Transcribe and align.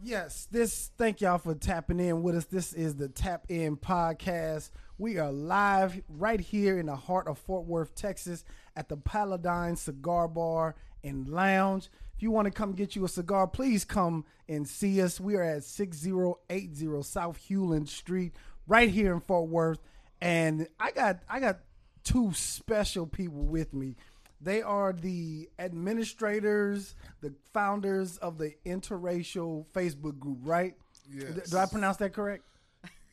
Yes, 0.00 0.46
this 0.52 0.92
thank 0.96 1.20
y'all 1.20 1.38
for 1.38 1.56
tapping 1.56 1.98
in 1.98 2.22
with 2.22 2.36
us. 2.36 2.44
This 2.44 2.72
is 2.72 2.94
the 2.94 3.08
Tap 3.08 3.46
In 3.48 3.76
Podcast. 3.76 4.70
We 4.96 5.18
are 5.18 5.32
live 5.32 6.00
right 6.08 6.38
here 6.38 6.78
in 6.78 6.86
the 6.86 6.94
heart 6.94 7.26
of 7.26 7.36
Fort 7.36 7.66
Worth, 7.66 7.96
Texas 7.96 8.44
at 8.76 8.88
the 8.88 8.96
Paladine 8.96 9.74
Cigar 9.74 10.28
Bar 10.28 10.76
and 11.02 11.28
Lounge. 11.28 11.88
If 12.14 12.22
you 12.22 12.30
want 12.30 12.46
to 12.46 12.52
come 12.52 12.74
get 12.74 12.94
you 12.94 13.04
a 13.04 13.08
cigar, 13.08 13.48
please 13.48 13.84
come 13.84 14.24
and 14.48 14.68
see 14.68 15.02
us. 15.02 15.18
We 15.18 15.34
are 15.34 15.42
at 15.42 15.64
6080 15.64 17.02
South 17.02 17.40
Hulen 17.48 17.88
Street, 17.88 18.36
right 18.68 18.88
here 18.88 19.12
in 19.12 19.18
Fort 19.18 19.48
Worth. 19.48 19.80
And 20.20 20.68
I 20.78 20.92
got 20.92 21.22
I 21.28 21.40
got 21.40 21.58
two 22.04 22.32
special 22.34 23.08
people 23.08 23.42
with 23.42 23.74
me. 23.74 23.96
They 24.40 24.62
are 24.62 24.92
the 24.92 25.48
administrators, 25.58 26.94
the 27.20 27.34
founders 27.52 28.18
of 28.18 28.38
the 28.38 28.54
interracial 28.64 29.66
Facebook 29.74 30.18
group, 30.18 30.38
right? 30.42 30.74
Yes. 31.10 31.50
Did 31.50 31.54
I 31.54 31.66
pronounce 31.66 31.96
that 31.98 32.12
correct? 32.12 32.44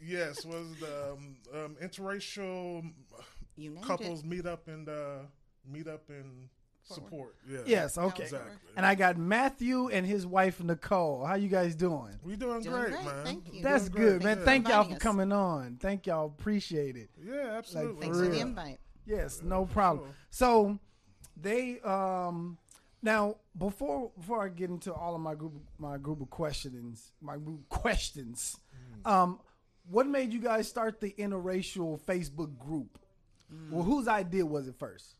Yes, 0.05 0.45
was 0.45 0.67
the 0.80 1.14
um, 1.14 1.36
um, 1.53 1.76
interracial 1.81 2.84
You 3.58 3.76
couples 3.81 4.20
it. 4.22 4.26
meet 4.26 4.45
up 4.45 4.67
and 4.67 4.88
uh, 4.88 5.20
meet 5.67 5.88
up 5.88 6.03
and 6.09 6.50
support. 6.84 7.36
Yeah. 7.50 7.59
Yes, 7.66 7.98
okay. 7.98 8.23
Exactly. 8.23 8.52
And 8.78 8.86
I 8.86 8.94
got 8.94 9.17
Matthew 9.17 9.88
and 9.89 10.05
his 10.05 10.28
wife 10.28 10.62
Nicole. 10.62 11.26
How 11.26 11.36
you 11.36 11.48
guys 11.50 11.73
doing? 11.76 12.20
We 12.22 12.36
doing, 12.36 12.62
Doing 12.62 12.76
great, 12.76 12.92
great, 12.94 13.05
man. 13.05 13.26
thank 13.26 13.53
you. 13.53 13.64
That's 13.64 13.89
Doing 13.89 13.94
great. 14.03 14.12
good, 14.20 14.23
man. 14.23 14.36
Thank 14.36 14.39
you 14.39 14.45
Thank 14.45 14.66
for 14.66 14.72
y'all 14.73 14.84
for 14.84 14.94
us. 14.95 15.00
coming 15.02 15.31
on. 15.31 15.78
Thank 15.80 16.05
y'all. 16.05 16.26
Appreciate 16.28 16.95
it. 16.98 17.09
Yeah, 17.26 17.55
absolutely. 17.58 18.02
Thanks 18.02 18.17
For 18.20 18.26
for 18.26 18.30
the 18.31 18.39
invite. 18.42 18.80
Yes, 19.08 19.42
no 19.44 19.66
problem. 19.66 20.09
So 20.30 20.78
they 21.35 21.80
um 21.81 22.57
now 23.02 23.35
before 23.57 24.12
before 24.17 24.44
I 24.44 24.49
get 24.49 24.70
into 24.70 24.94
all 24.94 25.16
of 25.16 25.21
my 25.21 25.35
group 25.35 25.53
my 25.77 25.98
group 25.98 26.21
of 26.21 26.30
questions 26.30 27.11
my 27.21 27.38
group 27.38 27.67
questions 27.70 28.58
um 29.05 29.39
what 29.89 30.08
made 30.08 30.33
you 30.33 30.39
guys 30.39 30.67
start 30.67 31.00
the 31.00 31.14
interracial 31.17 32.00
Facebook 32.02 32.58
group? 32.58 33.00
Well, 33.69 33.83
whose 33.83 34.08
idea 34.08 34.45
was 34.45 34.67
it 34.67 34.75
first? 34.77 35.16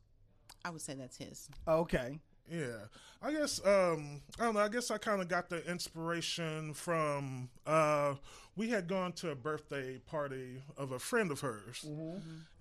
I 0.64 0.72
would 0.72 0.82
say 0.82 0.96
that's 0.96 1.18
his. 1.18 1.50
Okay. 1.68 2.20
Yeah, 2.52 2.88
I 3.22 3.32
guess 3.32 3.60
um, 3.66 4.22
I 4.40 4.46
don't 4.46 4.54
know. 4.56 4.60
I 4.60 4.68
guess 4.70 4.92
I 4.92 4.98
kind 4.98 5.22
of 5.22 5.28
got 5.28 5.50
the 5.50 5.68
inspiration 5.70 6.74
from 6.74 7.50
uh, 7.66 8.16
we 8.56 8.70
had 8.70 8.88
gone 8.88 9.12
to 9.14 9.32
a 9.32 9.36
birthday 9.36 9.98
party 10.00 10.62
of 10.78 10.92
a 10.92 11.00
friend 11.00 11.32
of 11.32 11.42
hers, 11.42 11.86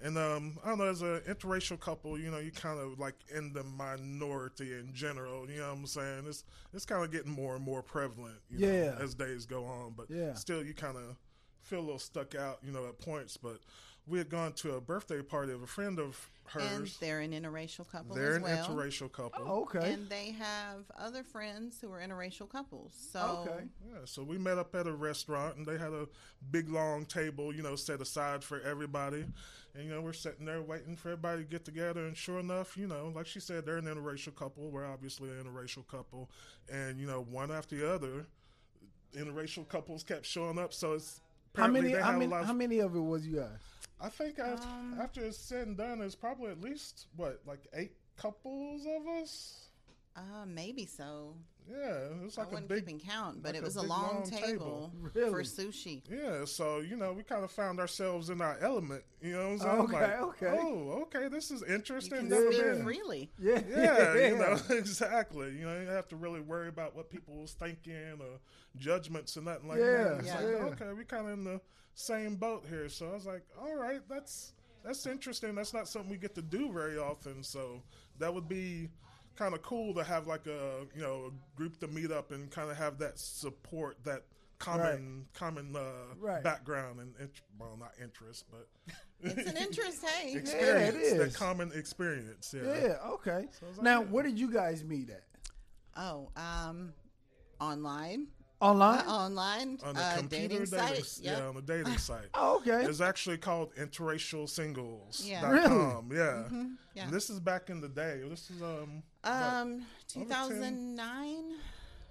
and 0.02 0.18
um, 0.18 0.58
I 0.64 0.68
don't 0.70 0.78
know. 0.78 0.84
As 0.84 1.02
an 1.02 1.20
interracial 1.28 1.78
couple, 1.78 2.18
you 2.18 2.30
know, 2.30 2.38
you 2.38 2.50
kind 2.50 2.78
of 2.80 2.98
like 2.98 3.14
in 3.34 3.52
the 3.52 3.62
minority 3.62 4.72
in 4.72 4.92
general. 4.92 5.48
You 5.50 5.58
know 5.60 5.68
what 5.70 5.78
I'm 5.78 5.86
saying? 5.86 6.24
It's 6.26 6.44
it's 6.72 6.84
kind 6.86 7.04
of 7.04 7.10
getting 7.12 7.30
more 7.30 7.54
and 7.56 7.64
more 7.64 7.82
prevalent. 7.82 8.38
You 8.50 8.58
Yeah. 8.58 8.90
know, 8.90 8.96
as 9.00 9.14
days 9.14 9.46
go 9.46 9.64
on, 9.64 9.94
but 9.96 10.10
Yeah. 10.10 10.34
still, 10.34 10.64
you 10.64 10.74
kind 10.74 10.96
of 10.96 11.16
feel 11.62 11.80
a 11.80 11.82
little 11.82 11.98
stuck 11.98 12.34
out. 12.34 12.58
You 12.62 12.72
know, 12.72 12.86
at 12.86 12.98
points, 12.98 13.36
but. 13.36 13.58
We 14.06 14.18
had 14.18 14.28
gone 14.28 14.52
to 14.56 14.74
a 14.74 14.82
birthday 14.82 15.22
party 15.22 15.54
of 15.54 15.62
a 15.62 15.66
friend 15.66 15.98
of 15.98 16.28
And 16.52 16.62
hers. 16.80 16.96
they're 16.98 17.20
an 17.20 17.32
interracial 17.32 17.88
couple 17.90 18.14
They're 18.14 18.32
as 18.32 18.36
an 18.36 18.42
well. 18.42 18.68
interracial 18.68 19.10
couple. 19.10 19.44
Oh, 19.46 19.62
okay. 19.62 19.92
And 19.94 20.08
they 20.08 20.32
have 20.32 20.84
other 20.98 21.22
friends 21.22 21.78
who 21.80 21.90
are 21.90 22.00
interracial 22.00 22.48
couples. 22.48 22.92
So 23.12 23.44
Okay. 23.48 23.64
Yeah, 23.88 23.98
so 24.04 24.22
we 24.22 24.38
met 24.38 24.58
up 24.58 24.74
at 24.74 24.86
a 24.86 24.92
restaurant 24.92 25.56
and 25.56 25.66
they 25.66 25.78
had 25.78 25.92
a 25.92 26.06
big 26.50 26.68
long 26.68 27.06
table, 27.06 27.54
you 27.54 27.62
know, 27.62 27.76
set 27.76 28.00
aside 28.00 28.44
for 28.44 28.60
everybody. 28.60 29.24
And, 29.74 29.84
you 29.84 29.90
know, 29.90 30.00
we're 30.02 30.12
sitting 30.12 30.44
there 30.46 30.62
waiting 30.62 30.94
for 30.96 31.08
everybody 31.10 31.42
to 31.42 31.48
get 31.48 31.64
together. 31.64 32.06
And 32.06 32.16
sure 32.16 32.38
enough, 32.38 32.76
you 32.76 32.86
know, 32.86 33.10
like 33.14 33.26
she 33.26 33.40
said, 33.40 33.64
they're 33.66 33.78
an 33.78 33.86
interracial 33.86 34.34
couple. 34.36 34.70
We're 34.70 34.86
obviously 34.86 35.30
an 35.30 35.42
interracial 35.42 35.86
couple. 35.88 36.30
And, 36.70 37.00
you 37.00 37.06
know, 37.06 37.22
one 37.30 37.50
after 37.50 37.74
the 37.76 37.92
other, 37.92 38.26
interracial 39.14 39.68
couples 39.68 40.02
kept 40.02 40.26
showing 40.26 40.58
up. 40.58 40.72
So 40.72 40.92
it's 40.92 41.20
How 41.56 41.68
many 41.68 41.92
how 41.92 42.12
many 42.12 42.32
of- 42.32 42.44
how 42.46 42.52
many 42.52 42.78
of 42.80 42.94
it 42.94 43.00
was 43.00 43.26
you 43.26 43.36
guys? 43.36 43.58
I 44.00 44.08
think 44.08 44.38
after, 44.38 44.68
after 45.00 45.24
it's 45.24 45.38
said 45.38 45.66
and 45.66 45.76
done, 45.76 46.00
there's 46.00 46.14
probably 46.14 46.50
at 46.50 46.60
least, 46.60 47.06
what, 47.16 47.40
like 47.46 47.66
eight 47.74 47.92
couples 48.16 48.86
of 48.86 49.06
us? 49.22 49.60
uh, 50.16 50.44
maybe 50.46 50.86
so. 50.86 51.34
Yeah, 51.68 52.08
it's 52.26 52.36
I 52.36 52.42
like 52.42 52.50
a 52.50 52.54
wasn't 52.56 52.68
big 52.68 52.78
keeping 52.80 53.00
count, 53.00 53.42
but 53.42 53.52
like 53.54 53.62
it 53.62 53.64
was 53.64 53.76
a 53.78 53.80
big, 53.80 53.88
long, 53.88 54.14
long 54.16 54.30
table, 54.30 54.42
table. 54.42 54.92
Really? 55.14 55.30
for 55.30 55.42
sushi. 55.42 56.02
Yeah, 56.10 56.44
so 56.44 56.80
you 56.80 56.94
know, 56.94 57.14
we 57.14 57.22
kind 57.22 57.42
of 57.42 57.50
found 57.50 57.80
ourselves 57.80 58.28
in 58.28 58.42
our 58.42 58.58
element. 58.60 59.02
You 59.22 59.32
know 59.32 59.48
what 59.48 59.52
I'm 59.52 59.58
saying? 59.58 59.80
Okay, 59.80 60.20
like, 60.20 60.22
okay. 60.42 60.58
Oh, 60.60 61.02
okay, 61.04 61.28
this 61.28 61.50
is 61.50 61.64
You 61.66 61.74
interesting. 61.74 62.18
can 62.18 62.28
Never 62.28 62.52
speak 62.52 62.64
been- 62.64 62.84
Yeah. 63.40 63.62
Yeah, 63.66 64.28
you 64.28 64.36
know, 64.36 64.58
exactly. 64.76 65.56
You 65.56 65.64
know, 65.64 65.78
you 65.80 65.86
don't 65.86 65.94
have 65.94 66.08
to 66.08 66.16
really 66.16 66.40
worry 66.40 66.68
about 66.68 66.94
what 66.94 67.08
people 67.08 67.36
was 67.40 67.52
thinking 67.52 68.20
or 68.20 68.38
judgments 68.76 69.34
and 69.36 69.46
nothing 69.46 69.66
like 69.68 69.78
Yeah, 69.78 69.84
that. 70.04 70.16
It's 70.18 70.26
yeah. 70.28 70.34
like, 70.40 70.44
yeah. 70.46 70.64
okay, 70.86 70.92
we 70.92 71.04
kind 71.04 71.26
of 71.28 71.32
in 71.32 71.44
the 71.44 71.60
same 71.94 72.36
boat 72.36 72.64
here. 72.68 72.88
So 72.88 73.10
I 73.10 73.14
was 73.14 73.26
like, 73.26 73.42
all 73.60 73.74
right, 73.76 74.00
that's 74.08 74.52
that's 74.84 75.06
interesting. 75.06 75.54
That's 75.54 75.72
not 75.74 75.88
something 75.88 76.10
we 76.10 76.16
get 76.18 76.34
to 76.34 76.42
do 76.42 76.72
very 76.72 76.98
often. 76.98 77.42
So 77.42 77.82
that 78.18 78.32
would 78.32 78.48
be 78.48 78.88
kind 79.36 79.54
of 79.54 79.62
cool 79.62 79.94
to 79.94 80.04
have 80.04 80.26
like 80.26 80.46
a 80.46 80.86
you 80.94 81.02
know 81.02 81.30
a 81.32 81.56
group 81.56 81.78
to 81.80 81.88
meet 81.88 82.10
up 82.12 82.30
and 82.30 82.50
kind 82.50 82.70
of 82.70 82.76
have 82.76 82.98
that 82.98 83.18
support 83.18 83.96
that 84.04 84.22
common 84.60 85.26
common 85.34 85.74
uh, 85.74 85.80
Right. 86.20 86.42
background 86.44 87.00
and 87.00 87.12
int- 87.20 87.40
well 87.58 87.76
not 87.78 87.90
interest 88.00 88.44
but 88.50 88.68
It's 89.20 89.50
an 89.50 89.56
interest, 89.56 90.04
hey. 90.06 90.34
experience 90.36 90.96
is. 90.96 91.18
that 91.18 91.34
common 91.34 91.72
experience 91.74 92.54
yeah, 92.56 92.62
Yeah, 92.82 92.96
okay. 93.14 93.48
I 93.62 93.66
was 93.66 93.76
like, 93.78 93.82
now, 93.82 94.00
yeah. 94.02 94.06
where 94.06 94.22
did 94.22 94.38
you 94.38 94.52
guys 94.52 94.84
meet 94.84 95.10
at? 95.10 95.24
Oh, 95.96 96.30
um, 96.36 96.92
online. 97.60 98.28
Online? 98.64 99.00
Uh, 99.06 99.12
online. 99.12 99.78
on 99.84 99.94
the 99.94 100.00
uh, 100.00 100.16
computer 100.16 100.48
dating 100.48 100.66
site. 101.04 101.18
yeah 101.20 101.46
on 101.46 101.54
the 101.54 101.60
dating 101.62 101.98
site 102.08 102.28
oh, 102.34 102.56
okay. 102.56 102.84
It's 102.86 103.00
actually 103.02 103.36
called 103.36 103.74
interracial 103.74 104.48
singles. 104.48 105.22
Yeah. 105.26 105.50
Really? 105.50 106.16
Yeah. 106.16 106.44
yeah. 106.94 107.04
And 107.04 107.12
this 107.12 107.28
is 107.28 107.40
back 107.40 107.68
in 107.68 107.80
the 107.82 107.88
day. 107.88 108.22
This 108.28 108.50
is 108.50 108.62
um. 108.62 109.02
Um, 109.24 109.86
2009, 110.08 111.54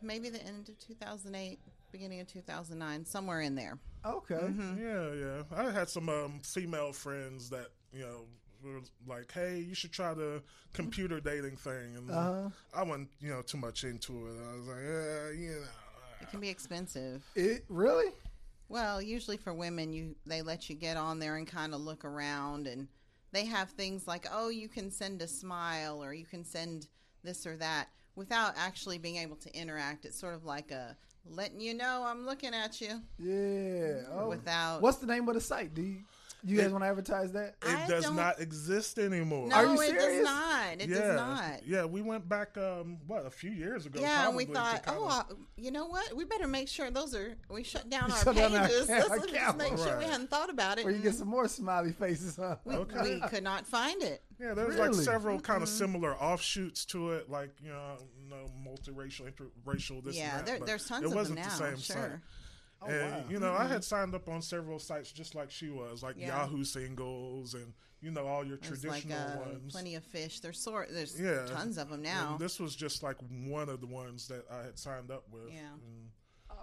maybe 0.01 0.29
the 0.29 0.43
end 0.45 0.69
of 0.69 0.77
2008, 0.79 1.59
beginning 1.91 2.19
of 2.19 2.27
2009, 2.27 3.05
somewhere 3.05 3.41
in 3.41 3.55
there. 3.55 3.77
Okay. 4.05 4.35
Mm-hmm. 4.35 4.77
yeah, 4.81 5.13
yeah. 5.13 5.67
I 5.67 5.71
had 5.71 5.89
some 5.89 6.07
um 6.09 6.39
female 6.43 6.91
friends 6.93 7.49
that 7.49 7.67
you 7.91 8.01
know 8.01 8.25
were 8.63 8.81
like, 9.07 9.31
"Hey, 9.31 9.59
you 9.59 9.73
should 9.75 9.91
try 9.91 10.13
the 10.13 10.41
computer 10.73 11.19
dating 11.19 11.57
thing," 11.57 11.95
and 11.97 12.11
Uh-huh. 12.11 12.49
I 12.75 12.83
wasn't 12.83 13.09
you 13.19 13.29
know 13.29 13.41
too 13.41 13.57
much 13.57 13.83
into 13.83 14.27
it. 14.27 14.35
I 14.51 14.55
was 14.57 14.67
like, 14.67 14.83
"Yeah, 14.83 15.29
you 15.31 15.49
know." 15.61 15.67
It 16.23 16.29
can 16.29 16.39
be 16.39 16.47
expensive. 16.47 17.21
It 17.35 17.65
really? 17.67 18.11
Well, 18.69 19.01
usually 19.01 19.35
for 19.35 19.53
women, 19.53 19.91
you 19.91 20.15
they 20.25 20.41
let 20.41 20.69
you 20.69 20.75
get 20.75 20.95
on 20.95 21.19
there 21.19 21.35
and 21.35 21.45
kind 21.45 21.73
of 21.73 21.81
look 21.81 22.05
around, 22.05 22.65
and 22.65 22.87
they 23.33 23.43
have 23.45 23.69
things 23.71 24.07
like, 24.07 24.25
oh, 24.31 24.47
you 24.47 24.69
can 24.69 24.89
send 24.89 25.21
a 25.21 25.27
smile 25.27 26.01
or 26.01 26.13
you 26.13 26.25
can 26.25 26.45
send 26.45 26.87
this 27.25 27.45
or 27.45 27.57
that 27.57 27.89
without 28.15 28.53
actually 28.57 28.97
being 28.97 29.17
able 29.17 29.35
to 29.35 29.53
interact. 29.53 30.05
It's 30.05 30.17
sort 30.17 30.33
of 30.33 30.45
like 30.45 30.71
a 30.71 30.95
letting 31.29 31.59
you 31.59 31.73
know 31.73 32.03
I'm 32.05 32.25
looking 32.25 32.53
at 32.53 32.79
you 32.79 33.01
Yeah. 33.19 34.03
Oh. 34.13 34.29
without. 34.29 34.81
What's 34.81 34.99
the 34.99 35.07
name 35.07 35.27
of 35.27 35.35
the 35.35 35.41
site? 35.41 35.73
Do 35.73 35.81
you, 35.81 35.97
you 36.45 36.57
guys 36.57 36.71
want 36.71 36.83
to 36.83 36.87
advertise 36.89 37.31
that? 37.33 37.55
It 37.61 37.67
I 37.69 37.87
does 37.87 38.03
don't- 38.05 38.15
not 38.15 38.39
exist 38.41 38.99
anymore. 38.99 39.47
no, 39.47 39.55
Are 39.55 39.65
you 39.65 39.73
it 39.81 39.87
serious? 39.87 40.03
does 40.05 40.23
not. 40.23 40.73
It 40.81 40.89
yeah, 40.89 40.97
does 40.99 41.15
not. 41.15 41.67
yeah. 41.67 41.85
We 41.85 42.01
went 42.01 42.27
back 42.27 42.57
um 42.57 42.97
what 43.07 43.25
a 43.25 43.29
few 43.31 43.51
years 43.51 43.85
ago. 43.85 43.99
Yeah, 44.01 44.27
and 44.27 44.35
we 44.35 44.45
thought, 44.45 44.83
oh, 44.87 45.07
uh, 45.07 45.23
you 45.55 45.71
know 45.71 45.85
what? 45.85 46.15
We 46.15 46.25
better 46.25 46.47
make 46.47 46.67
sure 46.67 46.91
those 46.91 47.15
are. 47.15 47.35
We 47.49 47.63
shut 47.63 47.89
down 47.89 48.11
our 48.11 48.17
Shut 48.17 48.35
down 48.35 48.55
our 48.55 48.67
pages. 48.67 48.89
Let's 48.89 49.09
our 49.09 49.17
just 49.19 49.29
account. 49.33 49.57
make 49.57 49.77
sure 49.77 49.97
we 49.97 50.03
hadn't 50.05 50.29
thought 50.29 50.49
about 50.49 50.79
it. 50.79 50.85
Or 50.85 50.91
you 50.91 50.99
get 50.99 51.15
some 51.15 51.27
more 51.29 51.47
smiley 51.47 51.91
faces, 51.93 52.35
huh? 52.35 52.57
we, 52.65 52.75
Okay. 52.75 53.01
we 53.21 53.27
could 53.29 53.43
not 53.43 53.65
find 53.65 54.01
it. 54.03 54.21
Yeah, 54.39 54.53
there's 54.53 54.75
Really? 54.75 54.89
like 54.89 54.93
several 54.95 55.39
kind 55.39 55.63
of 55.63 55.69
similar 55.69 56.15
offshoots 56.15 56.85
to 56.85 57.11
it, 57.11 57.29
like 57.29 57.51
you 57.63 57.69
know, 57.69 57.97
you 58.21 58.29
know 58.29 58.45
multiracial, 58.67 59.31
interracial, 59.31 60.03
this 60.03 60.17
yeah, 60.17 60.39
and 60.39 60.47
that. 60.47 60.57
there, 60.57 60.65
there's 60.65 60.85
tons 60.87 61.03
it 61.03 61.07
of 61.07 61.13
wasn't 61.15 61.37
them 61.39 61.45
now. 61.47 61.51
the 61.51 61.63
same 61.77 61.77
sure. 61.77 62.03
site. 62.03 62.11
Oh, 62.85 62.89
and 62.89 63.11
wow. 63.11 63.23
you 63.29 63.39
know, 63.39 63.53
I 63.53 63.65
had 63.67 63.83
signed 63.83 64.13
up 64.15 64.27
on 64.29 64.41
several 64.41 64.79
sites 64.79 65.11
just 65.11 65.35
like 65.35 65.49
she 65.51 65.69
was, 65.69 66.03
like 66.03 66.15
Yeah. 66.17 66.27
Yahoo 66.43 66.63
Singles, 66.63 67.53
and 67.53 67.73
you 68.01 68.11
know 68.11 68.25
all 68.27 68.43
your 68.45 68.57
There's 68.57 68.83
like 68.85 69.01
traditional 69.03 69.43
uh, 69.43 69.49
ones. 69.49 69.71
plenty 69.71 69.95
of 69.95 70.03
fish. 70.03 70.39
There's 70.41 70.59
sort. 70.59 70.89
There's 70.91 71.19
Yeah. 71.19 71.45
tons 71.47 71.77
of 71.77 71.89
them 71.89 71.95
And 71.95 72.03
now. 72.03 72.37
this 72.37 72.59
was 72.59 72.75
just 72.75 73.03
like 73.03 73.17
one 73.45 73.69
of 73.69 73.79
the 73.81 73.87
ones 73.87 74.27
that 74.27 74.45
I 74.51 74.63
had 74.63 74.77
signed 74.77 75.11
up 75.11 75.23
with. 75.31 75.49
Yeah. 75.51 75.61
And, 75.73 76.09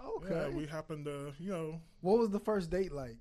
Okay. 0.05 0.33
yeah, 0.49 0.55
we 0.55 0.65
happened 0.65 1.05
to, 1.05 1.33
you 1.37 1.51
know, 1.51 1.79
what 2.01 2.17
was 2.17 2.29
the 2.29 2.39
first 2.39 2.69
date 2.71 2.91
like? 2.91 3.17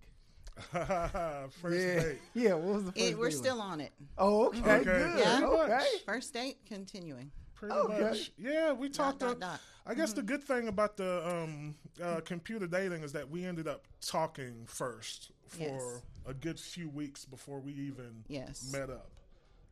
first 0.72 1.78
yeah. 1.78 2.00
date. 2.02 2.18
Yeah. 2.34 2.54
What 2.54 2.74
was 2.74 2.84
the 2.84 2.92
first 2.92 3.04
It, 3.04 3.18
we're 3.18 3.28
date 3.30 3.36
still 3.36 3.56
like? 3.56 3.68
on 3.68 3.80
it. 3.80 3.92
Oh, 4.18 4.46
okay. 4.48 4.60
Okay, 4.60 4.84
Good. 4.84 5.18
Yeah. 5.18 5.40
Okay. 5.44 5.86
First 6.06 6.32
date 6.34 6.58
continuing. 6.66 7.32
Pretty 7.60 7.74
Okay. 7.74 8.00
much. 8.00 8.32
Yeah, 8.38 8.72
we 8.72 8.88
talked. 8.88 9.18
dot, 9.20 9.34
to- 9.34 9.40
dot. 9.40 9.60
I 9.84 9.92
guess 9.94 10.14
the 10.14 10.22
good 10.22 10.42
thing 10.42 10.68
about 10.68 10.96
the 10.96 11.26
um, 11.28 11.74
uh, 12.02 12.20
computer 12.24 12.66
dating 12.66 13.02
is 13.02 13.12
that 13.12 13.28
we 13.28 13.44
ended 13.44 13.68
up 13.68 13.84
talking 14.00 14.64
first 14.66 15.30
for 15.46 15.58
Yes. 15.62 16.02
a 16.26 16.32
good 16.32 16.58
few 16.58 16.88
weeks 16.88 17.26
before 17.26 17.60
we 17.60 17.72
even 17.72 18.24
Yes. 18.28 18.70
met 18.72 18.88
up. 18.88 19.10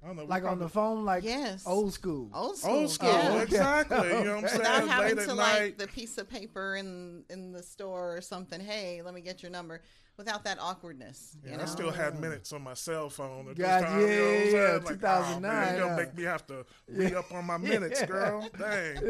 I 0.02 0.06
don't 0.08 0.16
know. 0.16 0.24
we 0.24 0.28
Like 0.28 0.44
on 0.44 0.58
the 0.58 0.68
phone, 0.68 1.06
like 1.06 1.24
Yes. 1.24 1.62
old 1.66 1.94
school. 1.94 2.28
Old 2.34 2.58
school. 2.58 2.70
Old 2.74 2.90
school, 2.90 3.08
yeah. 3.08 3.32
okay. 3.32 3.42
exactly. 3.44 3.96
You 4.08 4.24
know 4.24 4.34
what 4.36 4.44
I'm 4.44 4.48
saying? 4.48 4.58
Without 4.58 4.88
having 4.88 5.16
Late 5.16 5.24
to 5.24 5.30
at 5.30 5.36
like 5.36 5.60
night. 5.62 5.78
the 5.78 5.86
piece 5.88 6.18
of 6.18 6.28
paper 6.28 6.76
in 6.76 7.24
in 7.30 7.52
the 7.52 7.62
store 7.62 8.14
or 8.16 8.20
something. 8.20 8.60
Hey, 8.60 9.00
let 9.02 9.14
me 9.14 9.22
get 9.22 9.42
your 9.42 9.50
number. 9.50 9.80
Without 10.18 10.42
that 10.44 10.58
awkwardness. 10.60 11.36
You 11.44 11.52
Yeah, 11.52 11.56
know? 11.58 11.62
I 11.62 11.66
still 11.66 11.90
had 11.92 12.20
minutes 12.20 12.52
on 12.52 12.62
my 12.62 12.74
cell 12.74 13.08
phone 13.08 13.48
at 13.50 13.56
God, 13.56 13.82
this 13.82 13.88
time. 13.88 14.00
you 14.00 14.06
know 14.06 14.12
yeah, 14.12 14.16
saying? 14.16 14.52
yeah, 14.54 14.72
Like, 14.72 14.82
oh, 14.84 14.88
2009, 14.88 15.40
man, 15.42 15.74
you 15.74 15.80
gonna 15.80 15.92
uh, 15.92 15.96
make 15.96 16.16
me 16.16 16.22
have 16.24 16.46
to 16.48 16.66
re 16.88 17.14
up 17.14 17.32
on 17.32 17.44
my 17.46 17.56
minutes, 17.56 18.02
girl. 18.04 18.40
Dang. 18.58 18.96
Yeah. 18.96 19.00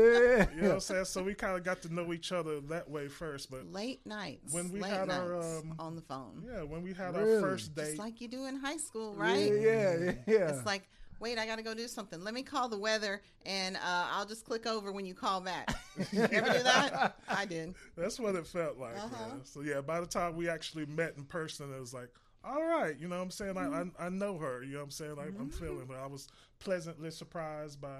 You 0.54 0.62
know 0.62 0.68
what 0.68 0.74
I'm 0.74 0.80
saying? 0.80 1.04
So 1.06 1.22
we 1.22 1.32
kind 1.34 1.56
of 1.56 1.64
got 1.64 1.80
to 1.82 1.94
know 1.94 2.12
each 2.12 2.30
other 2.30 2.60
that 2.60 2.90
way 2.90 3.08
first. 3.08 3.50
But 3.50 3.72
late 3.72 4.04
nights. 4.06 4.52
When 4.52 4.70
we 4.70 4.80
late 4.80 4.92
had 4.92 5.08
nights 5.08 5.20
our, 5.20 5.40
um, 5.58 5.74
on 5.78 5.96
the 5.96 6.02
phone. 6.02 6.44
yeah, 6.46 6.62
when 6.62 6.82
we 6.82 6.92
had 6.92 7.16
Really? 7.16 7.36
our 7.36 7.40
first 7.40 7.74
date, 7.74 7.84
Just 7.86 7.98
like 7.98 8.20
you 8.20 8.28
do 8.28 8.44
in 8.44 8.56
high 8.56 8.76
school, 8.76 9.14
Yeah, 9.16 9.22
right? 9.22 9.52
yeah, 9.52 9.96
yeah. 9.98 10.12
yeah. 10.26 10.48
It's 10.50 10.66
like, 10.66 10.88
wait, 11.20 11.38
I 11.38 11.46
got 11.46 11.56
to 11.56 11.62
go 11.62 11.74
do 11.74 11.88
something. 11.88 12.22
Let 12.22 12.34
me 12.34 12.42
call 12.42 12.68
the 12.68 12.78
weather, 12.78 13.22
and 13.44 13.76
uh, 13.76 14.06
I'll 14.12 14.26
just 14.26 14.44
click 14.44 14.66
over 14.66 14.92
when 14.92 15.06
you 15.06 15.14
call 15.14 15.40
back. 15.40 15.68
you 16.12 16.22
ever 16.22 16.52
do 16.52 16.62
that? 16.62 17.16
I 17.28 17.44
did. 17.44 17.74
that's 17.96 18.18
what 18.18 18.34
it 18.34 18.46
felt 18.46 18.78
like. 18.78 18.96
Uh-huh. 18.96 19.28
Man. 19.28 19.40
So 19.44 19.60
yeah, 19.62 19.80
by 19.80 20.00
the 20.00 20.06
time 20.06 20.36
we 20.36 20.48
actually 20.48 20.86
met 20.86 21.14
in 21.16 21.24
person, 21.24 21.72
it 21.74 21.80
was 21.80 21.94
like, 21.94 22.08
all 22.44 22.64
right, 22.64 22.96
you 22.98 23.08
know 23.08 23.16
what 23.16 23.22
I'm 23.22 23.30
saying? 23.30 23.54
Mm-hmm. 23.54 23.90
I, 23.98 24.04
I 24.04 24.06
I 24.06 24.08
know 24.08 24.38
her. 24.38 24.62
You 24.62 24.72
know 24.72 24.78
what 24.78 24.84
I'm 24.84 24.90
saying? 24.90 25.16
Like 25.16 25.32
I'm 25.38 25.50
feeling 25.50 25.88
her. 25.88 25.98
I 25.98 26.06
was 26.06 26.28
pleasantly 26.60 27.10
surprised 27.10 27.80
by, 27.80 27.98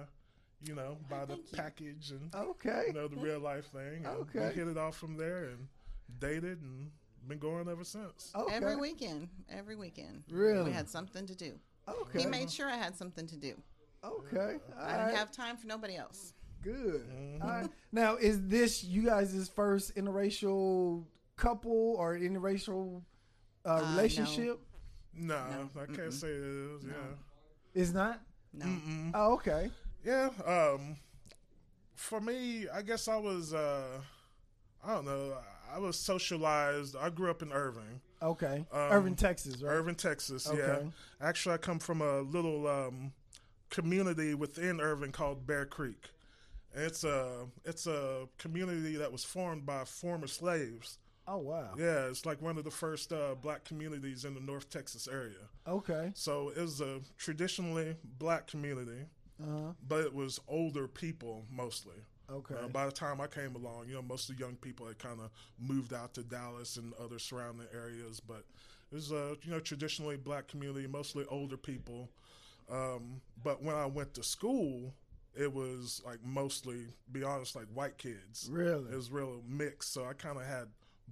you 0.65 0.75
know, 0.75 0.97
by 1.11 1.25
the 1.25 1.35
you. 1.35 1.45
package 1.55 2.13
and 2.13 2.35
okay. 2.35 2.85
you 2.87 2.93
know 2.93 3.09
the 3.09 3.17
real 3.17 3.41
life 3.41 3.67
thing. 3.67 4.05
And 4.05 4.07
Okay. 4.07 4.49
we 4.49 4.55
hit 4.55 4.69
it 4.69 4.79
off 4.79 4.97
from 4.97 5.17
there 5.17 5.45
and 5.45 5.67
dated 6.21 6.63
and 6.63 6.91
been 7.27 7.39
going 7.39 7.69
ever 7.69 7.85
since. 7.85 8.33
Okay. 8.35 8.55
Every 8.55 8.77
weekend. 8.77 9.29
Every 9.51 9.77
weekend. 9.77 10.23
Really? 10.31 10.65
We 10.65 10.73
had 10.73 10.89
something 10.89 11.27
to 11.27 11.35
do. 11.35 11.59
Okay. 12.03 12.21
He 12.21 12.27
made 12.27 12.51
sure 12.51 12.69
I 12.69 12.77
had 12.77 12.97
something 12.97 13.27
to 13.27 13.37
do. 13.37 13.55
Okay. 14.05 14.57
All 14.79 14.85
I 14.85 14.93
didn't 14.93 15.07
right. 15.07 15.17
have 15.17 15.33
time 15.33 15.57
for 15.57 15.67
nobody 15.67 15.97
else. 15.97 16.35
Good. 16.63 17.09
Mm-hmm. 17.09 17.43
All 17.43 17.49
right. 17.49 17.71
Now, 17.93 18.17
is 18.17 18.47
this 18.47 18.85
you 18.85 19.03
guys' 19.05 19.51
first 19.55 19.97
interracial 19.97 21.05
couple 21.37 21.95
or 21.99 22.17
interracial 22.17 23.03
uh, 23.65 23.81
no. 23.81 23.91
relationship? 23.91 24.61
No, 25.15 25.71
I 25.81 25.87
can't 25.93 26.13
say 26.13 26.29
it 26.29 26.45
is. 26.45 26.85
Yeah. 26.85 26.93
It's 27.75 27.93
not. 27.93 28.21
No. 28.53 28.67
Oh, 29.15 29.35
okay. 29.35 29.71
Yeah. 30.05 30.31
Um, 30.47 30.97
for 31.95 32.21
me, 32.21 32.67
I 32.73 32.83
guess 32.83 33.09
I 33.09 33.17
was. 33.17 33.53
Uh, 33.53 34.01
I 34.85 34.95
don't 34.95 35.05
know. 35.05 35.37
I 35.73 35.79
was 35.79 35.99
socialized. 35.99 36.97
I 36.97 37.11
grew 37.11 37.31
up 37.31 37.43
in 37.43 37.53
Irving, 37.53 38.01
Okay. 38.23 38.65
Um, 38.73 38.81
Irving, 38.81 39.15
Texas, 39.17 39.63
right? 39.63 39.71
Irving, 39.73 39.95
Texas. 39.95 40.51
Yeah. 40.55 40.81
Actually, 41.21 41.55
I 41.55 41.59
come 41.59 41.79
from 41.79 42.03
a 42.03 42.21
little 42.21 42.67
um, 42.67 43.13
community 43.71 44.35
within 44.35 44.81
Irving 44.81 45.13
called 45.13 45.47
Bear 45.47 45.67
Creek. 45.67 46.07
And 46.75 46.85
It's 46.85 47.05
a 47.05 47.47
it's 47.65 47.87
a 47.87 48.27
community 48.39 48.97
that 48.97 49.11
was 49.11 49.25
formed 49.25 49.65
by 49.65 49.85
former 49.85 50.27
slaves. 50.27 50.99
Oh 51.27 51.39
wow. 51.39 51.75
Yeah, 51.79 52.07
it's 52.09 52.25
like 52.27 52.41
one 52.41 52.57
of 52.59 52.65
the 52.65 52.71
first 52.71 53.13
uh, 53.13 53.35
black 53.41 53.65
communities 53.65 54.25
in 54.25 54.35
the 54.35 54.41
North 54.41 54.71
Texas 54.71 55.07
area. 55.11 55.49
Okay. 55.67 56.11
So 56.15 56.51
it 56.51 56.61
was 56.61 56.81
a 56.81 57.01
traditionally 57.19 57.97
black 58.19 58.47
community, 58.47 59.07
Uh-huh. 59.43 59.73
but 59.87 60.01
it 60.05 60.15
was 60.15 60.41
older 60.49 60.89
people 60.89 61.45
mostly. 61.51 61.97
Okay. 62.31 62.55
Uh, 62.63 62.69
by 62.69 62.85
the 62.87 62.93
time 62.93 63.21
I 63.21 63.27
came 63.27 63.55
along, 63.55 63.87
you 63.89 63.95
know, 63.95 64.03
most 64.03 64.29
of 64.29 64.37
the 64.37 64.45
young 64.45 64.57
people 64.57 64.87
had 64.87 64.99
kind 64.99 65.21
of 65.21 65.31
moved 65.59 65.95
out 65.95 66.15
to 66.15 66.23
Dallas 66.23 66.77
and 66.77 66.93
other 67.03 67.19
surrounding 67.19 67.67
areas. 67.75 68.21
But 68.21 68.45
it 68.91 68.95
was 68.95 69.13
a 69.13 69.37
you 69.43 69.51
know 69.51 69.61
traditionally 69.61 70.17
black 70.17 70.49
community, 70.49 70.87
mostly 70.87 71.25
older 71.31 71.57
people. 71.57 72.11
Um, 72.71 73.21
but 73.43 73.63
when 73.63 73.75
I 73.75 73.87
went 73.87 74.15
to 74.15 74.23
school, 74.23 74.93
it 75.35 75.53
was 75.53 76.03
like 76.05 76.19
mostly, 76.25 76.87
be 77.13 77.23
honest, 77.23 77.57
like 77.57 77.67
white 77.73 77.97
kids. 77.97 78.49
Really? 78.51 78.93
It 78.93 78.97
was 78.97 79.11
real 79.11 79.43
mixed. 79.49 79.93
So 79.93 80.05
I 80.05 80.13
kind 80.13 80.37
of 80.37 80.45
had 80.45 80.69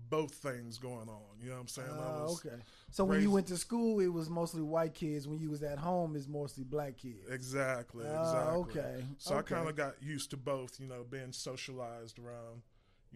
both 0.08 0.34
things 0.34 0.78
going 0.78 1.08
on. 1.08 1.22
You 1.40 1.48
know 1.48 1.54
what 1.54 1.60
I'm 1.62 1.68
saying? 1.68 1.88
I 1.90 1.98
oh, 1.98 2.22
was- 2.22 2.46
okay. 2.46 2.56
So 2.90 3.04
when 3.04 3.20
you 3.20 3.30
went 3.30 3.46
to 3.48 3.56
school, 3.56 4.00
it 4.00 4.06
was 4.06 4.30
mostly 4.30 4.62
white 4.62 4.94
kids. 4.94 5.26
When 5.26 5.38
you 5.38 5.50
was 5.50 5.62
at 5.62 5.78
home, 5.78 6.16
it's 6.16 6.28
mostly 6.28 6.64
black 6.64 6.96
kids. 6.96 7.28
Exactly. 7.30 8.06
Oh, 8.06 8.62
exactly. 8.62 8.80
okay, 8.80 9.04
So 9.18 9.36
I 9.36 9.42
kind 9.42 9.68
of 9.68 9.76
got 9.76 10.02
used 10.02 10.30
to 10.30 10.36
both, 10.36 10.80
you 10.80 10.86
know, 10.86 11.04
being 11.08 11.32
socialized 11.32 12.18
around, 12.18 12.62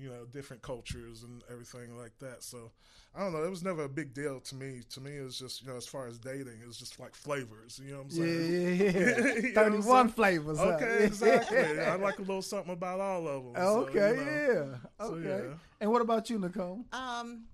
you 0.00 0.08
know, 0.10 0.24
different 0.26 0.62
cultures 0.62 1.22
and 1.22 1.42
everything 1.50 1.96
like 1.96 2.18
that. 2.20 2.42
So 2.42 2.72
I 3.14 3.20
don't 3.20 3.32
know. 3.32 3.44
It 3.44 3.50
was 3.50 3.62
never 3.64 3.84
a 3.84 3.88
big 3.88 4.14
deal 4.14 4.40
to 4.40 4.54
me. 4.56 4.82
To 4.90 5.00
me, 5.00 5.18
it 5.18 5.22
was 5.22 5.38
just, 5.38 5.62
you 5.62 5.68
know, 5.68 5.76
as 5.76 5.86
far 5.86 6.06
as 6.06 6.18
dating, 6.18 6.60
it 6.62 6.66
was 6.66 6.78
just 6.78 6.98
like 7.00 7.14
flavors. 7.14 7.80
You 7.82 7.92
know 7.92 7.98
what 7.98 8.04
I'm 8.04 8.10
Yeah, 8.10 8.26
saying? 8.26 8.54
yeah, 8.86 8.90
yeah. 8.92 9.34
You 9.34 9.52
know 9.54 9.54
Thirty-one 9.54 10.08
saying? 10.08 10.10
flavors. 10.10 10.62
huh? 10.62 10.64
Okay, 10.64 11.04
exactly. 11.04 11.80
I 11.80 11.94
like 11.96 12.18
a 12.18 12.22
little 12.22 12.42
something 12.42 12.72
about 12.72 13.00
all 13.00 13.28
of 13.28 13.44
them. 13.44 13.64
so, 13.64 13.80
Okay, 13.82 13.98
you 13.98 14.14
know. 14.14 14.42
yeah. 14.48 14.76
So, 14.98 15.16
Okay. 15.16 15.18
yeah. 15.18 15.54
And 15.80 15.90
what 15.90 16.02
about 16.02 16.30
you, 16.30 16.38
Nicole? 16.38 16.84
Um, 16.92 17.44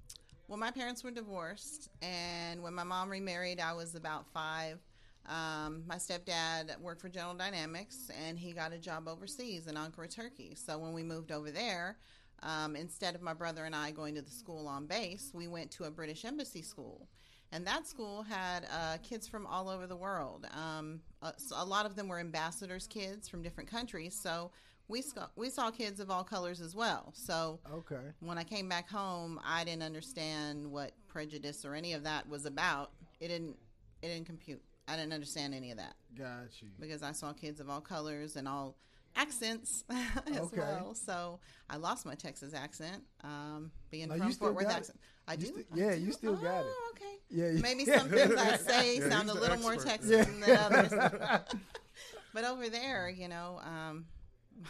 well, 0.48 0.58
my 0.58 0.70
parents 0.70 1.02
were 1.02 1.10
divorced, 1.10 1.88
and 2.02 2.62
when 2.62 2.74
my 2.74 2.84
mom 2.84 3.08
remarried, 3.10 3.60
I 3.60 3.72
was 3.72 3.94
about 3.94 4.26
five. 4.32 4.78
Um, 5.26 5.82
my 5.86 5.96
stepdad 5.96 6.78
worked 6.80 7.00
for 7.00 7.08
General 7.08 7.34
Dynamics, 7.34 8.10
and 8.26 8.38
he 8.38 8.52
got 8.52 8.72
a 8.72 8.78
job 8.78 9.08
overseas 9.08 9.66
in 9.66 9.74
Ankara, 9.74 10.08
Turkey. 10.12 10.54
So 10.54 10.78
when 10.78 10.92
we 10.92 11.02
moved 11.02 11.32
over 11.32 11.50
there, 11.50 11.98
um, 12.42 12.76
instead 12.76 13.14
of 13.14 13.22
my 13.22 13.34
brother 13.34 13.64
and 13.64 13.74
I 13.74 13.90
going 13.90 14.14
to 14.16 14.22
the 14.22 14.30
school 14.30 14.66
on 14.68 14.86
base, 14.86 15.30
we 15.34 15.48
went 15.48 15.70
to 15.72 15.84
a 15.84 15.90
British 15.90 16.24
embassy 16.24 16.62
school. 16.62 17.08
And 17.52 17.66
that 17.66 17.86
school 17.86 18.22
had 18.24 18.66
uh, 18.72 18.98
kids 19.02 19.28
from 19.28 19.46
all 19.46 19.68
over 19.68 19.86
the 19.86 19.96
world. 19.96 20.46
Um, 20.52 21.00
a, 21.22 21.32
a 21.54 21.64
lot 21.64 21.86
of 21.86 21.94
them 21.94 22.08
were 22.08 22.18
ambassadors' 22.18 22.86
kids 22.86 23.28
from 23.28 23.42
different 23.42 23.70
countries. 23.70 24.18
So 24.20 24.50
we 24.88 25.00
saw, 25.00 25.28
we 25.36 25.48
saw 25.50 25.70
kids 25.70 26.00
of 26.00 26.10
all 26.10 26.24
colors 26.24 26.60
as 26.60 26.74
well. 26.74 27.12
So 27.14 27.60
Okay. 27.72 28.00
when 28.20 28.36
I 28.36 28.44
came 28.44 28.68
back 28.68 28.88
home, 28.90 29.40
I 29.44 29.62
didn't 29.64 29.84
understand 29.84 30.66
what 30.70 30.92
prejudice 31.06 31.64
or 31.64 31.74
any 31.74 31.92
of 31.92 32.02
that 32.04 32.28
was 32.28 32.46
about. 32.46 32.90
It 33.20 33.28
didn't 33.28 33.56
it 34.02 34.08
didn't 34.08 34.26
compute. 34.26 34.62
I 34.88 34.96
didn't 34.96 35.12
understand 35.14 35.54
any 35.54 35.70
of 35.72 35.78
that 35.78 35.94
Got 36.16 36.60
you. 36.62 36.68
because 36.78 37.02
I 37.02 37.10
saw 37.12 37.32
kids 37.32 37.58
of 37.60 37.68
all 37.70 37.80
colors 37.80 38.36
and 38.36 38.46
all 38.46 38.76
accents 39.16 39.84
as 40.32 40.38
Okay. 40.38 40.58
well. 40.58 40.94
So 40.94 41.40
I 41.68 41.76
lost 41.76 42.06
my 42.06 42.14
Texas 42.14 42.54
accent, 42.54 43.02
um, 43.24 43.70
being 43.90 44.10
you 44.10 44.18
from 44.18 44.32
Fort 44.32 44.54
Worth 44.54 44.70
it. 44.70 44.72
accent. 44.72 45.00
I 45.26 45.36
do. 45.36 45.46
I 45.72 45.76
yeah, 45.76 45.94
do? 45.94 46.00
you 46.00 46.12
still 46.12 46.36
got 46.36 46.60
it. 46.60 46.66
Oh, 46.66 46.92
okay. 46.94 47.04
Yeah. 47.30 47.60
Maybe 47.60 47.84
some 47.98 48.08
things 48.08 48.34
I 48.36 48.56
say 48.56 48.98
Yeah, 48.98 49.08
sound 49.08 49.30
a 49.30 49.34
little 49.34 49.58
more. 49.58 49.76
Texas 49.76 50.10
Yeah. 50.10 50.24
than 50.24 50.56
others. 50.56 50.92
but 52.34 52.44
over 52.44 52.68
there, 52.68 53.08
you 53.08 53.28
know, 53.28 53.60
um, 53.64 54.06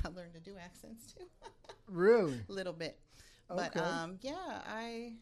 I 0.05 0.09
learned 0.09 0.35
to 0.35 0.41
do 0.41 0.57
accents 0.63 1.13
too 1.13 1.25
Really? 1.89 2.41
a 2.49 2.53
little 2.53 2.73
bit. 2.73 2.99
But 3.49 3.77
Okay. 3.77 3.81
um, 3.81 4.19
yeah, 4.23 4.63
I, 4.67 5.13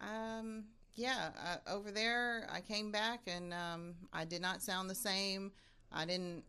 um, 0.00 0.64
yeah, 0.94 1.30
uh, 1.44 1.70
over 1.70 1.90
there, 1.92 2.48
I 2.50 2.60
came 2.60 2.90
back 2.90 3.20
and 3.26 3.52
um, 3.54 3.94
I 4.12 4.24
did 4.24 4.42
not 4.42 4.62
sound 4.62 4.90
the 4.90 4.94
same. 4.94 5.52
I 5.92 6.04
didn't. 6.04 6.44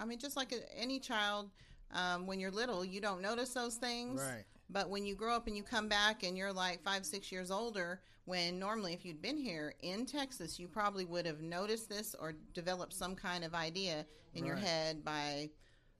I 0.00 0.04
mean, 0.04 0.18
just 0.18 0.36
like 0.36 0.52
a, 0.52 0.78
any 0.78 0.98
child, 0.98 1.50
um, 1.92 2.26
when 2.26 2.38
you're 2.38 2.50
little, 2.50 2.84
you 2.84 3.00
don't 3.00 3.20
notice 3.20 3.54
those 3.54 3.76
things. 3.76 4.20
Right. 4.20 4.44
But 4.70 4.90
when 4.90 5.06
you 5.06 5.14
grow 5.14 5.34
up 5.34 5.46
and 5.46 5.56
you 5.56 5.62
come 5.62 5.88
back 5.88 6.22
and 6.22 6.36
you're 6.36 6.52
like 6.52 6.82
five, 6.82 7.06
six 7.06 7.32
years 7.32 7.50
older, 7.50 8.00
when 8.26 8.58
normally 8.58 8.92
if 8.92 9.04
you'd 9.04 9.22
been 9.22 9.38
here 9.38 9.74
in 9.80 10.04
Texas, 10.04 10.58
you 10.58 10.68
probably 10.68 11.06
would 11.06 11.24
have 11.24 11.40
noticed 11.40 11.88
this 11.88 12.14
or 12.18 12.34
developed 12.52 12.92
some 12.92 13.14
kind 13.14 13.44
of 13.44 13.54
idea 13.54 14.04
in 14.34 14.44
your 14.44 14.56
head 14.56 15.02
by 15.02 15.48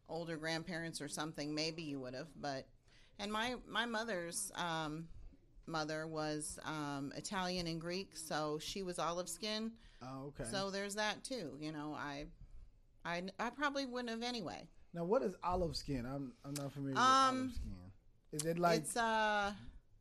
older 0.08 0.36
grandparents 0.36 1.00
or 1.00 1.08
something. 1.08 1.54
Maybe 1.54 1.82
you 1.82 1.98
would 2.00 2.14
have, 2.14 2.28
but 2.40 2.66
and 3.18 3.32
my 3.32 3.56
my 3.66 3.86
mother's 3.86 4.52
um, 4.54 5.08
mother 5.66 6.06
was 6.06 6.58
um, 6.64 7.12
Italian 7.16 7.66
and 7.66 7.80
Greek, 7.80 8.16
so 8.16 8.58
she 8.60 8.82
was 8.82 8.98
olive 8.98 9.28
skin. 9.28 9.72
Oh, 10.02 10.26
okay. 10.28 10.48
So 10.50 10.70
there's 10.70 10.94
that 10.96 11.24
too. 11.24 11.56
You 11.58 11.72
know, 11.72 11.96
I 11.96 12.26
I 13.08 13.22
I 13.40 13.50
probably 13.50 13.86
wouldn't 13.86 14.10
have 14.10 14.22
anyway. 14.22 14.68
now, 14.94 15.04
what 15.04 15.22
is 15.22 15.34
olive 15.42 15.76
skin? 15.76 16.04
I'm 16.06 16.32
I'm 16.44 16.54
not 16.54 16.72
familiar 16.72 16.94
with 16.94 17.02
Um, 17.02 17.36
olive 17.38 17.52
skin. 17.54 17.72
Is 18.32 18.44
it 18.44 18.58
like 18.58 18.80
it's 18.80 18.96
uh, 18.96 19.52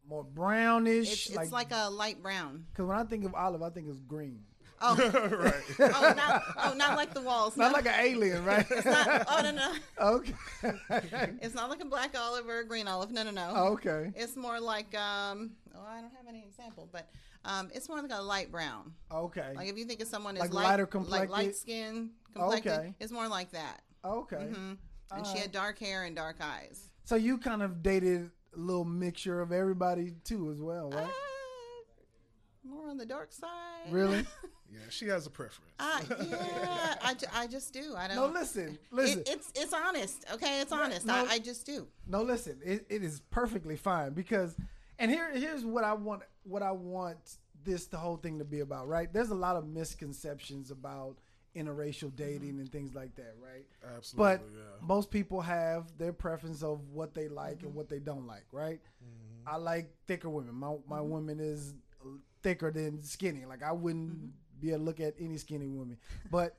more 0.08 0.24
brownish? 0.24 1.12
it's, 1.12 1.30
it's 1.30 1.52
like, 1.52 1.72
a 1.72 1.90
light 1.90 2.22
brown. 2.22 2.66
because 2.72 2.86
when 2.86 2.98
I 2.98 3.04
think 3.06 3.24
of 3.26 3.34
olive, 3.34 3.62
I 3.64 3.70
think 3.70 3.88
it's 3.88 4.00
green. 4.00 4.42
Oh, 4.82 4.96
right. 5.44 5.54
oh, 5.96 6.14
not 6.16 6.44
oh, 6.58 6.74
not 6.76 6.96
like 6.96 7.14
the 7.14 7.22
walls. 7.22 7.58
Not 7.58 7.70
no. 7.70 7.74
like 7.74 7.88
an 7.88 7.96
alien, 8.00 8.46
right? 8.46 8.66
Not- 8.86 9.26
oh 9.28 9.42
no 9.44 9.52
no, 9.52 9.74
okay. 10.00 10.34
it's 11.42 11.56
not 11.56 11.70
like 11.70 11.82
a 11.82 11.86
black 11.86 12.16
olive 12.18 12.48
or 12.48 12.60
a 12.60 12.66
green 12.66 12.88
olive. 12.88 13.12
No 13.12 13.24
no 13.24 13.32
no. 13.32 13.50
okay. 13.72 14.12
It's 14.16 14.36
more 14.36 14.60
like 14.60 14.96
um. 14.96 15.52
Oh, 15.76 15.82
I 15.88 16.02
don't 16.02 16.12
have 16.12 16.28
any 16.28 16.44
example, 16.44 16.90
but 16.92 17.10
um, 17.46 17.70
it's 17.74 17.88
more 17.88 18.02
like 18.02 18.12
a 18.12 18.22
light 18.22 18.52
brown. 18.52 18.94
Okay. 19.12 19.54
Like 19.56 19.70
if 19.70 19.78
you 19.78 19.86
think 19.86 20.02
of 20.02 20.08
someone 20.08 20.36
as 20.36 20.42
Like 20.42 20.54
light, 20.54 20.64
lighter 20.64 20.90
like 21.00 21.30
light 21.30 21.56
skin 21.56 22.12
complected, 22.34 22.72
Okay. 22.72 22.94
it's 23.00 23.12
more 23.12 23.28
like 23.28 23.52
that. 23.52 23.82
okay. 24.04 24.38
hmm 24.38 24.74
And 25.12 25.26
she 25.26 25.38
had 25.38 25.52
dark 25.52 25.80
hair 25.80 26.04
and 26.04 26.16
dark 26.16 26.38
eyes. 26.42 26.90
So 27.06 27.16
you 27.16 27.38
kind 27.38 27.64
of 27.64 27.82
dated 27.82 28.30
a 28.56 28.60
little 28.60 28.86
mixture 28.86 29.40
of 29.42 29.52
everybody 29.52 30.14
too, 30.24 30.52
as 30.52 30.60
well, 30.60 30.90
right? 30.90 31.04
Uh, 31.06 32.68
more 32.68 32.90
on 32.90 32.98
the 32.98 33.06
dark 33.06 33.32
side. 33.32 33.92
Really? 33.92 34.26
Yeah, 34.80 34.86
she 34.90 35.08
has 35.08 35.26
a 35.26 35.30
preference. 35.30 35.72
I, 35.80 36.02
uh, 36.10 36.16
yeah, 36.30 36.96
I, 37.04 37.14
ju- 37.14 37.28
I 37.34 37.48
just 37.48 37.74
do. 37.74 37.94
I 37.96 38.08
don't. 38.08 38.16
No, 38.18 38.28
listen, 38.28 38.78
listen. 38.92 39.22
It, 39.22 39.30
it's 39.30 39.52
it's 39.56 39.74
honest. 39.74 40.26
Okay, 40.34 40.62
it's 40.62 40.72
Right, 40.72 40.86
honest. 40.86 41.06
no. 41.06 41.14
I, 41.14 41.34
I 41.34 41.40
just 41.40 41.66
do. 41.66 41.88
No, 42.08 42.22
listen, 42.22 42.60
it, 42.64 42.86
it 42.90 43.04
is 43.04 43.22
perfectly 43.32 43.76
fine 43.76 44.14
because, 44.14 44.56
and 45.00 45.12
here 45.12 45.32
here's 45.34 45.66
what 45.66 45.84
I 45.84 45.94
want 45.94 46.24
what 46.44 46.64
I 46.64 46.72
want 46.72 47.38
this 47.64 47.88
the 47.88 47.98
whole 47.98 48.18
thing 48.18 48.40
to 48.40 48.46
be 48.46 48.62
about. 48.62 48.88
Right? 48.88 49.12
There's 49.12 49.30
a 49.30 49.36
lot 49.36 49.56
of 49.56 49.68
misconceptions 49.68 50.72
about 50.72 51.18
interracial 51.56 52.10
mm-hmm. 52.10 52.16
dating 52.16 52.60
and 52.60 52.72
things 52.72 52.94
like 52.94 53.16
that. 53.16 53.36
Right? 53.42 53.66
Absolutely, 53.96 54.38
But 54.38 54.50
yeah. 54.54 54.88
most 54.88 55.12
people 55.12 55.42
have 55.42 55.86
their 55.98 56.14
preference 56.14 56.64
of 56.64 56.88
what 56.90 57.14
they 57.14 57.28
like 57.28 57.62
and 57.62 57.70
mm-hmm. 57.70 57.78
what 57.78 57.90
they 57.90 58.00
don't 58.00 58.28
like. 58.28 58.46
Right? 58.52 58.80
Mm-hmm. 59.04 59.50
I 59.50 59.58
like 59.58 59.90
thicker 60.08 60.30
women. 60.30 60.56
My 60.56 60.76
my 60.88 61.02
woman 61.02 61.40
is 61.40 61.74
thicker 62.44 62.72
than 62.72 63.02
skinny. 63.02 63.46
Like 63.46 63.64
I 63.64 63.72
wouldn't 63.72 64.32
be 64.60 64.70
able 64.70 64.80
to 64.80 64.84
look 64.86 65.00
at 65.00 65.16
any 65.20 65.38
skinny 65.38 65.68
woman, 65.68 65.98
but. 66.32 66.56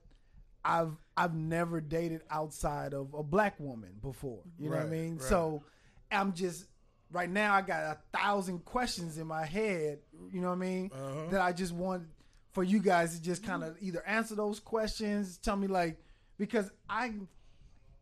I've 0.65 0.97
I've 1.17 1.35
never 1.35 1.81
dated 1.81 2.23
outside 2.29 2.93
of 2.93 3.15
a 3.15 3.23
black 3.23 3.59
woman 3.59 3.91
before. 4.03 4.41
You 4.59 4.69
know 4.69 4.77
what 4.77 4.87
I 4.87 4.89
mean? 4.89 5.15
right. 5.15 5.23
So 5.23 5.63
I'm 6.11 6.35
just 6.35 6.67
right 7.13 7.31
now 7.31 7.55
I 7.55 7.63
got 7.63 7.83
a 7.83 7.99
thousand 8.17 8.65
questions 8.65 9.19
in 9.19 9.27
my 9.27 9.45
head, 9.45 10.01
you 10.33 10.41
know 10.41 10.49
what 10.49 10.55
I 10.55 10.59
mean? 10.59 10.91
Uh-huh. 10.93 11.31
That 11.31 11.41
I 11.41 11.53
just 11.53 11.73
want 11.73 12.05
for 12.53 12.65
you 12.65 12.81
guys 12.81 13.17
to 13.17 13.23
just 13.23 13.45
kind 13.45 13.63
of 13.63 13.77
either 13.81 14.05
answer 14.07 14.35
those 14.35 14.61
questions, 14.61 15.39
tell 15.39 15.57
me 15.57 15.69
like 15.69 15.99
because 16.39 16.71
I 16.89 17.15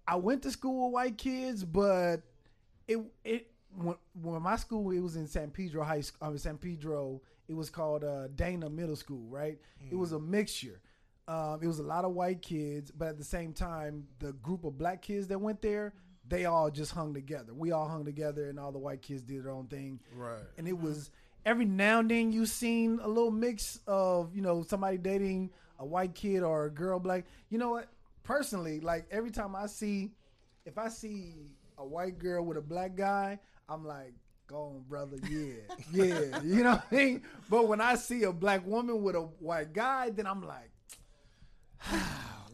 I 0.07 0.17
went 0.17 0.43
to 0.43 0.51
school 0.51 0.87
with 0.87 0.95
white 0.95 1.19
kids, 1.19 1.65
but 1.65 2.23
it 2.89 2.99
it 3.25 3.51
when, 3.75 3.97
when 4.21 4.43
my 4.43 4.57
school 4.57 4.91
it 4.91 5.01
was 5.01 5.17
in 5.17 5.27
San 5.27 5.51
Pedro 5.51 5.85
High 5.85 6.01
School, 6.01 6.29
um, 6.29 6.39
San 6.39 6.59
Pedro. 6.59 7.21
It 7.49 7.55
was 7.55 7.71
called 7.71 8.05
uh, 8.05 8.29
Dana 8.35 8.69
Middle 8.69 8.97
School, 8.97 9.27
right? 9.29 9.59
It 9.91 9.97
was 9.97 10.13
a 10.13 10.19
mixture. 10.19 10.81
Um, 11.29 11.61
it 11.63 11.67
was 11.67 11.79
a 11.79 11.85
lot 11.85 12.05
of 12.05 12.13
white 12.13 12.43
kids, 12.43 12.91
but 12.91 13.09
at 13.09 13.19
the 13.19 13.25
same 13.25 13.53
time, 13.53 14.07
the 14.21 14.33
group 14.35 14.65
of 14.65 14.79
black 14.79 15.03
kids 15.03 15.27
that 15.29 15.41
went 15.41 15.61
there, 15.61 15.93
they 16.29 16.45
all 16.45 16.71
just 16.71 16.93
hung 16.93 17.15
together. 17.15 17.53
We 17.53 17.73
all 17.73 17.89
hung 17.89 18.05
together, 18.05 18.49
and 18.49 18.59
all 18.59 18.73
the 18.73 18.79
white 18.79 19.03
kids 19.03 19.23
did 19.23 19.45
their 19.45 19.51
own 19.51 19.67
thing. 19.67 20.01
Right. 20.15 20.43
And 20.57 20.69
it 20.69 20.79
was 20.79 21.11
every 21.45 21.65
now 21.65 22.01
and 22.01 22.11
then 22.11 22.33
you 22.33 22.47
seen 22.47 22.99
a 23.03 23.09
little 23.09 23.31
mix 23.31 23.81
of 23.87 24.35
you 24.35 24.43
know 24.43 24.63
somebody 24.63 24.99
dating 24.99 25.51
a 25.79 25.87
white 25.87 26.15
kid 26.15 26.43
or 26.43 26.67
a 26.67 26.71
girl 26.71 26.99
black. 26.99 27.25
You 27.49 27.59
know 27.59 27.71
what? 27.71 27.89
Personally, 28.23 28.81
like 28.81 29.07
every 29.11 29.31
time 29.31 29.55
I 29.55 29.67
see, 29.67 30.13
if 30.65 30.79
I 30.79 30.89
see 30.89 31.35
a 31.79 31.87
white 31.87 32.19
girl 32.19 32.45
with 32.45 32.57
a 32.57 32.63
black 32.63 32.97
guy, 32.97 33.39
I'm 33.69 33.85
like, 33.85 34.15
go 34.47 34.57
on, 34.77 34.85
brother, 34.89 35.17
yeah, 35.29 35.55
yeah. 35.93 36.41
You 36.43 36.63
know 36.65 36.73
what 36.77 36.87
I 36.91 36.95
mean? 36.95 37.23
But 37.51 37.69
when 37.69 37.81
I 37.81 37.95
see 37.97 38.23
a 38.25 38.33
black 38.33 38.67
woman 38.67 39.03
with 39.03 39.17
a 39.17 39.21
white 39.23 39.73
guy, 39.73 40.11
then 40.11 40.27
I'm 40.27 40.43
like. 40.43 40.71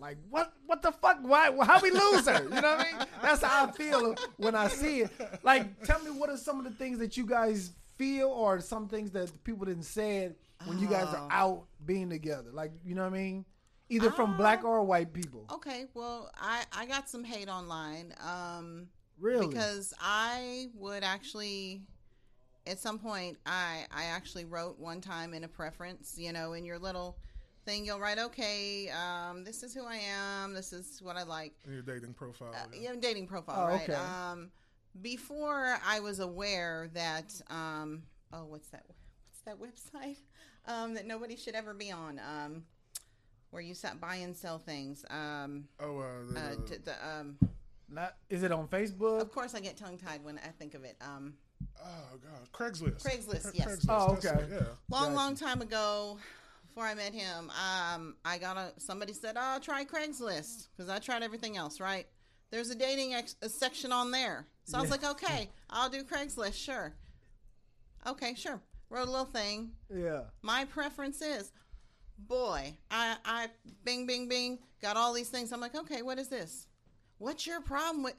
like 0.01 0.17
what 0.31 0.53
what 0.67 0.83
the 0.83 0.91
fuck 0.91 1.19
why 1.23 1.45
how 1.65 1.81
we 1.81 1.91
lose 1.93 2.27
her 2.27 2.43
you 2.43 2.49
know 2.49 2.57
what 2.57 2.65
i 2.81 2.85
mean 2.99 3.07
that's 3.23 3.41
how 3.41 3.67
i 3.67 3.71
feel 3.71 4.17
when 4.37 4.53
i 4.55 4.67
see 4.67 5.03
it 5.03 5.11
like 5.45 5.81
tell 5.85 6.03
me 6.03 6.11
what 6.11 6.29
are 6.29 6.37
some 6.37 6.59
of 6.59 6.65
the 6.65 6.73
things 6.73 6.99
that 6.99 7.17
you 7.17 7.25
guys 7.25 7.71
feel 7.97 8.27
or 8.29 8.59
some 8.61 8.89
things 8.89 9.13
that 9.13 9.31
people 9.45 9.65
didn't 9.65 9.85
say 9.85 10.33
when 10.65 10.77
you 10.81 10.89
guys 10.89 11.07
are 11.15 11.23
Oh. 11.23 11.29
out 11.31 11.65
being 11.87 12.11
together 12.11 12.51
like 12.53 12.73
you 12.85 12.97
know 12.97 13.03
what 13.03 13.13
i 13.13 13.17
mean 13.17 13.45
either 13.91 14.11
from 14.11 14.37
black 14.37 14.65
or 14.65 14.83
white 14.83 15.13
people 15.13 15.47
Okay, 15.53 15.87
well, 15.95 16.31
I 16.37 16.65
I 16.73 16.87
got 16.87 17.09
some 17.09 17.23
hate 17.23 17.49
online. 17.49 18.13
Um, 18.27 18.89
really 19.23 19.47
because 19.47 19.95
I 20.01 20.67
would 20.75 21.03
actually 21.03 21.83
at 22.67 22.79
some 22.79 22.99
point 22.99 23.39
I 23.47 23.87
I 23.91 24.05
actually 24.05 24.45
wrote 24.45 24.79
one 24.79 25.01
time 25.01 25.33
in 25.33 25.45
a 25.45 25.49
preference, 25.49 26.15
you 26.19 26.33
know, 26.33 26.53
in 26.53 26.65
your 26.65 26.79
little 26.79 27.17
thing 27.65 27.85
you'll 27.87 28.01
write, 28.01 28.19
okay, 28.19 28.91
um, 28.91 29.45
this 29.45 29.63
is 29.63 29.73
who 29.73 29.85
I 29.87 29.97
am, 29.97 30.53
this 30.53 30.73
is 30.73 31.01
what 31.01 31.17
I 31.17 31.23
like. 31.23 31.53
In 31.65 31.73
your 31.73 31.83
dating 31.83 32.13
profile. 32.15 32.51
Uh, 32.53 32.67
yeah. 32.75 32.91
yeah, 32.93 33.01
dating 33.01 33.29
profile, 33.29 33.65
Oh, 33.65 33.69
right? 33.69 33.89
okay. 33.89 33.95
Um, 33.95 34.51
before 35.01 35.79
I 35.87 36.01
was 36.01 36.19
aware 36.21 36.91
that 36.93 37.33
um, 37.49 38.03
oh, 38.33 38.45
what's 38.45 38.69
that? 38.71 38.85
What's 39.29 39.41
that 39.47 39.59
website 39.61 40.17
um, 40.67 40.95
that 40.95 41.07
nobody 41.07 41.37
should 41.37 41.55
ever 41.55 41.73
be 41.73 41.91
on? 41.93 42.19
Um, 42.19 42.65
where 43.51 43.63
you 43.63 43.75
sat 43.75 44.01
buy 44.01 44.17
and 44.17 44.35
sell 44.35 44.59
things. 44.59 45.05
Um, 45.11 45.69
Oh, 45.79 45.99
uh, 45.99 46.33
the, 46.33 46.41
uh, 46.41 46.55
t- 46.67 46.77
the, 46.85 46.95
um, 47.07 47.37
Not, 47.93 48.15
is 48.31 48.43
it 48.43 48.53
on 48.53 48.67
facebook 48.69 49.21
of 49.21 49.31
course, 49.33 49.55
I 49.55 49.61
get 49.61 49.77
tongue 49.77 49.99
tied 49.99 50.25
when 50.25 50.39
I 50.39 50.49
think 50.59 50.75
of 50.75 50.85
it. 50.85 50.97
Um, 51.01 51.35
oh 51.85 52.19
god, 52.23 52.51
Craigslist. 52.53 53.03
Craigslist, 53.03 53.51
yes. 53.55 53.67
Craigslist, 53.67 53.87
Oh, 53.89 54.13
okay. 54.15 54.43
it, 54.43 54.49
yeah. 54.51 54.59
long, 54.91 55.03
Gotcha. 55.05 55.15
long 55.15 55.35
time 55.37 55.61
ago, 55.63 56.19
before 56.67 56.85
I 56.85 56.95
met 56.95 57.13
him, 57.13 57.51
um, 57.51 58.17
I 58.25 58.39
got 58.39 58.57
a 58.57 58.73
somebody 58.79 59.13
said, 59.13 59.37
"Oh, 59.39 59.59
try 59.61 59.85
Craigslist," 59.85 60.69
because 60.77 60.89
I 60.91 60.99
tried 60.99 61.23
everything 61.23 61.57
else. 61.57 61.81
Right? 61.81 62.07
There's 62.51 62.71
a 62.71 62.75
dating 62.75 63.15
ex- 63.15 63.37
a 63.43 63.49
section 63.49 63.93
on 63.93 64.11
there, 64.11 64.47
so 64.65 64.79
I 64.79 64.81
was 64.81 64.91
like, 64.91 65.05
"Okay, 65.05 65.49
I'll 65.71 65.89
do 65.91 66.03
Craigslist, 66.03 66.55
sure." 66.55 66.95
Okay, 68.07 68.35
sure. 68.35 68.61
Wrote 68.91 69.09
a 69.09 69.11
little 69.11 69.25
thing. 69.27 69.73
yeah 69.95 70.23
My 70.43 70.65
preference 70.67 71.23
is, 71.23 71.51
boy, 72.19 72.75
I, 72.91 73.17
I, 73.25 73.47
bing, 73.85 74.07
bing, 74.07 74.29
bing, 74.29 74.59
got 74.83 74.97
all 74.97 75.13
these 75.13 75.29
things. 75.29 75.53
I'm 75.53 75.61
like, 75.61 75.75
okay, 75.75 76.03
what 76.03 76.19
is 76.19 76.29
this? 76.29 76.67
What's 77.19 77.47
your 77.47 77.61
problem 77.61 78.03
with? 78.05 78.15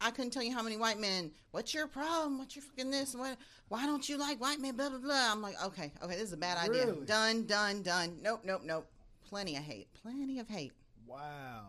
I 0.00 0.10
couldn't 0.12 0.30
tell 0.30 0.42
you 0.44 0.52
how 0.54 0.62
many 0.62 0.76
white 0.76 0.98
men. 1.00 1.32
What's 1.50 1.74
your 1.74 1.86
problem? 1.88 2.38
What's 2.38 2.54
your 2.54 2.62
fucking 2.64 2.90
this? 2.90 3.14
What? 3.14 3.36
Why 3.68 3.84
don't 3.84 4.08
you 4.08 4.16
like 4.16 4.40
white 4.40 4.60
men? 4.60 4.76
Blah 4.76 4.90
blah 4.90 4.98
blah. 4.98 5.32
I'm 5.32 5.42
like, 5.42 5.56
okay, 5.66 5.92
okay, 6.02 6.14
this 6.14 6.22
is 6.24 6.32
a 6.32 6.36
bad 6.36 6.56
idea. 6.58 6.92
Done, 7.04 7.46
done, 7.46 7.82
done. 7.82 8.18
Nope, 8.22 8.42
nope, 8.44 8.62
nope. 8.64 8.86
Plenty 9.28 9.56
of 9.56 9.62
hate. 9.62 9.88
Plenty 10.02 10.38
of 10.38 10.48
hate. 10.48 10.72
wow 11.06 11.66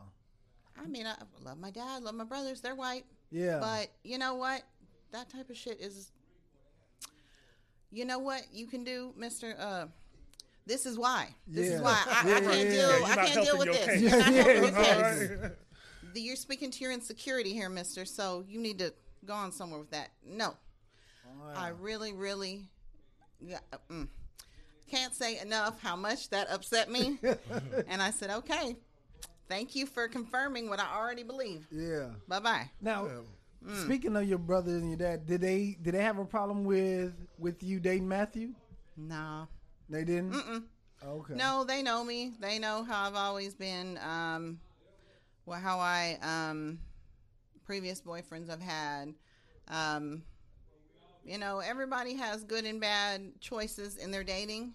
I 0.82 0.88
mean, 0.88 1.06
I 1.08 1.16
love 1.44 1.58
my 1.60 1.72
dad, 1.72 2.04
love 2.04 2.16
my 2.16 2.24
brothers. 2.24 2.62
They're 2.62 2.76
white. 2.76 3.04
yeah 3.32 3.60
But 3.60 3.90
you 4.04 4.18
know 4.18 4.36
what? 4.36 4.62
That 5.12 5.30
type 5.30 5.50
of 5.50 5.58
shit 5.58 5.82
is. 5.82 6.12
You 7.92 8.06
know 8.06 8.20
what 8.20 8.44
you 8.54 8.68
can 8.68 8.84
do, 8.84 9.12
Mister. 9.18 9.56
Uh, 9.60 9.86
this 10.68 10.86
is 10.86 10.98
why. 11.00 11.30
This 11.48 11.68
Yeah. 11.70 11.76
is 11.78 11.82
why 11.82 12.04
I, 12.08 12.28
Yeah, 12.30 12.36
I 12.36 12.40
can't 12.42 12.56
yeah, 12.58 12.64
deal. 12.72 13.00
yeah. 13.00 13.06
I 13.10 13.16
can't 13.26 13.46
deal 13.46 13.58
with 13.58 13.68
this. 13.70 13.86
case. 13.86 14.02
You're 14.02 14.12
not 14.12 14.32
Yeah, 14.32 14.44
helping 14.44 14.64
your 14.64 14.84
yeah. 14.84 15.20
case. 15.48 15.52
All 16.10 16.14
right. 16.14 16.14
The- 16.14 16.22
You're 16.22 16.36
speaking 16.36 16.72
to 16.72 16.80
your 16.84 16.92
insecurity 16.92 17.54
here, 17.54 17.70
Mister. 17.70 18.06
So 18.06 18.44
you 18.48 18.60
need 18.60 18.80
to 18.80 18.94
go 19.26 19.34
on 19.34 19.52
somewhere 19.52 19.80
with 19.80 19.92
that. 19.92 20.10
No, 20.26 20.56
I 21.56 21.70
really, 21.70 22.14
really 22.14 22.70
yeah, 23.42 23.60
uh, 23.74 23.78
mm, 23.92 24.08
can't 24.90 25.14
say 25.14 25.40
enough 25.40 25.80
how 25.82 25.96
much 25.96 26.30
that 26.30 26.50
upset 26.50 26.90
me. 26.92 27.18
and 27.88 28.02
I 28.02 28.12
said, 28.12 28.30
okay, 28.30 28.76
thank 29.48 29.76
you 29.76 29.86
for 29.86 30.08
confirming 30.08 30.70
what 30.70 30.80
I 30.80 30.96
already 30.96 31.24
believe. 31.24 31.68
yeah 31.72 32.08
Bye 32.28 32.40
bye. 32.40 32.70
now 32.82 33.06
Yeah. 33.68 33.76
speaking 33.84 34.16
of 34.16 34.24
your 34.28 34.38
brothers 34.40 34.82
and 34.82 34.90
your 34.90 34.98
dad 34.98 35.26
did 35.26 35.42
they 35.42 35.78
did 35.82 35.94
they 35.94 36.02
have 36.04 36.18
a 36.18 36.26
problem 36.26 36.64
with 36.66 37.14
with 37.38 37.62
you 37.64 37.80
dating 37.80 38.08
matthew 38.08 38.54
No. 38.98 39.48
they 39.90 40.04
didn't 40.06 40.32
Mm-mm. 40.34 40.64
okay 41.06 41.34
No, 41.36 41.64
they 41.66 41.82
know 41.82 42.04
me. 42.04 42.34
They 42.40 42.58
know 42.60 42.84
how 42.84 43.08
I've 43.08 43.16
always 43.16 43.54
been. 43.56 43.98
Um, 44.00 44.60
well, 45.50 45.60
how 45.60 45.80
I 45.80 46.18
um, 46.22 46.78
previous 47.66 48.02
boyfriends 48.02 48.52
I've 48.52 48.62
had. 48.62 49.16
Um, 49.68 50.22
you 51.26 51.40
know, 51.40 51.60
everybody 51.60 52.14
has 52.16 52.44
good 52.44 52.66
and 52.66 52.80
bad 52.80 53.40
choices 53.42 53.98
in 53.98 54.12
their 54.12 54.24
dating, 54.24 54.74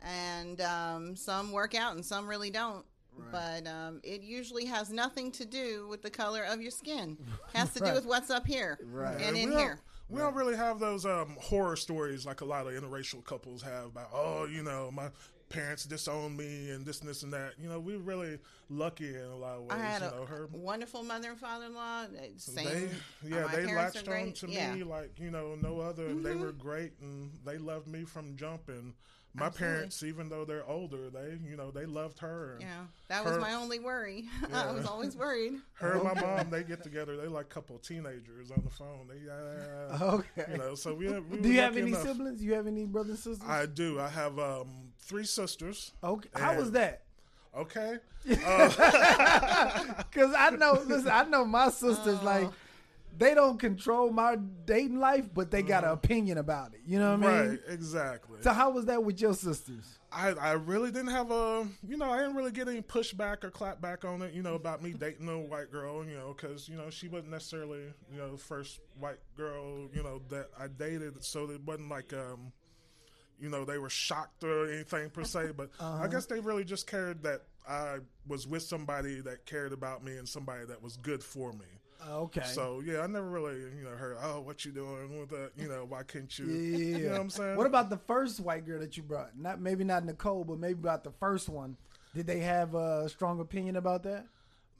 and 0.00 0.60
um, 0.62 1.14
some 1.14 1.52
work 1.52 1.74
out 1.74 1.94
and 1.94 2.04
some 2.04 2.26
really 2.26 2.50
don't. 2.50 2.84
But 3.30 3.66
um, 3.66 4.00
it 4.02 4.22
usually 4.22 4.64
has 4.64 4.88
nothing 4.88 5.30
to 5.32 5.44
do 5.44 5.86
with 5.88 6.00
the 6.00 6.08
color 6.08 6.44
of 6.44 6.62
your 6.62 6.70
skin. 6.70 7.18
has 7.54 7.74
to 7.74 7.80
do 7.80 7.92
with 7.92 8.06
what's 8.06 8.30
up 8.30 8.46
here 8.46 8.78
Right. 8.82 9.20
and 9.20 9.36
in 9.36 9.52
here. 9.52 9.78
We 10.08 10.18
don't 10.18 10.34
really 10.34 10.56
have 10.56 10.78
those 10.78 11.04
um, 11.04 11.36
horror 11.38 11.76
stories 11.76 12.24
like 12.24 12.40
a 12.40 12.44
lot 12.46 12.66
of 12.66 12.72
interracial 12.72 13.22
couples 13.22 13.62
have 13.62 13.86
about, 13.86 14.08
oh, 14.14 14.46
you 14.46 14.62
know, 14.62 14.90
my 14.90 15.08
parents 15.52 15.84
disowned 15.84 16.36
me 16.36 16.70
and 16.70 16.84
this 16.86 17.00
and 17.00 17.08
this 17.08 17.22
and 17.22 17.32
that. 17.32 17.52
You 17.60 17.68
know, 17.68 17.78
we're 17.78 17.98
really 17.98 18.38
lucky 18.70 19.14
in 19.14 19.22
a 19.24 19.36
lot 19.36 19.56
of 19.56 19.62
ways. 19.62 19.70
I 19.72 19.78
had 19.78 20.02
you 20.02 20.08
a 20.08 20.10
know, 20.12 20.26
her 20.26 20.48
wonderful 20.52 21.02
mother 21.02 21.30
and 21.30 21.38
father-in-law. 21.38 22.02
uh, 22.04 22.06
Same. 22.38 22.64
they 22.64 22.84
uh, 23.36 23.42
yeah 23.42 23.46
they 23.54 23.74
latched 23.74 24.08
on 24.08 24.32
to 24.32 24.48
yeah. 24.48 24.68
Mm-hmm. 24.70 24.78
me 24.78 24.84
like 24.84 25.18
you 25.20 25.30
know 25.30 25.54
no 25.60 25.80
other 25.80 26.06
and 26.06 26.24
they 26.24 26.34
were 26.34 26.52
great 26.52 26.92
and 27.00 27.30
they 27.44 27.58
loved 27.58 27.86
me 27.86 28.04
from 28.04 28.34
jumping 28.36 28.94
my 29.34 29.46
Absolutely. 29.46 29.74
parents 29.76 30.02
even 30.02 30.28
though 30.28 30.44
they're 30.44 30.66
older 30.68 31.08
they 31.10 31.38
you 31.48 31.56
know 31.56 31.70
they 31.70 31.86
loved 31.86 32.18
her 32.18 32.58
Yeah, 32.60 32.84
that 33.08 33.24
was 33.24 33.38
my 33.38 33.54
only 33.54 33.78
worry. 33.78 34.26
I 34.52 34.70
was 34.72 34.84
always 34.86 35.16
worried. 35.16 35.54
her 35.74 35.92
and 35.92 36.02
my 36.04 36.14
mom 36.20 36.50
they 36.50 36.62
get 36.62 36.82
together 36.82 37.16
they 37.16 37.28
like 37.28 37.46
a 37.46 37.48
couple 37.48 37.76
of 37.76 37.82
teenagers 37.82 38.50
on 38.50 38.62
the 38.64 38.70
phone 38.70 39.08
they 39.08 39.30
uh, 39.30 40.14
okay 40.16 40.52
you 40.52 40.58
know 40.58 40.74
so 40.74 40.94
we, 40.94 41.08
we 41.20 41.38
do 41.38 41.48
you 41.50 41.60
have 41.60 41.76
any 41.76 41.88
enough. 41.90 42.02
siblings 42.02 42.42
you 42.42 42.54
have 42.54 42.66
any 42.66 42.84
brothers 42.84 43.24
and 43.26 43.36
sisters 43.36 43.48
I 43.48 43.66
do 43.66 44.00
I 44.00 44.08
have 44.08 44.38
um 44.38 44.68
three 45.02 45.24
sisters 45.24 45.92
okay 46.02 46.28
how 46.34 46.56
was 46.56 46.70
that 46.70 47.02
okay 47.56 47.98
uh, 48.46 49.94
Because 50.12 50.34
I 50.36 50.50
know, 50.50 50.80
listen, 50.86 51.10
I 51.10 51.24
know 51.24 51.44
my 51.44 51.68
sisters 51.70 52.18
Oh. 52.20 52.24
like 52.24 52.48
they 53.18 53.34
don't 53.34 53.58
control 53.58 54.10
my 54.10 54.36
dating 54.64 54.98
life, 54.98 55.28
but 55.34 55.50
they 55.50 55.62
got 55.62 55.84
an 55.84 55.90
mm. 55.90 55.94
opinion 55.94 56.38
about 56.38 56.72
it. 56.72 56.80
You 56.86 56.98
know 56.98 57.16
what 57.16 57.28
I 57.28 57.32
mean? 57.32 57.50
Right, 57.50 57.58
exactly. 57.68 58.38
So 58.40 58.52
how 58.52 58.70
was 58.70 58.86
that 58.86 59.04
with 59.04 59.20
your 59.20 59.34
sisters? 59.34 59.98
I, 60.10 60.28
I 60.30 60.52
really 60.52 60.90
didn't 60.90 61.10
have 61.10 61.30
a, 61.30 61.66
you 61.86 61.96
know, 61.96 62.10
I 62.10 62.18
didn't 62.18 62.36
really 62.36 62.52
get 62.52 62.68
any 62.68 62.80
pushback 62.80 63.44
or 63.44 63.50
clapback 63.50 64.04
on 64.04 64.22
it, 64.22 64.32
you 64.32 64.42
know, 64.42 64.54
about 64.54 64.82
me 64.82 64.92
dating 64.92 65.28
a 65.28 65.38
white 65.38 65.70
girl, 65.70 66.04
you 66.04 66.14
know, 66.14 66.34
because, 66.36 66.68
you 66.68 66.76
know, 66.76 66.90
she 66.90 67.08
wasn't 67.08 67.30
necessarily, 67.30 67.82
you 68.10 68.18
know, 68.18 68.32
the 68.32 68.38
first 68.38 68.80
white 68.98 69.20
girl, 69.36 69.88
you 69.92 70.02
know, 70.02 70.22
that 70.30 70.48
I 70.58 70.68
dated. 70.68 71.22
So 71.22 71.50
it 71.50 71.60
wasn't 71.64 71.90
like, 71.90 72.12
um, 72.12 72.52
you 73.42 73.50
know, 73.50 73.64
they 73.64 73.78
were 73.78 73.90
shocked 73.90 74.44
or 74.44 74.72
anything 74.72 75.10
per 75.10 75.24
se. 75.24 75.50
But 75.56 75.70
I 75.80 75.84
uh-huh. 75.84 76.06
guess 76.06 76.26
they 76.26 76.38
really 76.38 76.64
just 76.64 76.86
cared 76.86 77.24
that 77.24 77.42
I 77.68 77.98
was 78.26 78.46
with 78.46 78.62
somebody 78.62 79.20
that 79.20 79.44
cared 79.46 79.72
about 79.72 80.04
me 80.04 80.16
and 80.16 80.28
somebody 80.28 80.64
that 80.66 80.80
was 80.80 80.96
good 80.96 81.24
for 81.24 81.52
me. 81.52 81.66
Uh, 82.08 82.20
okay. 82.20 82.42
So 82.44 82.80
yeah, 82.84 83.00
I 83.00 83.06
never 83.08 83.28
really, 83.28 83.60
you 83.76 83.84
know, 83.84 83.90
heard, 83.90 84.16
oh, 84.22 84.40
what 84.40 84.64
you 84.64 84.70
doing 84.70 85.18
with 85.18 85.30
that? 85.30 85.50
You 85.56 85.68
know, 85.68 85.84
why 85.88 86.04
can't 86.04 86.36
you? 86.38 86.46
yeah. 86.46 86.52
You 87.02 87.04
know 87.06 87.12
what 87.12 87.20
I'm 87.20 87.30
saying? 87.30 87.56
What 87.56 87.66
about 87.66 87.90
the 87.90 87.96
first 87.96 88.40
white 88.40 88.64
girl 88.64 88.78
that 88.80 88.96
you 88.96 89.02
brought? 89.02 89.36
Not 89.36 89.60
maybe 89.60 89.82
not 89.82 90.04
Nicole, 90.04 90.44
but 90.44 90.58
maybe 90.58 90.78
about 90.78 91.02
the 91.02 91.12
first 91.12 91.48
one. 91.48 91.76
Did 92.14 92.26
they 92.26 92.40
have 92.40 92.74
a 92.74 93.08
strong 93.08 93.40
opinion 93.40 93.76
about 93.76 94.02
that? 94.04 94.26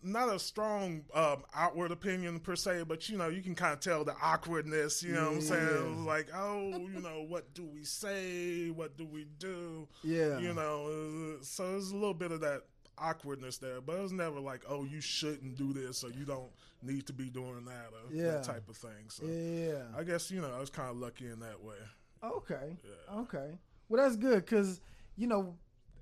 Not 0.02 0.28
a 0.34 0.38
strong 0.38 1.04
um, 1.14 1.44
outward 1.54 1.92
opinion 1.92 2.40
per 2.40 2.56
se, 2.56 2.84
but 2.88 3.08
you 3.08 3.16
know, 3.16 3.28
you 3.28 3.42
can 3.42 3.54
kind 3.54 3.72
of 3.72 3.80
tell 3.80 4.04
the 4.04 4.14
awkwardness. 4.22 5.02
You 5.02 5.14
know 5.14 5.26
what 5.26 5.34
I'm 5.34 5.40
saying? 5.40 6.04
Like, 6.06 6.28
oh, 6.34 6.68
you 6.92 7.00
know, 7.00 7.24
what 7.28 7.52
do 7.54 7.64
we 7.64 7.84
say? 7.84 8.70
What 8.70 8.96
do 8.96 9.06
we 9.06 9.26
do? 9.38 9.86
Yeah. 10.02 10.38
You 10.38 10.54
know, 10.54 11.36
so 11.42 11.70
there's 11.72 11.90
a 11.90 11.94
little 11.96 12.14
bit 12.14 12.32
of 12.32 12.40
that 12.40 12.62
awkwardness 12.98 13.58
there, 13.58 13.80
but 13.80 13.96
it 13.96 14.02
was 14.02 14.12
never 14.12 14.38
like, 14.40 14.62
oh, 14.68 14.84
you 14.84 15.00
shouldn't 15.00 15.56
do 15.56 15.72
this 15.72 16.04
or 16.04 16.10
you 16.10 16.24
don't 16.24 16.50
need 16.82 17.06
to 17.06 17.12
be 17.12 17.30
doing 17.30 17.64
that 17.64 17.90
or 17.92 18.14
Yeah. 18.14 18.32
that 18.32 18.44
type 18.44 18.68
of 18.68 18.76
thing. 18.76 19.08
So 19.08 19.24
Yeah. 19.26 19.84
I 19.96 20.02
guess 20.04 20.30
you 20.30 20.40
know 20.40 20.52
I 20.54 20.58
was 20.60 20.70
kind 20.70 20.90
of 20.90 20.96
lucky 20.96 21.26
in 21.26 21.40
that 21.40 21.62
way. 21.62 21.76
Okay. 22.22 22.76
Okay. 23.14 23.50
Well, 23.88 24.02
that's 24.02 24.16
good 24.16 24.44
because 24.44 24.80
you 25.16 25.26
know 25.26 25.56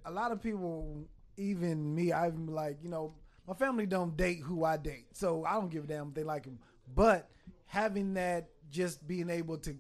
a 0.04 0.11
lot 0.11 0.33
of 0.33 0.42
people, 0.42 1.07
even 1.37 1.95
me, 1.95 2.12
I'm 2.12 2.47
like, 2.47 2.78
you 2.83 2.88
know, 2.88 3.14
my 3.47 3.54
family 3.54 3.87
don't 3.87 4.16
date 4.16 4.40
who 4.40 4.64
I 4.64 4.76
date, 4.76 5.06
so 5.12 5.44
I 5.44 5.54
don't 5.54 5.70
give 5.70 5.85
a 5.85 5.87
damn 5.87 6.09
if 6.09 6.14
they 6.14 6.25
like 6.25 6.44
him. 6.44 6.59
But 6.94 7.28
having 7.66 8.14
that, 8.14 8.49
just 8.70 9.06
being 9.06 9.30
able 9.30 9.59
to 9.59 9.76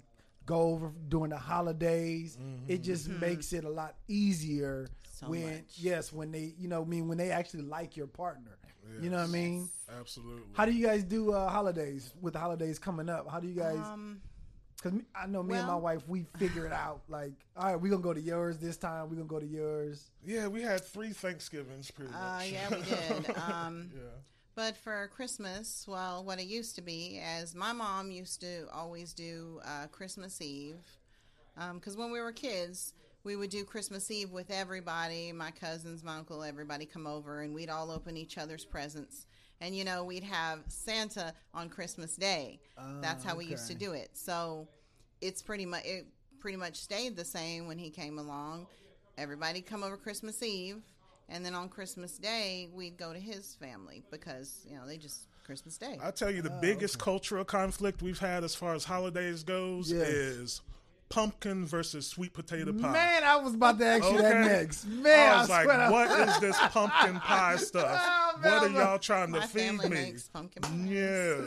go 0.46 0.60
over 0.62 0.92
during 1.08 1.30
the 1.30 1.38
holidays, 1.38 2.38
it 2.66 2.82
just 2.82 3.08
makes 3.08 3.52
it 3.52 3.64
a 3.64 3.70
lot 3.70 3.94
easier. 4.08 4.88
So 5.12 5.28
when 5.28 5.54
much. 5.56 5.76
yes, 5.76 6.12
when 6.12 6.32
they, 6.32 6.54
you 6.58 6.66
know, 6.68 6.82
I 6.82 6.84
mean 6.84 7.06
when 7.08 7.18
they 7.18 7.30
actually 7.30 7.62
like 7.62 7.96
your 7.96 8.06
partner. 8.06 8.56
You 9.00 9.08
know 9.08 9.18
what 9.18 9.28
I 9.28 9.28
mean? 9.28 9.68
Absolutely. 10.00 10.42
How 10.52 10.64
do 10.64 10.72
you 10.72 10.84
guys 10.84 11.04
do 11.04 11.32
uh, 11.32 11.48
holidays 11.48 12.12
with 12.20 12.32
the 12.32 12.40
holidays 12.40 12.78
coming 12.78 13.08
up? 13.08 13.30
How 13.30 13.38
do 13.38 13.46
you 13.46 13.54
guys? 13.54 13.78
Um, 13.78 14.20
Because 14.82 15.00
I 15.14 15.26
know 15.26 15.42
me 15.42 15.56
and 15.56 15.66
my 15.66 15.76
wife, 15.76 16.02
we 16.08 16.26
figure 16.38 16.66
it 16.66 16.72
out. 16.72 17.02
Like, 17.08 17.32
all 17.56 17.64
right, 17.64 17.80
we're 17.80 17.90
gonna 17.90 18.02
go 18.02 18.14
to 18.14 18.20
yours 18.20 18.58
this 18.58 18.76
time. 18.76 19.10
We're 19.10 19.16
gonna 19.16 19.28
go 19.28 19.40
to 19.40 19.46
yours. 19.46 20.10
yeah, 20.24 20.46
we 20.46 20.62
had 20.62 20.84
three 20.84 21.10
Thanksgivings 21.10 21.90
pretty 21.90 22.12
uh, 22.14 22.18
much. 22.18 22.50
yeah, 22.50 22.68
we 22.70 22.76
did. 22.76 23.36
Um, 23.50 23.90
yeah. 23.94 24.02
But 24.54 24.76
for 24.76 25.10
Christmas, 25.14 25.86
well, 25.88 26.24
what 26.24 26.38
it 26.38 26.46
used 26.46 26.76
to 26.76 26.82
be, 26.82 27.20
as 27.24 27.54
my 27.54 27.72
mom 27.72 28.10
used 28.10 28.40
to 28.42 28.66
always 28.72 29.12
do 29.12 29.60
uh, 29.64 29.86
Christmas 29.88 30.40
Eve, 30.40 30.84
because 31.74 31.96
when 31.96 32.10
we 32.12 32.20
were 32.20 32.32
kids, 32.32 32.94
we 33.24 33.36
would 33.36 33.50
do 33.50 33.64
Christmas 33.64 34.10
Eve 34.10 34.30
with 34.30 34.50
everybody, 34.50 35.32
my 35.32 35.50
cousins, 35.50 36.02
my 36.02 36.16
uncle, 36.16 36.42
everybody 36.42 36.86
come 36.86 37.06
over, 37.06 37.42
and 37.42 37.54
we'd 37.54 37.70
all 37.70 37.90
open 37.90 38.16
each 38.16 38.38
other's 38.38 38.64
presents. 38.64 39.26
And 39.60 39.76
you 39.76 39.84
know, 39.84 40.04
we'd 40.04 40.24
have 40.24 40.60
Santa 40.68 41.34
on 41.52 41.68
Christmas 41.68 42.16
Day. 42.16 42.60
Ah, 42.78 42.98
That's 43.00 43.22
how 43.24 43.36
we 43.36 43.44
used 43.46 43.68
to 43.68 43.74
do 43.74 43.92
it. 43.92 44.10
So 44.14 44.68
it's 45.20 45.42
pretty 45.42 45.66
much 45.66 45.84
it 45.84 46.06
pretty 46.40 46.56
much 46.56 46.76
stayed 46.76 47.16
the 47.16 47.24
same 47.24 47.66
when 47.68 47.78
he 47.78 47.90
came 47.90 48.18
along. 48.18 48.66
Everybody 49.18 49.60
come 49.60 49.82
over 49.82 49.98
Christmas 49.98 50.42
Eve, 50.42 50.78
and 51.28 51.44
then 51.44 51.54
on 51.54 51.68
Christmas 51.68 52.16
Day 52.16 52.68
we'd 52.74 52.96
go 52.96 53.12
to 53.12 53.18
his 53.18 53.54
family 53.56 54.02
because 54.10 54.64
you 54.66 54.76
know 54.76 54.86
they 54.86 54.96
just 54.96 55.26
Christmas 55.44 55.76
Day. 55.76 55.98
I 56.02 56.10
tell 56.10 56.30
you, 56.30 56.42
the 56.42 56.52
ah, 56.52 56.60
biggest 56.60 56.98
cultural 56.98 57.44
conflict 57.44 58.02
we've 58.02 58.18
had 58.18 58.44
as 58.44 58.54
far 58.54 58.74
as 58.74 58.84
holidays 58.84 59.42
goes 59.42 59.90
Yes. 59.92 60.08
is 60.08 60.60
pumpkin 61.10 61.66
versus 61.66 62.06
sweet 62.06 62.32
potato 62.32 62.72
pie. 62.72 62.92
Man, 62.92 63.24
I 63.24 63.36
was 63.36 63.54
about 63.54 63.78
to 63.80 63.84
ask 63.84 64.04
you 64.10 64.22
that 64.22 64.36
Okay. 64.36 64.48
next. 64.48 64.86
Man, 64.86 65.32
I 65.34 65.40
was 65.40 65.50
like, 65.50 65.64
swear 65.64 65.86
to- 65.86 65.92
what 65.92 66.28
is 66.28 66.38
this 66.40 66.56
pumpkin 66.70 67.20
pie 67.20 67.56
stuff? 67.56 68.00
Oh, 68.02 68.38
man, 68.40 68.52
what 68.52 68.62
are 68.62 68.66
I'm 68.66 68.74
y'all 68.74 68.98
trying 68.98 69.32
to 69.32 69.40
My 69.40 69.46
feed 69.46 69.60
family 69.66 69.88
me? 69.90 69.94
makes 69.96 70.28
pumpkin 70.28 70.62
pie. 70.62 70.70
Yeah. 70.86 71.40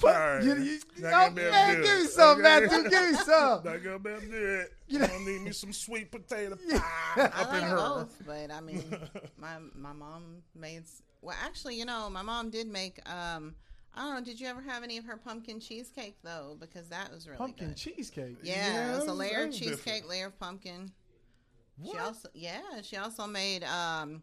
But 0.00 0.14
Sorry. 0.14 0.44
you- 0.46 0.54
you- 0.56 0.80
oh, 0.98 1.10
gonna 1.10 1.30
be 1.34 1.40
able 1.42 1.50
to 1.50 1.56
man, 1.58 1.76
do 1.76 1.82
give 1.82 1.98
me 2.00 2.06
some, 2.06 2.30
Okay? 2.30 2.42
Matthew. 2.42 2.90
Give 2.90 3.10
me 3.10 3.14
some. 3.24 3.64
Not 3.64 3.64
gonna 3.84 3.98
be 3.98 4.10
able 4.10 4.20
do 4.22 4.26
it. 4.32 4.72
You 4.88 4.94
You 4.94 4.98
know- 4.98 5.06
gonna 5.06 5.24
need 5.30 5.42
me 5.42 5.52
some 5.52 5.72
sweet 5.72 6.10
potato 6.10 6.56
Yeah. 6.66 6.78
pie 6.80 6.86
I 7.16 7.24
up 7.42 7.54
in 7.54 7.60
like 7.60 7.62
her. 7.68 7.76
both, 7.76 8.22
but 8.26 8.50
I 8.50 8.60
mean, 8.62 8.96
my 9.38 9.58
my 9.74 9.92
mom 9.92 10.42
made. 10.54 10.84
Well, 11.20 11.36
actually, 11.44 11.76
you 11.78 11.84
know, 11.84 12.08
my 12.10 12.22
mom 12.22 12.48
did 12.50 12.66
make. 12.66 12.98
um 13.08 13.54
I 13.94 14.08
don't. 14.12 14.24
Did 14.24 14.40
you 14.40 14.46
ever 14.46 14.62
have 14.62 14.82
any 14.82 14.96
of 14.98 15.04
her 15.04 15.16
pumpkin 15.16 15.60
cheesecake 15.60 16.16
though? 16.22 16.56
Because 16.58 16.88
that 16.88 17.12
was 17.12 17.26
really 17.26 17.38
Pumpkin 17.38 17.68
good. 17.68 17.76
cheesecake. 17.76 18.36
Yeah, 18.42 18.72
Yeah, 18.72 18.92
it 18.94 18.96
was 18.96 19.06
a 19.06 19.12
layer 19.12 19.44
of 19.44 19.52
cheesecake, 19.52 19.76
different. 19.84 20.08
layer 20.08 20.26
of 20.26 20.38
pumpkin. 20.40 20.90
She 21.84 21.98
also, 21.98 22.28
yeah, 22.34 22.60
she 22.82 22.96
also 22.96 23.26
made 23.26 23.64
um, 23.64 24.22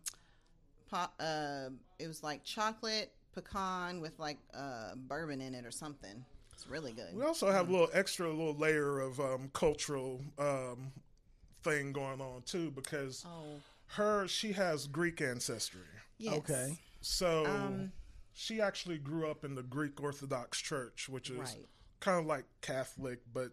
pop. 0.89 1.13
Uh, 1.19 1.69
it 1.99 2.08
was 2.08 2.23
like 2.23 2.43
chocolate 2.43 3.12
pecan 3.34 4.01
with 4.01 4.17
like 4.17 4.38
uh 4.53 4.95
bourbon 4.95 5.41
in 5.41 5.53
it 5.53 5.65
or 5.65 5.71
something. 5.71 6.23
It's 6.53 6.67
really 6.67 6.91
good. 6.93 7.15
We 7.15 7.23
also 7.23 7.51
have 7.51 7.69
a 7.69 7.71
little 7.71 7.89
extra 7.93 8.27
little 8.29 8.55
layer 8.55 8.99
of 8.99 9.19
um, 9.19 9.49
cultural 9.53 10.21
um, 10.38 10.91
thing 11.63 11.91
going 11.93 12.21
on 12.21 12.41
too 12.45 12.71
because 12.71 13.25
oh, 13.27 13.60
her 13.88 14.27
she 14.27 14.51
has 14.53 14.88
Greek 14.88 15.21
ancestry. 15.21 15.82
yes. 16.17 16.36
Okay. 16.39 16.77
So 17.01 17.45
Um, 17.45 17.91
she 18.39 18.62
actually 18.62 18.97
grew 18.97 19.30
up 19.30 19.43
in 19.43 19.54
the 19.54 19.63
Greek 19.63 20.02
Orthodox 20.02 20.60
Church, 20.62 21.10
which 21.10 21.30
is 21.30 21.39
Right. 21.39 21.67
kind 21.99 22.19
of 22.19 22.25
like 22.25 22.45
Catholic 22.62 23.19
but 23.34 23.52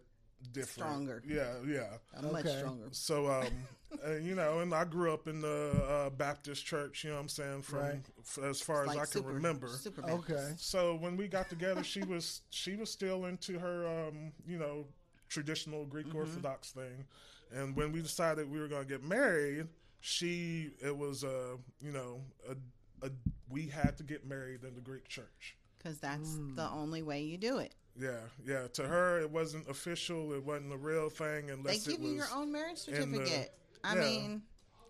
different. 0.53 0.69
Stronger. 0.89 1.23
Yeah, 1.27 1.55
yeah. 1.67 1.97
Uh, 2.15 2.31
Much 2.31 2.47
stronger. 2.47 2.87
So, 2.91 3.29
um, 3.29 3.47
uh, 4.07 4.13
you 4.13 4.33
know, 4.33 4.59
and 4.61 4.73
I 4.73 4.85
grew 4.85 5.11
up 5.13 5.27
in 5.27 5.41
the 5.41 5.71
uh, 5.89 6.09
Baptist 6.11 6.65
church. 6.65 7.03
You 7.03 7.09
know 7.09 7.17
what 7.17 7.23
I'm 7.23 7.27
saying? 7.29 7.61
From 7.63 7.79
Right. 7.79 8.05
f- 8.19 8.39
as 8.45 8.61
far 8.61 8.83
as 8.83 8.87
Like 8.95 8.99
I 8.99 9.05
can 9.07 9.25
remember. 9.25 9.67
Super 9.67 10.09
Okay. 10.09 10.53
So 10.57 10.95
when 10.95 11.17
we 11.17 11.27
got 11.27 11.49
together, 11.49 11.83
she 11.83 12.03
was 12.05 12.41
she 12.49 12.77
was 12.77 12.89
still 12.89 13.25
into 13.25 13.59
her, 13.59 13.85
um, 14.07 14.31
you 14.47 14.57
know, 14.57 14.87
traditional 15.27 15.85
Greek 15.85 16.07
Mm-hmm. 16.07 16.17
Orthodox 16.17 16.71
thing. 16.71 17.05
And 17.51 17.75
when 17.75 17.91
we 17.91 18.01
decided 18.01 18.49
we 18.49 18.59
were 18.61 18.69
going 18.69 18.83
to 18.83 18.89
get 18.89 19.03
married, 19.03 19.67
she 19.99 20.71
it 20.81 20.95
was 20.95 21.25
a, 21.25 21.57
you 21.81 21.91
know, 21.91 22.21
a, 22.49 22.55
a 23.01 23.09
we 23.49 23.67
had 23.67 23.97
to 23.97 24.03
get 24.03 24.25
married 24.25 24.63
in 24.63 24.75
the 24.75 24.81
Greek 24.81 25.07
church. 25.07 25.55
Because 25.77 25.99
that's 25.99 26.29
Mm. 26.31 26.55
the 26.55 26.69
only 26.69 27.01
way 27.03 27.21
you 27.23 27.37
do 27.37 27.59
it. 27.59 27.73
Yeah, 27.99 28.19
yeah. 28.45 28.67
To 28.73 28.87
her, 28.87 29.19
it 29.19 29.31
wasn't 29.31 29.69
official. 29.69 30.33
It 30.33 30.43
wasn't 30.43 30.73
a 30.73 30.77
real 30.77 31.09
thing 31.09 31.49
unless 31.49 31.85
They 31.85 31.91
give 31.93 31.99
it 31.99 32.03
was. 32.03 32.11
you 32.11 32.17
your 32.17 32.27
own 32.33 32.51
marriage 32.51 32.87
in 32.87 33.11
the- 33.11 33.17
certificate. 33.19 33.53
I 33.83 33.95
yeah. 33.95 34.01
mean, 34.01 34.41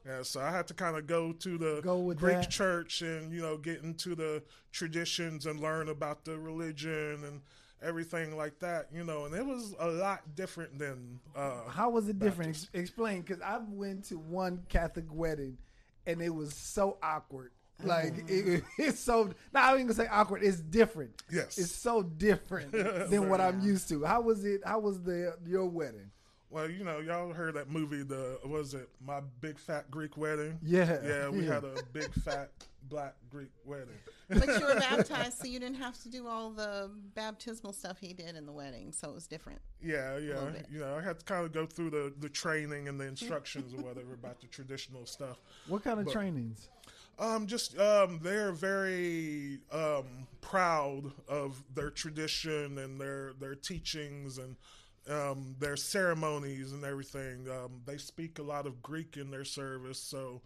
Yeah, 0.05 0.23
so 0.23 0.39
I 0.39 0.51
had 0.51 0.67
to 0.67 0.73
kind 0.73 0.95
of 0.95 1.05
go 1.05 1.33
to 1.33 1.57
the 1.57 1.81
Go 1.81 1.99
with 1.99 2.17
Greek 2.19 2.37
that. 2.37 2.49
church 2.49 3.01
and 3.01 3.31
you 3.33 3.41
know 3.41 3.57
get 3.57 3.83
into 3.83 4.15
the 4.15 4.41
traditions 4.71 5.45
and 5.45 5.59
learn 5.59 5.89
about 5.89 6.23
the 6.23 6.39
religion 6.39 7.23
and 7.25 7.41
everything 7.81 8.35
like 8.37 8.57
that. 8.59 8.87
You 8.93 9.03
know, 9.03 9.25
and 9.25 9.35
it 9.35 9.45
was 9.45 9.75
a 9.79 9.87
lot 9.89 10.35
different 10.35 10.79
than. 10.79 11.19
Uh, 11.35 11.67
How 11.69 11.89
was 11.89 12.07
it 12.07 12.19
different? 12.19 12.49
Ex- 12.51 12.69
explain, 12.73 13.21
because 13.21 13.41
I 13.41 13.57
went 13.57 14.05
to 14.05 14.17
one 14.17 14.65
Catholic 14.69 15.05
wedding, 15.11 15.57
and 16.05 16.21
it 16.21 16.33
was 16.33 16.53
so 16.55 16.97
awkward. 17.03 17.51
Like 17.83 18.13
oh. 18.17 18.25
it, 18.27 18.63
it's 18.77 18.99
so. 18.99 19.31
Not 19.53 19.63
I 19.63 19.77
ain't 19.77 19.87
gonna 19.87 19.93
say 19.93 20.07
awkward. 20.07 20.43
It's 20.43 20.59
different. 20.59 21.11
Yes. 21.31 21.57
it's 21.57 21.71
so 21.71 22.03
different 22.03 22.71
than 23.09 23.29
what 23.29 23.41
I'm 23.41 23.61
used 23.61 23.89
to. 23.89 24.03
How 24.03 24.21
was 24.21 24.45
it? 24.45 24.61
How 24.65 24.79
was 24.79 25.01
the 25.01 25.35
your 25.45 25.65
wedding? 25.65 26.09
well, 26.49 26.69
you 26.69 26.83
know, 26.83 26.99
y'all 26.99 27.33
heard 27.33 27.55
that 27.55 27.69
movie. 27.69 28.03
The 28.03 28.39
was 28.45 28.73
it 28.73 28.89
my 29.05 29.19
big 29.41 29.59
fat 29.59 29.91
Greek 29.91 30.17
wedding? 30.17 30.57
Yeah, 30.63 30.97
Yeah, 31.03 31.29
we 31.29 31.45
yeah. 31.45 31.55
had 31.55 31.63
a 31.65 31.75
big 31.93 32.11
fat 32.13 32.51
black 32.89 33.15
Greek 33.29 33.51
wedding. 33.65 33.97
but 34.29 34.47
you 34.47 34.65
were 34.65 34.75
baptized, 34.79 35.39
so 35.39 35.45
you 35.45 35.59
didn't 35.59 35.75
have 35.75 36.01
to 36.03 36.09
do 36.09 36.25
all 36.25 36.51
the 36.51 36.89
baptismal 37.15 37.73
stuff 37.73 37.97
he 37.99 38.13
did 38.13 38.35
in 38.35 38.45
the 38.45 38.51
wedding. 38.51 38.93
So 38.93 39.09
it 39.09 39.13
was 39.13 39.27
different. 39.27 39.59
Yeah, 39.81 40.17
yeah. 40.17 40.49
You 40.71 40.79
know, 40.79 40.95
I 40.95 41.01
had 41.01 41.19
to 41.19 41.25
kind 41.25 41.45
of 41.45 41.51
go 41.51 41.65
through 41.65 41.89
the 41.89 42.13
the 42.19 42.29
training 42.29 42.87
and 42.87 42.99
the 42.99 43.05
instructions 43.05 43.73
or 43.73 43.77
whatever 43.83 44.13
about 44.13 44.39
the 44.39 44.47
traditional 44.47 45.05
stuff. 45.05 45.37
What 45.67 45.83
kind 45.83 45.99
of 45.99 46.05
But- 46.05 46.13
trainings? 46.13 46.69
Um, 47.19 47.47
just 47.47 47.77
um, 47.79 48.19
they're 48.21 48.51
very 48.51 49.59
um, 49.71 50.05
proud 50.41 51.11
of 51.27 51.63
their 51.73 51.89
tradition 51.89 52.77
and 52.77 52.99
their 53.01 53.33
their 53.39 53.55
teachings 53.55 54.37
and 54.37 54.55
um, 55.09 55.55
their 55.59 55.75
ceremonies 55.75 56.73
and 56.73 56.83
everything. 56.83 57.47
Um, 57.49 57.81
they 57.85 57.97
speak 57.97 58.39
a 58.39 58.43
lot 58.43 58.67
of 58.67 58.81
Greek 58.83 59.17
in 59.17 59.31
their 59.31 59.45
service, 59.45 59.99
so 59.99 60.41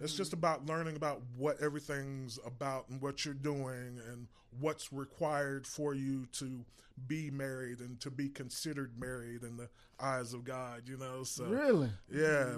It's 0.00 0.14
just 0.14 0.32
about 0.32 0.66
learning 0.66 0.96
about 0.96 1.20
what 1.36 1.60
everything's 1.60 2.38
about 2.44 2.88
and 2.90 3.00
what 3.00 3.24
you're 3.24 3.34
doing 3.34 3.98
and 4.10 4.26
what's 4.60 4.92
required 4.92 5.66
for 5.66 5.94
you 5.94 6.26
to 6.32 6.64
be 7.06 7.30
married 7.30 7.80
and 7.80 7.98
to 8.00 8.10
be 8.10 8.28
considered 8.28 8.92
married 9.00 9.42
in 9.42 9.56
the 9.56 9.68
eyes 9.98 10.32
of 10.34 10.44
God. 10.44 10.82
You 10.86 10.96
know, 10.98 11.22
so 11.24 11.44
Really? 11.44 11.90
yeah. 12.12 12.56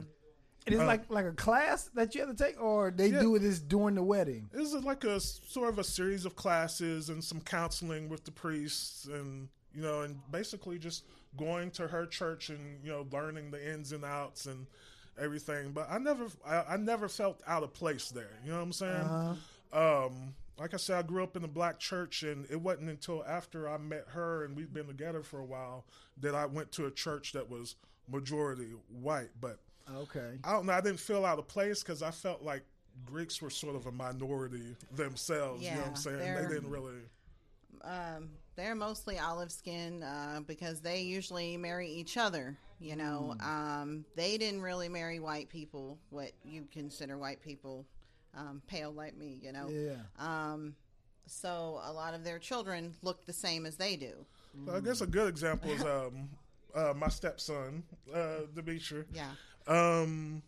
It 0.67 0.75
is 0.75 0.81
Uh, 0.81 0.87
like 0.87 1.11
like 1.11 1.25
a 1.27 1.33
class 1.33 1.91
that 1.95 2.15
you 2.15 2.21
have 2.27 2.37
to 2.37 2.45
take, 2.45 2.61
or 2.61 2.91
they 2.91 3.09
Yeah. 3.09 3.21
do 3.21 3.39
this 3.39 3.59
during 3.61 3.95
the 3.97 4.03
wedding. 4.03 4.49
This 4.53 4.73
is 4.73 4.85
like 4.85 5.05
a 5.05 5.19
sort 5.21 5.69
of 5.71 5.79
a 5.79 5.85
series 5.85 6.25
of 6.25 6.37
classes 6.37 7.09
and 7.09 7.23
some 7.23 7.41
counseling 7.41 8.09
with 8.09 8.25
the 8.25 8.31
priests 8.33 9.07
and 9.07 9.49
you 9.75 9.83
know 9.83 10.03
and 10.03 10.21
basically 10.31 10.79
just 10.79 11.05
going 11.37 11.71
to 11.73 11.89
her 11.89 12.07
church 12.07 12.51
and 12.51 12.85
you 12.85 12.91
know 12.93 13.07
learning 13.11 13.51
the 13.51 13.73
ins 13.73 13.93
and 13.93 14.05
outs 14.05 14.47
and 14.47 14.67
everything. 15.19 15.73
But 15.73 15.91
i 15.91 15.99
never 15.99 16.27
i, 16.47 16.75
I 16.75 16.77
never 16.77 17.09
felt 17.09 17.43
out 17.47 17.63
of 17.63 17.73
place 17.73 18.11
there. 18.11 18.39
You 18.45 18.51
know 18.53 18.59
what 18.59 18.63
i'm 18.65 18.73
saying? 18.73 19.39
Um 19.73 20.35
like 20.59 20.75
i 20.75 20.77
said 20.77 20.99
i 20.99 21.03
grew 21.03 21.23
up 21.25 21.35
in 21.37 21.43
a 21.45 21.49
black 21.49 21.79
church 21.79 22.23
and 22.23 22.47
it 22.51 22.61
wasn't 22.61 22.89
until 22.91 23.25
after 23.25 23.69
i 23.69 23.79
met 23.79 24.05
her 24.09 24.45
and 24.45 24.55
we've 24.55 24.73
been 24.73 24.87
together 24.87 25.23
for 25.23 25.41
a 25.41 25.45
while 25.45 25.87
that 26.19 26.35
i 26.35 26.45
went 26.47 26.71
to 26.73 26.85
a 26.87 26.91
church 26.91 27.33
that 27.33 27.49
was 27.51 27.75
majority 28.09 28.73
white. 28.91 29.31
But 29.41 29.59
Okay. 29.91 30.39
I 30.45 30.53
don't 30.53 30.67
know. 30.67 30.73
I 30.73 30.81
didn't 30.81 31.01
feel 31.01 31.25
out 31.25 31.39
of 31.39 31.47
place 31.49 31.83
because 31.83 32.03
I 32.03 32.11
felt 32.11 32.43
like 32.43 32.63
Greeks 33.07 33.41
were 33.43 33.51
sort 33.51 33.75
of 33.77 33.87
a 33.87 33.93
minority 33.93 34.77
themselves. 34.95 35.63
you 35.63 35.71
know 35.71 35.77
what 35.79 35.85
Yeah, 35.85 35.91
I'm 35.91 35.97
saying? 35.97 36.19
they're- 36.19 36.49
didn't 36.49 36.71
really. 36.71 36.95
um, 37.83 38.31
they're 38.55 38.75
mostly 38.75 39.19
olive 39.19 39.51
skin 39.51 40.03
uh, 40.03 40.41
because 40.47 40.81
they 40.83 41.01
usually 41.01 41.57
marry 41.57 41.89
each 41.89 42.17
other. 42.17 42.57
You 42.79 42.97
know, 42.97 43.37
um, 43.41 44.05
they 44.17 44.37
didn't 44.39 44.61
really 44.61 44.89
marry 44.89 45.21
white 45.21 45.49
people, 45.49 45.99
what 46.11 46.33
you 46.45 46.67
consider 46.73 47.17
white 47.17 47.41
people, 47.41 47.87
um, 48.35 48.61
pale 48.67 48.91
like 48.93 49.17
me. 49.17 49.39
You 49.41 49.53
know, 49.53 49.69
Yeah. 49.69 49.97
um, 50.19 50.75
so 51.27 51.81
a 51.85 51.93
lot 51.93 52.13
of 52.15 52.25
their 52.25 52.39
children 52.41 52.95
look 53.03 53.25
the 53.25 53.33
same 53.33 53.67
as 53.67 53.77
they 53.77 53.97
do. 53.97 54.27
I 54.71 54.81
guess 54.81 55.01
a 55.01 55.07
good 55.07 55.29
example 55.29 55.71
is 55.71 55.83
um, 55.85 56.29
uh, 56.75 56.93
my 56.97 57.09
stepson, 57.09 57.85
uh, 58.13 58.41
Demetri. 58.55 59.05
Yeah, 59.13 59.31
Um, 59.67 60.43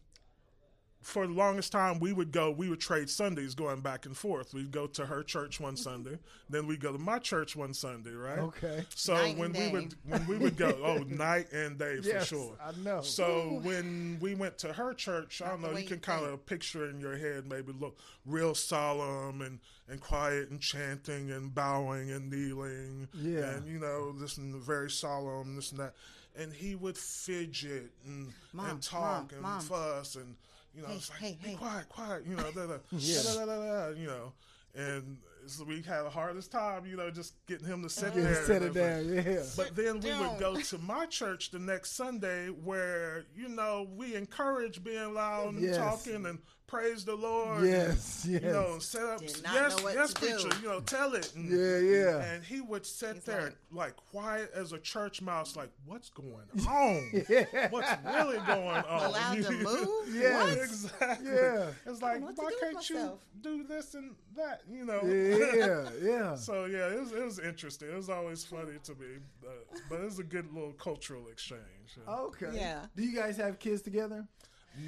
for 1.05 1.27
the 1.27 1.35
longest 1.35 1.71
time, 1.71 2.01
we 2.01 2.13
would 2.15 2.33
go, 2.33 2.51
we 2.51 2.69
would 2.71 2.81
trade 2.81 3.11
Sundays 3.11 3.55
going 3.55 3.83
back 3.83 4.07
and 4.07 4.17
forth. 4.17 4.55
We'd 4.55 4.71
go 4.71 4.87
to 4.89 5.05
her 5.05 5.23
church 5.23 5.61
one 5.61 5.77
Sunday, 5.77 6.19
then 6.49 6.67
we'd 6.67 6.81
go 6.81 6.93
to 6.93 6.99
my 6.99 7.19
church 7.19 7.55
one 7.55 7.75
Sunday, 7.75 8.13
right? 8.13 8.39
Okay. 8.39 8.87
So 8.95 9.15
Night 9.15 9.37
when 9.37 9.55
and 9.55 9.59
we 9.59 9.81
would 9.81 9.95
when 10.07 10.27
we 10.27 10.39
would 10.39 10.57
go, 10.57 10.77
oh, 10.83 10.99
night 11.15 11.53
and 11.53 11.79
day 11.79 12.01
for 12.01 12.09
Yes, 12.09 12.27
sure. 12.29 12.57
I 12.63 12.73
know. 12.83 13.03
So 13.03 13.61
when 13.63 14.19
we 14.21 14.35
went 14.35 14.57
to 14.59 14.73
her 14.73 14.95
church, 14.95 15.43
I 15.43 15.51
don't 15.51 15.61
know, 15.61 15.77
you 15.77 15.87
can 15.87 16.01
kind 16.01 16.25
of 16.25 16.45
picture 16.47 16.89
in 16.89 17.01
your 17.01 17.19
head 17.19 17.47
maybe 17.47 17.73
look 17.79 17.99
real 18.25 18.55
solemn 18.55 19.43
and, 19.43 19.61
and 19.89 20.01
quiet 20.01 20.51
and 20.51 20.61
chanting 20.61 21.31
and 21.31 21.55
bowing 21.55 22.11
and 22.13 22.31
kneeling. 22.31 23.09
Yeah. 23.13 23.51
And, 23.51 23.69
you 23.69 23.79
know, 23.79 24.13
this 24.13 24.39
and 24.39 24.55
very 24.57 24.91
solemn, 24.91 25.55
this 25.55 25.71
and 25.71 25.81
that. 25.81 25.95
And 26.37 26.53
he 26.53 26.75
would 26.75 26.99
fidget 26.99 27.91
and, 28.05 28.33
Mom, 28.53 28.71
and 28.71 28.83
talk 28.83 29.01
Mom, 29.01 29.29
and 29.33 29.43
Mom. 29.43 29.61
fuss 29.61 30.17
and, 30.17 30.35
you 30.75 30.83
know, 30.83 30.89
Hey, 30.89 30.95
it's 30.97 31.11
like, 31.11 31.19
hey, 31.21 31.39
be 31.43 31.51
hey. 31.51 31.57
quiet, 31.57 31.89
quiet, 31.89 32.25
you 32.27 32.35
know, 32.35 32.51
da, 32.51 32.67
da, 32.67 32.77
Yeah. 32.91 33.23
da, 33.23 33.35
da, 33.35 33.47
da, 33.47 33.57
da, 33.57 33.89
you 33.97 34.07
know. 34.09 34.33
And 34.75 35.19
so 35.47 35.63
we 35.63 35.83
had 35.83 36.03
the 36.03 36.11
hardest 36.11 36.51
time, 36.51 36.85
you 36.87 36.97
know, 36.97 37.09
just 37.09 37.35
getting 37.47 37.69
him 37.69 37.83
to 37.85 37.89
sit 37.89 38.13
Yeah, 38.17 38.23
there. 38.23 38.35
set 38.47 38.63
and 38.63 38.77
it 38.77 38.81
everything. 38.83 39.25
down. 39.25 39.33
Yeah. 39.35 39.43
But 39.57 39.77
then 39.77 40.01
we 40.01 40.11
would 40.19 40.37
go 40.41 40.57
to 40.57 40.79
my 40.79 41.07
church 41.07 41.53
the 41.53 41.61
next 41.61 41.93
Sunday 41.93 42.49
where, 42.49 43.27
you 43.37 43.49
know, 43.49 43.87
we 43.95 44.17
encourage 44.17 44.83
being 44.83 45.15
loud 45.15 45.55
and 45.55 45.63
Yes. 45.63 45.77
talking 45.77 46.27
and 46.27 46.41
praise 46.67 47.05
the 47.05 47.15
Lord. 47.15 47.65
Yes, 47.65 48.25
and, 48.25 48.33
yes. 48.35 48.43
You 48.43 48.49
know, 48.51 48.79
set 48.79 49.03
up, 49.03 49.21
Did 49.21 49.43
not 49.45 49.55
yes, 49.55 49.77
know 49.79 49.85
what 49.85 49.95
yes, 49.95 50.15
to 50.15 50.21
do. 50.21 50.27
preacher, 50.41 50.59
you 50.63 50.69
know, 50.69 50.81
tell 50.81 51.15
it. 51.15 51.33
And, 51.35 51.51
Yeah, 51.51 51.79
yeah. 51.79 52.25
And 52.33 52.43
he 52.45 52.61
would 52.61 52.85
sit 52.87 53.15
He's 53.17 53.25
there 53.25 53.43
like- 53.43 53.57
like, 53.71 53.97
quiet 53.97 54.51
as 54.55 54.73
a 54.73 54.79
church 54.79 55.21
mouse, 55.21 55.57
like, 55.57 55.69
what's 55.85 56.11
going 56.11 56.49
on? 56.69 57.25
Yeah. 57.29 57.69
What's 57.71 57.89
really 58.05 58.39
going 58.47 58.69
on? 58.69 58.85
allowed 59.05 59.43
to 59.43 59.51
move. 59.63 60.15
Yeah. 60.15 60.43
What? 60.45 60.59
Exactly. 60.59 61.27
Yeah. 61.31 61.67
It's 61.87 62.03
like, 62.03 62.21
know 62.21 62.27
what 62.27 62.39
why 62.39 62.53
can't 62.61 62.91
you 62.91 63.19
do 63.43 63.65
this 63.65 63.95
and 63.95 64.15
that? 64.37 64.63
You 64.71 64.85
know? 64.85 65.01
Yeah, 65.05 65.91
yeah. 66.03 66.35
So 66.37 66.65
yeah, 66.65 66.89
it 66.89 67.01
was, 67.01 67.13
it 67.13 67.25
was 67.25 67.39
interesting. 67.39 67.89
It 67.91 67.95
was 67.97 68.09
always 68.11 68.45
funny 68.45 68.79
to 68.85 68.93
me, 68.93 69.19
but, 69.41 69.67
but 69.89 70.01
it 70.01 70.05
was 70.05 70.19
a 70.19 70.25
good 70.25 70.53
little 70.53 70.73
cultural 70.73 71.29
exchange. 71.29 71.61
Okay. 72.09 72.51
Yeah. 72.55 72.87
Do 72.97 73.03
you 73.03 73.15
guys 73.15 73.37
have 73.37 73.59
kids 73.59 73.83
together? 73.83 74.27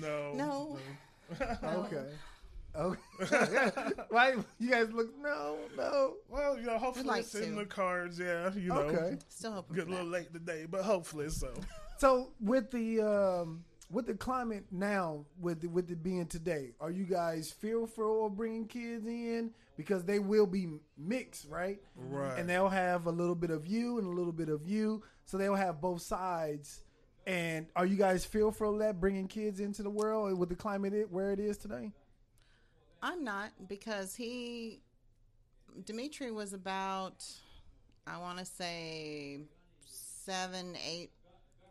No, 0.00 0.32
No. 0.34 0.78
Okay. 1.62 2.04
Okay. 2.74 3.00
Why 4.10 4.34
you 4.58 4.70
guys 4.70 4.92
look? 4.92 5.08
No, 5.18 5.56
no. 5.76 6.14
Well, 6.28 6.58
you 6.58 6.66
know, 6.66 6.76
hopefully 6.78 7.06
like 7.06 7.20
it's 7.22 7.34
in 7.34 7.56
the 7.56 7.64
cards. 7.64 8.18
Yeah, 8.18 8.50
you 8.54 8.68
know, 8.68 8.80
Okay. 8.80 9.16
still 9.30 9.52
hoping 9.52 9.76
get 9.76 9.86
a 9.88 9.90
little 9.90 10.06
late 10.06 10.30
today, 10.32 10.66
but 10.70 10.82
hopefully 10.82 11.28
so. 11.30 11.52
So 11.98 12.28
with 12.42 12.70
the 12.70 13.00
um, 13.00 13.64
with 13.90 14.04
the 14.04 14.12
climate 14.12 14.66
now, 14.70 15.24
with 15.40 15.62
the, 15.62 15.68
with 15.68 15.90
it 15.90 16.02
being 16.02 16.26
today, 16.26 16.72
are 16.78 16.90
you 16.90 17.04
guys 17.04 17.50
fearful 17.50 18.26
of 18.26 18.36
bringing 18.36 18.66
kids 18.66 19.06
in 19.06 19.52
because 19.78 20.04
they 20.04 20.18
will 20.18 20.46
be 20.46 20.68
mixed, 20.98 21.48
right? 21.48 21.80
Right. 21.96 22.38
And 22.38 22.46
they'll 22.50 22.68
have 22.68 23.06
a 23.06 23.10
little 23.10 23.34
bit 23.34 23.48
of 23.50 23.66
you 23.66 23.96
and 23.96 24.06
a 24.06 24.10
little 24.10 24.32
bit 24.32 24.50
of 24.50 24.66
you, 24.68 25.02
so 25.24 25.38
they'll 25.38 25.54
have 25.54 25.80
both 25.80 26.02
sides. 26.02 26.82
And 27.26 27.66
are 27.74 27.84
you 27.84 27.96
guys 27.96 28.24
fearful 28.24 28.74
of 28.74 28.78
that 28.78 29.00
bringing 29.00 29.26
kids 29.26 29.58
into 29.58 29.82
the 29.82 29.90
world 29.90 30.38
with 30.38 30.48
the 30.48 30.54
climate 30.54 30.94
it, 30.94 31.10
where 31.10 31.32
it 31.32 31.40
is 31.40 31.58
today? 31.58 31.90
I'm 33.02 33.24
not 33.24 33.50
because 33.68 34.14
he, 34.14 34.80
Dimitri 35.84 36.30
was 36.30 36.52
about, 36.52 37.24
I 38.06 38.18
want 38.18 38.38
to 38.38 38.44
say, 38.44 39.40
seven, 39.84 40.76
eight, 40.88 41.10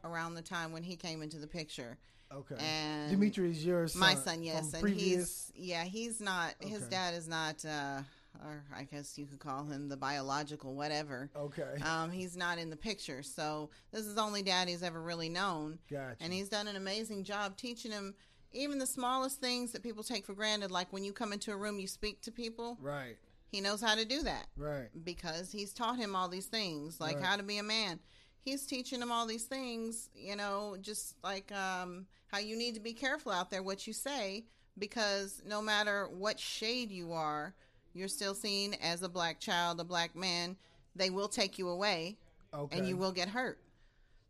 around 0.04 0.36
the 0.36 0.42
time 0.42 0.72
when 0.72 0.84
he 0.84 0.96
came 0.96 1.22
into 1.22 1.38
the 1.38 1.48
picture. 1.48 1.98
Okay. 2.34 2.56
And 2.60 3.12
Dimitri 3.12 3.50
is 3.50 3.66
yours. 3.66 3.96
my 3.96 4.16
son, 4.16 4.44
yes, 4.44 4.74
and 4.74 4.82
previous. 4.82 5.52
he's 5.56 5.70
yeah, 5.70 5.84
he's 5.84 6.20
not. 6.20 6.54
His 6.60 6.82
dad 6.88 7.14
is 7.14 7.28
not, 7.28 7.64
uh, 7.64 8.02
or 8.44 8.64
I 8.76 8.84
guess 8.84 9.18
you 9.18 9.26
could 9.26 9.40
call 9.40 9.66
him 9.66 9.90
the 9.90 9.98
biological 9.98 10.76
whatever. 10.76 11.30
Okay. 11.36 11.76
Um, 11.84 12.12
he's 12.12 12.36
not 12.36 12.58
in 12.58 12.70
the 12.70 12.76
picture, 12.76 13.24
so 13.24 13.70
this 13.92 14.06
is 14.06 14.16
the 14.16 14.22
only 14.22 14.42
dad 14.42 14.68
he's 14.68 14.84
ever 14.84 15.02
really 15.02 15.30
known. 15.30 15.80
Gotcha. 15.90 16.16
And 16.20 16.34
he's 16.34 16.50
done 16.50 16.68
an 16.68 16.76
amazing 16.76 17.24
job 17.24 17.58
teaching 17.58 17.92
him 17.92 18.16
even 18.52 18.80
the 18.80 18.88
smallest 18.88 19.42
things 19.42 19.72
that 19.74 19.84
people 19.84 20.02
take 20.04 20.26
for 20.26 20.34
granted, 20.34 20.72
like 20.72 20.92
when 20.94 21.04
you 21.04 21.12
come 21.12 21.34
into 21.34 21.52
a 21.52 21.58
room, 21.58 21.78
you 21.80 21.88
speak 21.88 22.22
to 22.22 22.32
people. 22.32 22.78
right. 22.82 23.18
He 23.52 23.62
knows 23.62 23.80
how 23.80 23.96
to 23.96 24.04
do 24.04 24.22
that 24.24 24.48
Right. 24.58 24.90
because 25.06 25.50
he's 25.52 25.72
taught 25.74 25.98
him 25.98 26.14
all 26.16 26.28
these 26.28 26.48
things, 26.48 27.00
like 27.00 27.18
Right. 27.18 27.26
how 27.26 27.38
to 27.38 27.44
be 27.44 27.58
a 27.58 27.64
man. 27.64 28.00
He's 28.42 28.66
teaching 28.66 29.02
him 29.02 29.12
all 29.12 29.26
these 29.26 29.46
things, 29.46 30.10
you 30.14 30.36
know, 30.36 30.76
just 30.82 31.16
like 31.24 31.52
um, 31.54 32.08
how 32.28 32.40
you 32.40 32.58
need 32.58 32.74
to 32.76 32.82
be 32.82 32.92
careful 32.94 33.32
out 33.32 33.50
there 33.52 33.64
what 33.64 33.88
you 33.88 33.94
say 33.94 34.46
because 34.78 35.42
no 35.46 35.62
matter 35.62 36.08
what 36.10 36.38
shade 36.40 36.92
you 36.92 37.14
are, 37.14 37.56
you're 37.96 38.08
still 38.10 38.36
seen 38.36 38.76
as 38.76 39.02
a 39.02 39.10
black 39.10 39.40
child, 39.40 39.80
a 39.80 39.84
black 39.84 40.16
man. 40.16 40.58
They 40.96 41.10
will 41.10 41.28
take 41.28 41.58
you 41.58 41.70
away, 41.70 42.18
Okay. 42.54 42.78
and 42.78 42.88
you 42.88 42.98
will 42.98 43.12
get 43.12 43.30
hurt. 43.30 43.60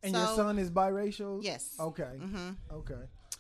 And 0.04 0.13
your 0.15 0.28
son 0.28 0.58
is 0.60 0.69
biracial. 0.71 1.43
Yes. 1.43 1.75
Okay. 1.80 2.17
hmm 2.19 2.51
Okay. 2.71 2.93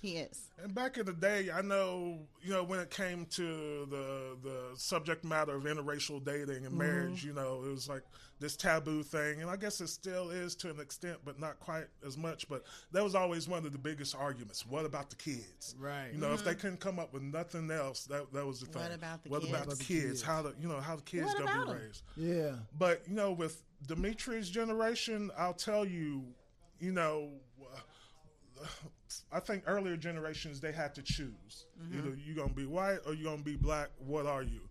He 0.05 0.17
is. 0.17 0.51
And 0.61 0.75
back 0.75 0.99
in 0.99 1.07
the 1.07 1.13
day, 1.13 1.49
I 1.51 1.63
know, 1.63 2.19
you 2.39 2.51
know, 2.51 2.63
when 2.63 2.79
it 2.79 2.91
came 2.91 3.25
to 3.31 3.87
the 3.89 4.37
the 4.43 4.59
subject 4.75 5.25
matter 5.25 5.55
of 5.55 5.63
interracial 5.63 6.23
dating 6.23 6.57
and 6.57 6.65
mm-hmm. 6.67 6.77
marriage, 6.77 7.25
you 7.25 7.33
know, 7.33 7.63
it 7.65 7.71
was 7.71 7.89
like 7.89 8.03
this 8.39 8.55
taboo 8.55 9.01
thing, 9.01 9.41
and 9.41 9.49
I 9.49 9.55
guess 9.55 9.81
it 9.81 9.87
still 9.87 10.29
is 10.29 10.53
to 10.57 10.69
an 10.69 10.79
extent, 10.79 11.17
but 11.25 11.39
not 11.39 11.59
quite 11.59 11.87
as 12.05 12.19
much. 12.19 12.47
But 12.47 12.65
that 12.91 13.03
was 13.03 13.15
always 13.15 13.47
one 13.47 13.65
of 13.65 13.71
the 13.71 13.79
biggest 13.79 14.15
arguments. 14.15 14.63
What 14.63 14.85
about 14.85 15.09
the 15.09 15.15
kids? 15.15 15.75
Right. 15.79 16.09
You 16.13 16.19
know, 16.19 16.33
if 16.33 16.43
they 16.43 16.51
mm-hmm. 16.51 16.59
couldn't 16.59 16.81
come 16.81 16.99
up 16.99 17.11
with 17.11 17.23
nothing 17.23 17.71
else, 17.71 18.05
that 18.05 18.31
that 18.31 18.45
was 18.45 18.59
the 18.59 18.67
thing. 18.67 18.83
What 18.83 18.93
about 18.93 19.23
the 19.23 19.29
what 19.31 19.41
kids? 19.41 19.53
about 19.53 19.69
the 19.69 19.83
kids? 19.83 20.21
How 20.21 20.43
the 20.43 20.53
you 20.61 20.67
know 20.67 20.81
how 20.81 20.97
the 20.97 21.01
kids 21.01 21.33
What 21.33 21.39
gonna 21.39 21.65
be 21.65 21.65
be 21.65 21.71
'em? 21.71 21.77
raised? 21.79 22.03
Yeah. 22.15 22.51
But 22.77 23.01
you 23.07 23.15
know, 23.15 23.31
with 23.31 23.63
Dimitri's 23.87 24.51
generation, 24.51 25.31
I'll 25.35 25.55
tell 25.55 25.83
you, 25.83 26.25
you 26.79 26.91
know, 26.91 27.31
I 29.35 29.39
think 29.41 29.63
earlier 29.67 29.97
generations 29.97 30.61
they 30.61 30.71
had 30.71 30.95
to 30.95 31.01
choose 31.01 31.65
mm-hmm. 31.81 31.97
either 31.97 32.17
you're 32.25 32.35
gonna 32.37 32.53
be 32.53 32.65
white 32.65 32.99
or 33.05 33.13
you're 33.13 33.29
gonna 33.29 33.43
be 33.43 33.57
black. 33.57 33.89
What 33.99 34.25
are 34.25 34.43
you? 34.43 34.61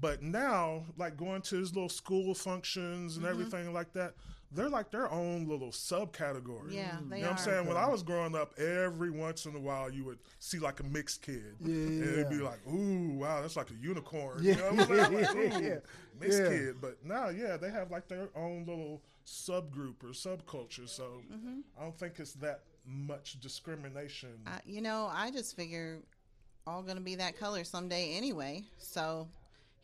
But 0.00 0.22
now, 0.22 0.84
like 0.96 1.16
going 1.16 1.42
to 1.42 1.56
his 1.56 1.74
little 1.74 1.90
school 1.90 2.34
functions 2.34 3.16
and 3.16 3.26
mm-hmm. 3.26 3.32
everything 3.32 3.72
like 3.74 3.92
that, 3.92 4.14
they're 4.50 4.70
like 4.70 4.90
their 4.90 5.10
own 5.12 5.46
little 5.46 5.68
subcategory. 5.68 6.72
Yeah, 6.72 6.96
they 7.08 7.18
you 7.18 7.22
know 7.22 7.28
what 7.28 7.32
I'm 7.32 7.34
are. 7.34 7.38
saying? 7.38 7.66
When 7.66 7.76
I 7.76 7.86
was 7.86 8.02
growing 8.02 8.34
up, 8.34 8.58
every 8.58 9.10
once 9.10 9.44
in 9.44 9.54
a 9.54 9.60
while 9.60 9.90
you 9.90 10.04
would 10.04 10.20
see 10.38 10.58
like 10.58 10.80
a 10.80 10.84
mixed 10.84 11.20
kid, 11.20 11.56
and 11.60 12.02
it'd 12.02 12.30
be 12.30 12.36
like, 12.36 12.60
"Ooh, 12.66 13.18
wow, 13.18 13.42
that's 13.42 13.56
like 13.56 13.70
a 13.70 13.74
unicorn." 13.74 14.38
Yeah. 14.40 14.54
You 14.54 14.58
know 14.58 14.70
what 14.72 14.90
I'm 14.90 15.10
saying? 15.10 15.22
Like, 15.22 15.36
"Ooh, 15.36 15.62
Yeah. 15.62 15.76
mixed 16.18 16.42
Yeah. 16.42 16.48
kid. 16.48 16.80
But 16.80 17.04
now, 17.04 17.28
yeah, 17.28 17.58
they 17.58 17.70
have 17.70 17.90
like 17.90 18.08
their 18.08 18.30
own 18.34 18.64
little 18.66 19.02
subgroup 19.26 20.02
or 20.02 20.08
subculture. 20.08 20.88
So 20.88 21.20
mm-hmm. 21.30 21.60
I 21.78 21.82
don't 21.82 21.98
think 21.98 22.18
it's 22.18 22.32
that 22.34 22.62
much 22.88 23.38
discrimination. 23.40 24.30
Uh, 24.46 24.58
you 24.64 24.80
know, 24.80 25.08
I 25.12 25.30
just 25.30 25.54
figure 25.56 25.98
all 26.66 26.82
going 26.82 26.96
to 26.96 27.02
be 27.02 27.16
that 27.16 27.38
color 27.38 27.64
someday 27.64 28.14
anyway. 28.16 28.64
So 28.78 29.28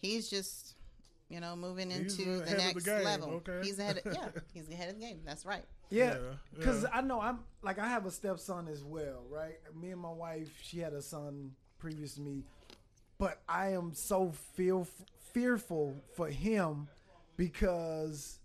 he's 0.00 0.28
just, 0.28 0.74
you 1.28 1.40
know, 1.40 1.54
moving 1.56 1.90
into 1.90 2.22
ahead 2.22 2.26
the 2.26 2.42
of 2.42 2.48
the 2.48 2.56
next 2.56 2.84
game, 2.84 3.04
level. 3.04 3.30
okay. 3.46 3.60
He's 3.62 3.78
ahead. 3.78 4.00
Of, 4.04 4.12
yeah, 4.14 4.28
he's 4.54 4.68
ahead 4.70 4.88
of 4.90 4.94
the 4.96 5.00
game. 5.00 5.20
That's 5.24 5.44
right. 5.46 5.64
Yeah, 5.90 6.14
Yeah, 6.14 6.18
because 6.56 6.82
yeah. 6.82 6.88
I 6.92 7.00
know 7.02 7.20
I'm 7.20 7.40
like 7.62 7.78
I 7.78 7.86
have 7.88 8.06
a 8.06 8.10
stepson 8.10 8.68
as 8.68 8.82
well, 8.82 9.22
right? 9.30 9.58
Me 9.78 9.90
and 9.90 10.00
my 10.00 10.10
wife, 10.10 10.50
she 10.62 10.78
had 10.78 10.92
a 10.94 11.02
son 11.02 11.52
previous 11.78 12.14
to 12.14 12.20
me, 12.22 12.42
but 13.18 13.42
I 13.48 13.70
am 13.70 13.92
so 13.94 14.32
feel 14.54 14.88
fearful 15.32 15.94
for 16.16 16.28
him 16.28 16.88
because 17.36 18.38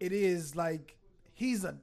it 0.00 0.12
is 0.12 0.54
like 0.54 0.96
he's 1.32 1.64
a 1.64 1.76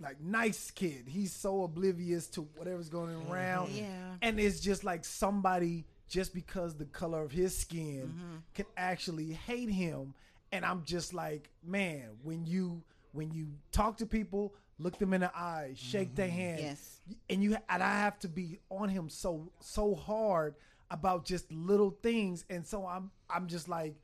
like 0.00 0.20
nice 0.20 0.70
kid. 0.70 1.04
He's 1.06 1.32
so 1.32 1.62
oblivious 1.64 2.26
to 2.28 2.42
whatever's 2.56 2.88
going 2.88 3.16
around, 3.30 3.70
Yeah. 3.70 4.14
and 4.22 4.38
it's 4.38 4.60
just 4.60 4.84
like 4.84 5.04
somebody 5.04 5.84
just 6.08 6.34
because 6.34 6.74
the 6.76 6.86
color 6.86 7.22
of 7.22 7.30
his 7.30 7.56
skin 7.56 8.14
mm-hmm. 8.14 8.36
can 8.54 8.66
actually 8.76 9.32
hate 9.32 9.70
him. 9.70 10.14
And 10.50 10.64
i'm 10.64 10.82
just 10.84 11.12
like 11.12 11.50
man 11.62 12.08
when 12.22 12.46
you 12.46 12.82
when 13.12 13.30
you 13.32 13.48
talk 13.70 13.98
to 13.98 14.06
people 14.06 14.54
look 14.78 14.98
them 14.98 15.12
in 15.12 15.20
the 15.20 15.30
eyes 15.36 15.78
shake 15.78 16.14
their 16.14 16.28
mm-hmm. 16.28 16.36
hand. 16.38 16.60
Yes. 16.60 17.00
and 17.28 17.42
you 17.42 17.56
and 17.68 17.82
i 17.82 17.98
have 17.98 18.18
to 18.20 18.28
be 18.28 18.58
on 18.70 18.88
him 18.88 19.10
so 19.10 19.50
so 19.60 19.94
hard 19.94 20.54
about 20.90 21.26
just 21.26 21.52
little 21.52 21.90
things. 22.02 22.46
And 22.48 22.66
so 22.66 22.86
i'm 22.86 23.10
i'm 23.28 23.46
just 23.46 23.68
like 23.68 23.94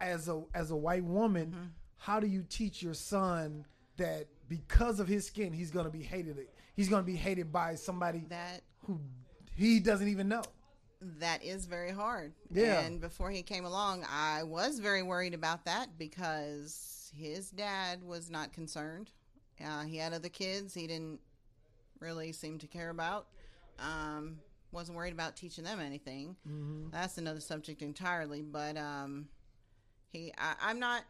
as 0.00 0.28
a 0.28 0.42
as 0.54 0.70
a 0.70 0.76
white 0.76 1.04
woman 1.04 1.46
mm-hmm. 1.48 1.64
how 1.96 2.20
do 2.20 2.28
you 2.28 2.44
teach 2.48 2.80
your 2.80 2.94
son 2.94 3.64
that 3.96 4.26
because 4.60 5.00
of 5.00 5.08
his 5.08 5.26
skin 5.26 5.52
he's 5.52 5.70
going 5.70 5.86
to 5.86 5.90
be 5.90 6.02
hated 6.02 6.36
he's 6.74 6.88
going 6.88 7.02
to 7.02 7.06
be 7.06 7.16
hated 7.16 7.52
by 7.52 7.74
somebody 7.74 8.24
That 8.28 8.60
who 8.86 9.00
he 9.56 9.80
doesn't 9.80 10.08
even 10.08 10.28
know 10.28 10.42
that 11.18 11.42
is 11.42 11.66
very 11.66 11.90
hard. 11.90 12.32
Yeah. 12.52 12.80
And 12.80 13.00
before 13.00 13.30
he 13.30 13.42
came 13.42 13.64
along, 13.64 14.04
I 14.08 14.42
was 14.44 14.78
very 14.78 15.02
worried 15.02 15.34
about 15.34 15.64
that 15.64 15.98
because 15.98 17.12
his 17.16 17.50
dad 17.50 18.02
was 18.02 18.30
not 18.30 18.52
concerned. 18.52 19.10
Uh, 19.64 19.82
he 19.82 19.96
had 19.96 20.12
other 20.12 20.28
kids 20.28 20.74
he 20.74 20.86
didn't 20.86 21.20
really 22.00 22.32
seem 22.32 22.58
to 22.58 22.66
care 22.66 22.90
about. 22.90 23.26
Um, 23.78 24.38
wasn't 24.70 24.96
worried 24.96 25.12
about 25.12 25.36
teaching 25.36 25.64
them 25.64 25.80
anything. 25.80 26.36
That's 26.90 27.18
another 27.18 27.40
subject 27.40 27.82
entirely. 27.82 28.42
But 28.42 28.76
um, 28.76 29.26
he, 30.12 30.32
I, 30.38 30.54
I'm 30.62 30.78
not. 30.78 31.02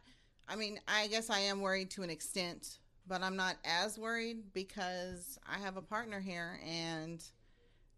I 0.47 0.55
mean, 0.55 0.79
I 0.87 1.07
guess 1.07 1.29
I 1.29 1.39
am 1.39 1.61
worried 1.61 1.89
to 1.91 2.03
an 2.03 2.09
extent, 2.09 2.79
but 3.07 3.21
I'm 3.21 3.35
not 3.35 3.57
as 3.65 3.97
worried 3.97 4.53
because 4.53 5.37
I 5.47 5.59
have 5.59 5.77
a 5.77 5.81
partner 5.81 6.19
here 6.19 6.59
and 6.65 7.23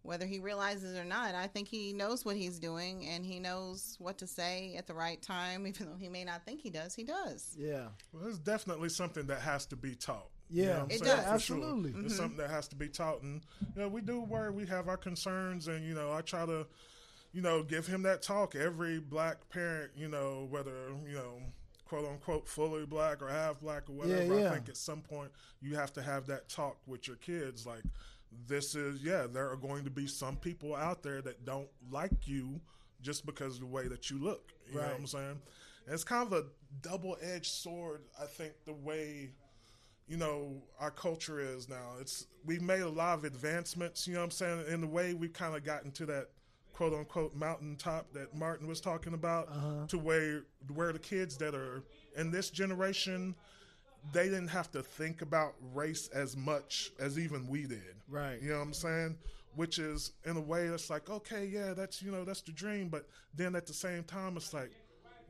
whether 0.05 0.25
he 0.25 0.39
realizes 0.39 0.95
or 0.97 1.03
not, 1.03 1.33
I 1.33 1.47
think 1.47 1.67
he 1.67 1.91
knows 1.91 2.23
what 2.23 2.35
he's 2.35 2.59
doing 2.59 3.07
and 3.07 3.25
he 3.25 3.39
knows 3.39 3.95
what 3.99 4.19
to 4.19 4.27
say 4.27 4.75
at 4.77 4.85
the 4.87 4.93
right 4.93 5.21
time, 5.21 5.65
even 5.67 5.87
though 5.87 5.97
he 5.97 6.09
may 6.09 6.23
not 6.23 6.45
think 6.45 6.61
he 6.61 6.69
does. 6.69 6.93
He 6.93 7.03
does. 7.03 7.55
yeah 7.57 7.87
Well, 8.13 8.27
it's 8.27 8.39
definitely 8.39 8.89
something 8.89 9.25
that 9.27 9.41
has 9.41 9.65
to 9.67 9.75
be 9.75 9.95
taught. 9.95 10.29
Yeah, 10.49 10.73
what 10.73 10.77
I'm 10.77 10.85
It 10.85 10.99
saying? 10.99 11.03
does. 11.03 11.25
For 11.25 11.31
Absolutely. 11.31 11.91
Sure. 11.91 12.01
It's 12.01 12.13
mm-hmm. 12.13 12.21
something 12.21 12.37
that 12.37 12.49
has 12.51 12.67
to 12.69 12.75
be 12.75 12.87
taught, 12.87 13.23
and 13.23 13.41
you 13.75 13.81
know, 13.81 13.87
we 13.87 14.01
do 14.01 14.21
worry. 14.21 14.51
We 14.51 14.67
have 14.67 14.87
our 14.87 14.97
concerns, 14.97 15.67
and 15.67 15.83
you 15.83 15.95
know, 15.95 16.13
I 16.13 16.21
try 16.21 16.45
to, 16.45 16.67
you 17.33 17.41
know, 17.41 17.63
give 17.63 17.87
him 17.87 18.03
that 18.03 18.21
talk. 18.21 18.55
Every 18.55 18.99
black 18.99 19.49
parent, 19.49 19.91
you 19.95 20.07
know, 20.07 20.45
whether 20.51 20.89
you 21.07 21.15
know, 21.15 21.41
quote 21.85 22.05
unquote, 22.05 22.47
fully 22.47 22.85
black 22.85 23.21
or 23.21 23.27
half 23.27 23.59
black 23.61 23.89
or 23.89 23.93
whatever. 23.93 24.39
yeah. 24.39 24.49
I 24.49 24.53
think 24.53 24.69
at 24.69 24.77
some 24.77 25.01
point 25.01 25.31
you 25.61 25.75
have 25.75 25.93
to 25.93 26.01
have 26.01 26.27
that 26.27 26.49
talk 26.49 26.77
with 26.87 27.07
your 27.07 27.17
kids. 27.17 27.65
Like, 27.65 27.83
this 28.47 28.75
is 28.75 29.03
yeah, 29.03 29.27
there 29.31 29.49
are 29.49 29.55
going 29.55 29.83
to 29.85 29.89
be 29.89 30.07
some 30.07 30.35
people 30.35 30.75
out 30.75 31.03
there 31.03 31.21
that 31.21 31.45
don't 31.45 31.69
like 31.89 32.27
you 32.27 32.59
just 33.01 33.25
because 33.25 33.55
of 33.55 33.59
the 33.61 33.67
way 33.67 33.87
that 33.87 34.09
you 34.09 34.17
look. 34.17 34.51
You 34.67 34.75
know 34.75 34.81
what 34.81 34.95
I'm 34.99 35.07
saying? 35.07 35.39
And 35.85 35.93
it's 35.93 36.03
kind 36.03 36.25
of 36.25 36.33
a 36.33 36.45
double 36.81 37.17
edged 37.21 37.51
sword. 37.51 38.01
I 38.19 38.25
think 38.25 38.53
the 38.65 38.73
way 38.73 39.29
you 40.07 40.17
know 40.17 40.61
our 40.79 40.91
culture 40.91 41.39
is 41.39 41.69
now. 41.69 41.93
It's 41.99 42.25
we've 42.45 42.61
made 42.61 42.81
a 42.81 42.89
lot 42.89 43.19
of 43.19 43.25
advancements. 43.25 44.07
You 44.07 44.15
know 44.15 44.21
what 44.21 44.25
I'm 44.25 44.31
saying? 44.31 44.63
In 44.69 44.81
the 44.81 44.87
way 44.87 45.13
we've 45.13 45.33
kind 45.33 45.55
of 45.55 45.63
gotten 45.63 45.91
to 45.91 46.05
that 46.07 46.29
quote 46.75 46.93
unquote 46.93 47.33
mountaintop 47.33 48.11
that 48.11 48.35
Martin 48.35 48.67
was 48.67 48.81
talking 48.81 49.13
about, 49.13 49.47
uh-huh. 49.47 49.87
to 49.87 49.97
where 49.97 50.43
where 50.73 50.91
the 50.91 50.99
kids 50.99 51.37
that 51.37 51.55
are 51.55 51.83
in 52.17 52.31
this 52.31 52.49
generation, 52.49 53.33
they 54.11 54.25
didn't 54.25 54.49
have 54.49 54.69
to 54.71 54.83
think 54.83 55.21
about 55.21 55.53
race 55.73 56.09
as 56.09 56.35
much 56.35 56.91
as 56.99 57.17
even 57.17 57.47
we 57.47 57.65
did. 57.65 57.95
Right. 58.09 58.41
You 58.41 58.49
know 58.49 58.57
what 58.57 58.65
I'm 58.65 58.73
saying? 58.73 59.17
Which 59.55 59.79
is 59.79 60.11
in 60.25 60.35
a 60.35 60.41
way 60.41 60.67
that's 60.67 60.89
like, 60.89 61.09
okay, 61.09 61.45
yeah, 61.45 61.73
that's 61.73 62.01
you 62.01 62.11
know, 62.11 62.25
that's 62.25 62.41
the 62.41 62.51
dream, 62.51 62.89
but 62.89 63.07
then 63.33 63.55
at 63.55 63.65
the 63.65 63.73
same 63.73 64.03
time 64.03 64.35
it's 64.35 64.53
like, 64.53 64.71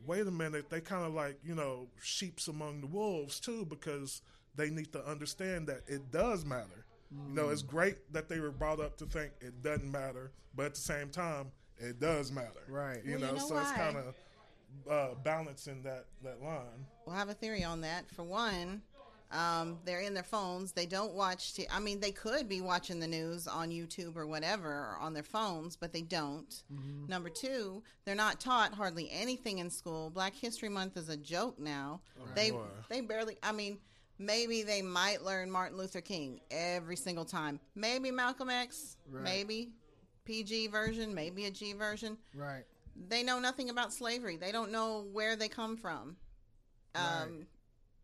wait 0.08 0.26
a 0.26 0.32
minute, 0.32 0.72
they 0.72 0.82
kind 0.82 1.06
of 1.06 1.14
like, 1.14 1.38
you 1.44 1.54
know, 1.54 1.88
sheeps 2.02 2.48
among 2.48 2.82
the 2.82 2.88
wolves 2.88 3.40
too, 3.40 3.66
because 3.66 4.24
they 4.56 4.72
need 4.72 4.92
to 4.94 5.06
understand 5.08 5.68
that 5.68 5.82
it 5.88 6.12
does 6.12 6.44
matter. 6.44 6.85
You 7.30 7.34
know, 7.36 7.50
it's 7.50 7.62
great 7.62 8.12
that 8.14 8.28
they 8.30 8.40
were 8.40 8.52
brought 8.52 8.80
up 8.80 8.98
to 8.98 9.06
think 9.06 9.32
it 9.42 9.62
doesn't 9.62 9.90
matter, 9.92 10.32
but 10.56 10.68
at 10.68 10.76
the 10.76 10.82
same 10.82 11.10
time, 11.10 11.52
it 11.78 12.00
does 12.00 12.32
matter. 12.32 12.64
Right. 12.68 13.04
You 13.04 13.12
Well, 13.12 13.20
know, 13.22 13.28
you 13.34 13.34
know 13.40 13.48
so 13.48 13.58
it's 13.58 13.72
kind 13.72 13.98
of 13.98 14.16
uh, 14.90 15.16
balancing 15.24 15.82
that 15.84 16.06
that 16.24 16.42
line. 16.42 16.86
Well, 17.06 17.16
I 17.16 17.20
have 17.20 17.30
a 17.30 17.34
theory 17.34 17.64
on 17.64 17.82
that. 17.82 18.10
For 18.12 18.24
one, 18.24 18.82
um, 19.32 19.78
they're 19.86 20.02
in 20.02 20.14
their 20.14 20.24
phones. 20.24 20.72
They 20.74 20.86
don't 20.86 21.14
watch. 21.14 21.54
T- 21.54 21.68
I 21.72 21.80
mean, 21.80 22.00
they 22.00 22.12
could 22.12 22.48
be 22.48 22.62
watching 22.62 23.00
the 23.00 23.08
news 23.08 23.48
on 23.48 23.70
YouTube 23.70 24.16
or 24.18 24.26
whatever 24.28 24.70
or 24.70 24.98
on 25.00 25.14
their 25.14 25.24
phones, 25.24 25.76
but 25.76 25.92
they 25.94 26.02
don't. 26.02 26.64
Number 27.08 27.30
two, 27.30 27.84
they're 28.06 28.16
not 28.16 28.40
taught 28.40 28.74
hardly 28.74 29.10
anything 29.12 29.60
in 29.60 29.70
school. 29.70 30.10
Black 30.10 30.34
History 30.36 30.70
Month 30.70 30.98
is 30.98 31.10
a 31.10 31.18
joke 31.18 31.60
now. 31.60 32.02
they 32.36 32.52
boy. 32.52 32.64
they 32.90 33.02
barely. 33.02 33.38
I 33.44 33.52
mean. 33.52 33.78
Maybe 34.18 34.64
they 34.64 34.82
might 34.82 35.24
learn 35.24 35.52
Martin 35.52 35.78
Luther 35.78 36.02
King 36.02 36.40
every 36.52 36.96
single 36.96 37.26
time. 37.26 37.60
Maybe 37.76 38.12
Malcolm 38.12 38.50
X. 38.50 38.98
Right. 39.10 39.24
Maybe 39.24 39.72
PG 40.24 40.68
version. 40.68 41.14
Maybe 41.14 41.46
a 41.46 41.52
G 41.52 41.74
version 41.74 42.18
right 42.34 42.64
they 43.10 43.24
know 43.24 43.40
nothing 43.40 43.70
about 43.70 43.94
slavery. 43.94 44.38
They 44.38 44.52
don't 44.52 44.72
know 44.72 45.06
where 45.12 45.36
they 45.36 45.48
come 45.48 45.78
from. 45.78 46.16
Um, 46.96 47.04
Right. 47.04 47.30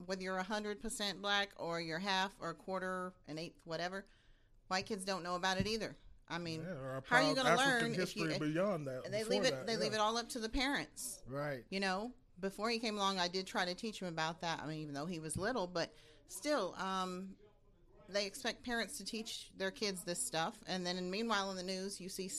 Whether 0.07 0.23
you're 0.23 0.37
hundred 0.39 0.81
percent 0.81 1.21
black 1.21 1.49
or 1.57 1.79
you're 1.79 1.99
half 1.99 2.31
or 2.39 2.49
a 2.49 2.55
quarter, 2.55 3.13
an 3.27 3.37
eighth, 3.37 3.61
whatever, 3.65 4.03
white 4.67 4.87
kids 4.87 5.05
don't 5.05 5.21
know 5.21 5.35
about 5.35 5.59
it 5.59 5.67
either. 5.67 5.95
I 6.27 6.39
mean, 6.39 6.61
Yeah, 6.67 7.01
how 7.05 7.17
are 7.17 7.21
you 7.21 7.35
going 7.35 7.45
to 7.45 7.55
learn 7.55 7.91
if 7.91 8.15
you? 8.15 8.25
history 8.25 8.51
beyond 8.51 8.87
that? 8.87 9.11
They 9.11 9.23
leave 9.23 9.43
it. 9.43 9.51
that, 9.51 9.67
they 9.67 9.77
leave 9.77 9.93
it 9.93 9.99
all 9.99 10.17
up 10.17 10.27
to 10.29 10.39
the 10.39 10.49
parents. 10.49 11.21
right 11.27 11.63
You 11.69 11.81
know, 11.81 12.11
before 12.41 12.69
he 12.69 12.79
came 12.79 12.97
along, 12.97 13.19
I 13.19 13.27
did 13.27 13.47
try 13.47 13.65
to 13.65 13.73
teach 13.73 14.01
him 14.01 14.07
about 14.07 14.41
that. 14.41 14.59
I 14.63 14.67
mean, 14.67 14.79
even 14.79 14.93
though 14.93 15.05
he 15.05 15.19
was 15.19 15.37
little, 15.37 15.67
but 15.67 15.93
still, 16.27 16.75
um, 16.79 17.29
they 18.09 18.25
expect 18.25 18.63
parents 18.63 18.97
to 18.97 19.05
teach 19.05 19.51
their 19.57 19.71
kids 19.71 20.03
this 20.03 20.19
stuff. 20.19 20.55
And 20.67 20.85
then, 20.85 21.09
meanwhile, 21.09 21.51
in 21.51 21.57
the 21.57 21.63
news, 21.63 22.01
you 22.01 22.09
see 22.09 22.29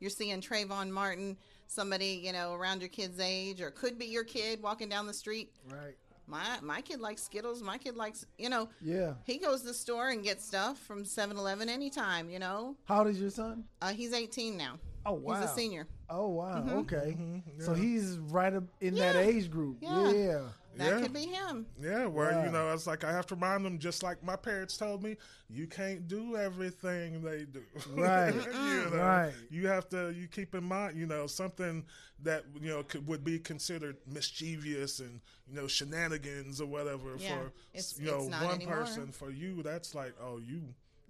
you're 0.00 0.10
seeing 0.10 0.40
Trayvon 0.40 0.90
Martin, 0.90 1.36
somebody 1.66 2.20
you 2.24 2.32
know 2.32 2.54
around 2.54 2.80
your 2.80 2.88
kid's 2.88 3.20
age, 3.20 3.60
or 3.60 3.70
could 3.70 3.98
be 3.98 4.06
your 4.06 4.24
kid 4.24 4.62
walking 4.62 4.88
down 4.88 5.06
the 5.06 5.14
street. 5.14 5.52
right 5.68 5.94
My 6.26 6.58
my 6.62 6.80
kid 6.80 7.00
likes 7.00 7.22
Skittles. 7.22 7.62
My 7.62 7.78
kid 7.78 7.96
likes 7.96 8.26
you 8.38 8.48
know. 8.48 8.68
yeah 8.80 9.14
He 9.24 9.38
goes 9.38 9.60
to 9.60 9.68
the 9.68 9.74
store 9.74 10.08
and 10.08 10.24
gets 10.24 10.44
stuff 10.44 10.78
from 10.78 11.04
7-Eleven 11.04 11.68
anytime. 11.68 12.30
You 12.30 12.38
know, 12.38 12.76
how 12.86 13.00
old 13.00 13.08
is 13.08 13.20
your 13.20 13.30
son 13.30 13.64
uh, 13.82 13.92
he's 13.92 14.12
18 14.12 14.56
now. 14.56 14.78
Oh 15.06 15.12
wow 15.14 15.40
He's 15.40 15.50
a 15.50 15.54
senior. 15.54 15.86
oh 16.08 16.28
wow 16.28 16.56
mm-hmm. 16.60 16.78
okay 16.78 17.16
mm-hmm. 17.18 17.60
so 17.60 17.74
yeah. 17.74 17.82
he's 17.82 18.18
right 18.18 18.52
up 18.54 18.64
in 18.80 18.94
that 18.96 19.16
age 19.16 19.50
group 19.50 19.78
Yeah. 19.80 20.10
yeah 20.12 20.40
That 20.76 20.92
Yeah. 20.92 21.00
could 21.02 21.12
be 21.12 21.26
him. 21.26 21.66
Yeah, 21.82 22.06
where 22.06 22.30
Wow. 22.30 22.44
you 22.44 22.52
know, 22.52 22.72
it's 22.72 22.86
like 22.86 23.02
I 23.02 23.10
have 23.10 23.26
to 23.26 23.34
remind 23.34 23.64
them, 23.64 23.78
just 23.80 24.04
like 24.04 24.22
my 24.22 24.36
parents 24.36 24.76
told 24.78 25.02
me, 25.02 25.16
you 25.48 25.66
can't 25.66 26.06
do 26.06 26.36
everything 26.36 27.22
they 27.22 27.44
do. 27.44 27.64
Right. 27.90 28.32
you 28.34 28.90
know, 28.90 28.90
Right. 28.96 29.32
You 29.50 29.66
have 29.66 29.88
to. 29.88 30.12
You 30.14 30.28
keep 30.28 30.54
in 30.54 30.62
mind, 30.62 30.96
you 30.96 31.06
know, 31.06 31.26
something 31.26 31.84
that 32.22 32.44
you 32.60 32.68
know 32.68 32.84
could, 32.84 33.04
would 33.08 33.24
be 33.24 33.40
considered 33.40 33.96
mischievous 34.06 35.00
and 35.00 35.20
you 35.48 35.54
know 35.56 35.66
shenanigans 35.66 36.60
or 36.60 36.66
whatever 36.66 37.16
Yeah. 37.18 37.34
for 37.34 37.46
It's- 37.74 37.98
you 37.98 38.06
know 38.06 38.22
one 38.24 38.54
anymore. 38.54 38.76
person. 38.76 39.10
For 39.10 39.30
you, 39.30 39.62
that's 39.64 39.94
like, 39.94 40.14
oh, 40.22 40.38
you. 40.38 40.62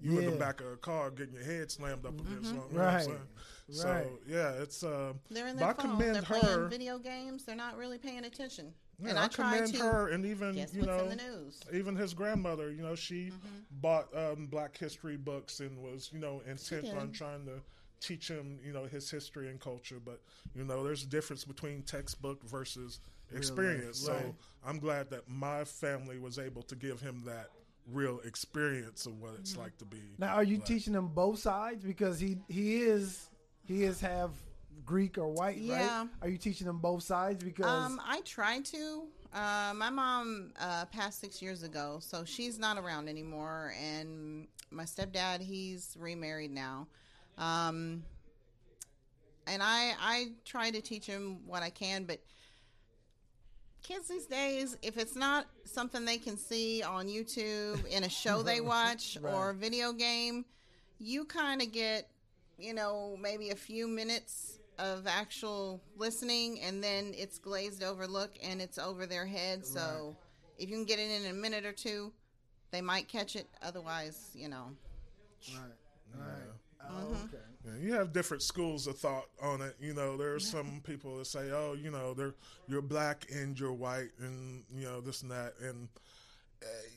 You 0.02 0.18
in 0.18 0.30
the 0.30 0.36
back 0.36 0.62
of 0.62 0.66
a 0.68 0.76
car 0.78 1.10
getting 1.10 1.34
your 1.34 1.44
head 1.44 1.70
slammed 1.70 2.06
up 2.06 2.14
mm-hmm. 2.14 2.32
against 2.32 2.48
something. 2.48 2.72
you 2.72 2.78
know 2.78 2.84
what 2.84 3.20
Right. 3.70 3.86
I'm 3.88 3.94
saying? 3.94 3.94
Right. 3.94 4.06
So 4.06 4.32
yeah, 4.56 4.62
it's 4.62 4.82
uh, 4.84 5.12
They're 5.30 5.46
in 5.48 5.56
but 5.56 5.60
their 5.60 5.68
I 5.68 5.72
phone. 5.74 5.90
commend 5.98 6.14
They're 6.16 6.22
her. 6.22 6.40
playing 6.40 6.68
video 6.70 6.98
games. 6.98 7.44
They're 7.44 7.56
not 7.56 7.76
really 7.76 7.98
paying 7.98 8.24
attention. 8.24 8.72
Yeah, 9.02 9.10
and 9.10 9.18
I, 9.18 9.24
I, 9.24 9.28
try 9.28 9.52
commend 9.56 9.74
to 9.74 9.82
her 9.82 10.08
and 10.08 10.26
even 10.26 10.54
you 10.74 10.82
know 10.82 10.98
in 11.04 11.08
the 11.10 11.16
news. 11.16 11.60
even 11.72 11.96
his 11.96 12.12
grandmother, 12.12 12.70
you 12.70 12.82
know, 12.82 12.94
she 12.94 13.32
bought 13.80 14.08
um, 14.14 14.46
Black 14.46 14.76
History 14.76 15.16
books 15.16 15.60
and 15.60 15.78
was, 15.82 16.10
you 16.12 16.18
know, 16.18 16.42
intent 16.46 16.84
did. 16.84 16.96
on 16.96 17.10
trying 17.12 17.46
to 17.46 17.62
teach 18.00 18.28
him, 18.28 18.58
you 18.64 18.72
know, 18.72 18.84
his 18.84 19.10
history 19.10 19.48
and 19.48 19.58
culture. 19.60 19.98
But 20.04 20.20
you 20.54 20.64
know, 20.64 20.82
there's 20.84 21.02
a 21.02 21.06
difference 21.06 21.44
between 21.44 21.82
textbook 21.82 22.42
versus 22.44 23.00
experience. 23.34 24.06
life, 24.06 24.18
So 24.18 24.24
right. 24.24 24.34
I'm 24.66 24.78
glad 24.78 25.08
that 25.10 25.28
my 25.28 25.64
family 25.64 26.18
was 26.18 26.38
able 26.38 26.62
to 26.64 26.76
give 26.76 27.00
him 27.00 27.22
that 27.26 27.48
real 27.90 28.20
experience 28.24 29.06
of 29.06 29.18
what 29.20 29.32
it's 29.38 29.56
like 29.56 29.76
to 29.78 29.84
be. 29.86 30.02
now 30.18 30.34
are 30.34 30.44
you 30.44 30.56
black. 30.58 30.68
teaching 30.68 30.94
him 30.94 31.08
both 31.08 31.38
sides 31.38 31.82
because 31.82 32.20
he 32.20 32.36
he 32.48 32.82
is 32.82 33.29
he 33.70 33.84
is 33.84 34.00
half 34.00 34.30
Greek 34.84 35.16
or 35.16 35.28
white, 35.28 35.56
Yeah. 35.58 36.00
right? 36.00 36.08
Are 36.22 36.28
you 36.28 36.38
teaching 36.38 36.66
them 36.66 36.78
both 36.78 37.04
sides? 37.04 37.44
Because 37.44 37.66
Um, 37.86 38.00
I 38.04 38.20
try 38.22 38.60
to. 38.60 39.06
Uh, 39.32 39.72
my 39.76 39.90
mom 39.90 40.52
uh, 40.58 40.86
passed 40.86 41.20
six 41.20 41.40
years 41.40 41.62
ago, 41.62 41.98
so 42.00 42.24
she's 42.24 42.58
not 42.58 42.76
around 42.78 43.08
anymore. 43.08 43.72
And 43.80 44.48
my 44.72 44.82
stepdad, 44.82 45.40
he's 45.40 45.96
remarried 46.00 46.50
now. 46.50 46.88
Um, 47.38 48.02
and 49.46 49.62
I, 49.62 49.94
I 50.00 50.32
try 50.44 50.72
to 50.72 50.80
teach 50.80 51.06
him 51.06 51.46
what 51.46 51.62
I 51.62 51.70
can, 51.70 52.04
but 52.04 52.18
kids 53.84 54.08
these 54.08 54.26
days, 54.26 54.76
if 54.82 54.98
it's 54.98 55.14
not 55.14 55.46
something 55.64 56.04
they 56.04 56.18
can 56.18 56.36
see 56.36 56.82
on 56.82 57.06
YouTube 57.06 57.86
in 57.86 58.02
a 58.02 58.08
show 58.08 58.42
they 58.42 58.60
watch 58.74 59.16
or 59.22 59.50
a 59.50 59.54
video 59.54 59.92
game, 59.92 60.44
you 60.98 61.24
kind 61.24 61.62
of 61.62 61.70
get, 61.70 62.08
you 62.60 62.74
know, 62.74 63.16
maybe 63.20 63.50
a 63.50 63.56
few 63.56 63.88
minutes 63.88 64.58
of 64.78 65.06
actual 65.06 65.80
listening 65.96 66.60
and 66.60 66.82
then 66.82 67.12
it's 67.16 67.38
glazed 67.38 67.82
over 67.82 68.06
look 68.06 68.30
and 68.42 68.60
it's 68.62 68.78
over 68.78 69.06
their 69.06 69.26
head. 69.26 69.66
So 69.66 70.16
if 70.58 70.70
you 70.70 70.76
can 70.76 70.84
get 70.86 70.98
it 70.98 71.10
in 71.10 71.30
a 71.30 71.34
minute 71.34 71.66
or 71.66 71.72
two, 71.72 72.12
they 72.70 72.80
might 72.80 73.08
catch 73.08 73.36
it. 73.36 73.48
Otherwise, 73.62 74.30
you 74.34 74.48
know. 74.48 74.70
right, 75.52 75.72
right. 76.16 76.42
Oh, 76.88 76.92
Mm-hmm. 76.92 77.24
okay. 77.26 77.36
Yeah, 77.66 77.76
you 77.86 77.92
have 77.94 78.12
different 78.12 78.42
schools 78.42 78.86
of 78.86 78.98
thought 78.98 79.26
on 79.40 79.60
it. 79.60 79.76
You 79.80 79.94
know, 79.94 80.16
there 80.16 80.34
are 80.34 80.40
some 80.40 80.80
people 80.82 81.18
that 81.18 81.26
say, 81.26 81.50
"Oh, 81.52 81.74
you 81.80 81.90
know, 81.90 82.14
they're 82.14 82.34
you're 82.66 82.82
black 82.82 83.26
and 83.30 83.58
you're 83.58 83.72
white, 83.72 84.10
and 84.18 84.64
you 84.74 84.86
know 84.86 85.00
this 85.00 85.22
and 85.22 85.30
that." 85.30 85.54
And 85.60 85.88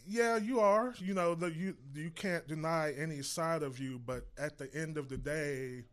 yeah, 0.06 0.38
you 0.38 0.60
are. 0.60 0.93
You 0.97 1.13
know, 1.13 1.36
that 1.36 1.56
you 1.56 1.76
you 1.93 2.10
can't 2.12 2.47
deny 2.47 2.93
any 2.97 3.21
side 3.21 3.63
of 3.63 3.80
you. 3.80 3.99
But 4.06 4.26
at 4.38 4.58
the 4.58 4.73
end 4.73 4.97
of 4.97 5.10
the 5.10 5.17
day, 5.17 5.84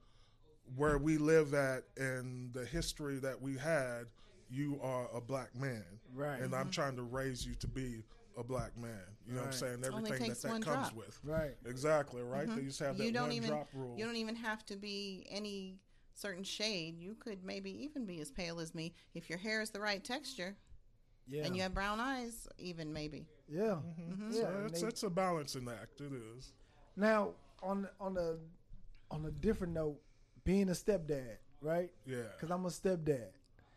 where 0.77 0.99
we 0.99 1.19
live 1.19 1.55
at 1.55 1.85
and 1.97 2.53
the 2.53 2.65
history 2.65 3.19
that 3.19 3.41
we 3.41 3.57
had, 3.57 4.07
you 4.51 4.81
are 4.83 5.09
a 5.15 5.21
black 5.21 5.55
man, 5.55 5.85
Right. 6.15 6.41
And 6.41 6.55
I'm 6.55 6.63
mm-hmm. 6.63 6.71
trying 6.71 6.97
to 6.97 7.03
raise 7.03 7.47
you 7.47 7.55
to 7.57 7.67
be 7.67 8.03
a 8.37 8.43
black 8.43 8.77
man. 8.77 8.91
You 9.27 9.35
know 9.35 9.41
what 9.41 9.49
I'm 9.49 9.53
saying? 9.53 9.75
Only 9.85 9.89
Everything 9.89 10.13
that 10.13 10.25
takes 10.27 10.43
that 10.43 10.51
one 10.51 10.63
comes 10.63 10.89
drop. 10.89 10.97
with. 10.97 11.21
Right. 11.25 11.57
Exactly 11.67 12.23
right. 12.23 12.47
Mm-hmm. 12.47 12.57
They 12.57 12.63
used 12.63 12.79
to 12.79 12.85
have 12.85 12.99
that 12.99 13.05
you 13.05 13.13
don't 13.13 13.25
one 13.25 13.33
even 13.33 13.51
drop 13.51 13.69
rule. 13.75 13.95
you 13.97 14.05
don't 14.05 14.17
even 14.17 14.37
have 14.37 14.65
to 14.67 14.77
be 14.77 15.27
any 15.31 15.79
certain 16.15 16.45
shade. 16.45 16.99
You 16.99 17.15
could 17.15 17.45
maybe 17.45 17.71
even 17.85 18.07
be 18.07 18.21
as 18.21 18.31
pale 18.31 18.61
as 18.61 18.75
me 18.75 18.95
if 19.15 19.29
your 19.29 19.39
hair 19.39 19.63
is 19.63 19.71
the 19.71 19.81
right 19.81 20.03
texture 20.03 20.57
Yeah. 21.29 21.45
and 21.45 21.55
you 21.57 21.63
have 21.63 21.75
brown 21.75 22.01
eyes. 22.01 22.49
Even 22.59 22.93
maybe. 22.93 23.27
Yeah. 23.51 23.77
Mm-hmm. 24.01 24.31
Yeah. 24.33 24.41
So 24.41 24.47
and 24.47 24.67
it's 24.71 24.81
they- 24.81 24.89
it's 24.89 25.03
a 25.03 25.11
balancing 25.11 25.69
act. 25.69 26.01
It 26.01 26.13
is. 26.13 26.53
now 26.97 27.31
on 27.63 27.89
on 28.01 28.17
a 28.17 28.37
on 29.13 29.27
a 29.27 29.31
different 29.31 29.75
note, 29.75 29.99
being 30.45 30.69
a 30.69 30.73
stepdad, 30.73 31.37
right? 31.61 31.91
Yeah. 32.07 32.19
Because 32.37 32.51
I'm 32.51 32.65
a 32.65 32.69
stepdad. 32.69 33.31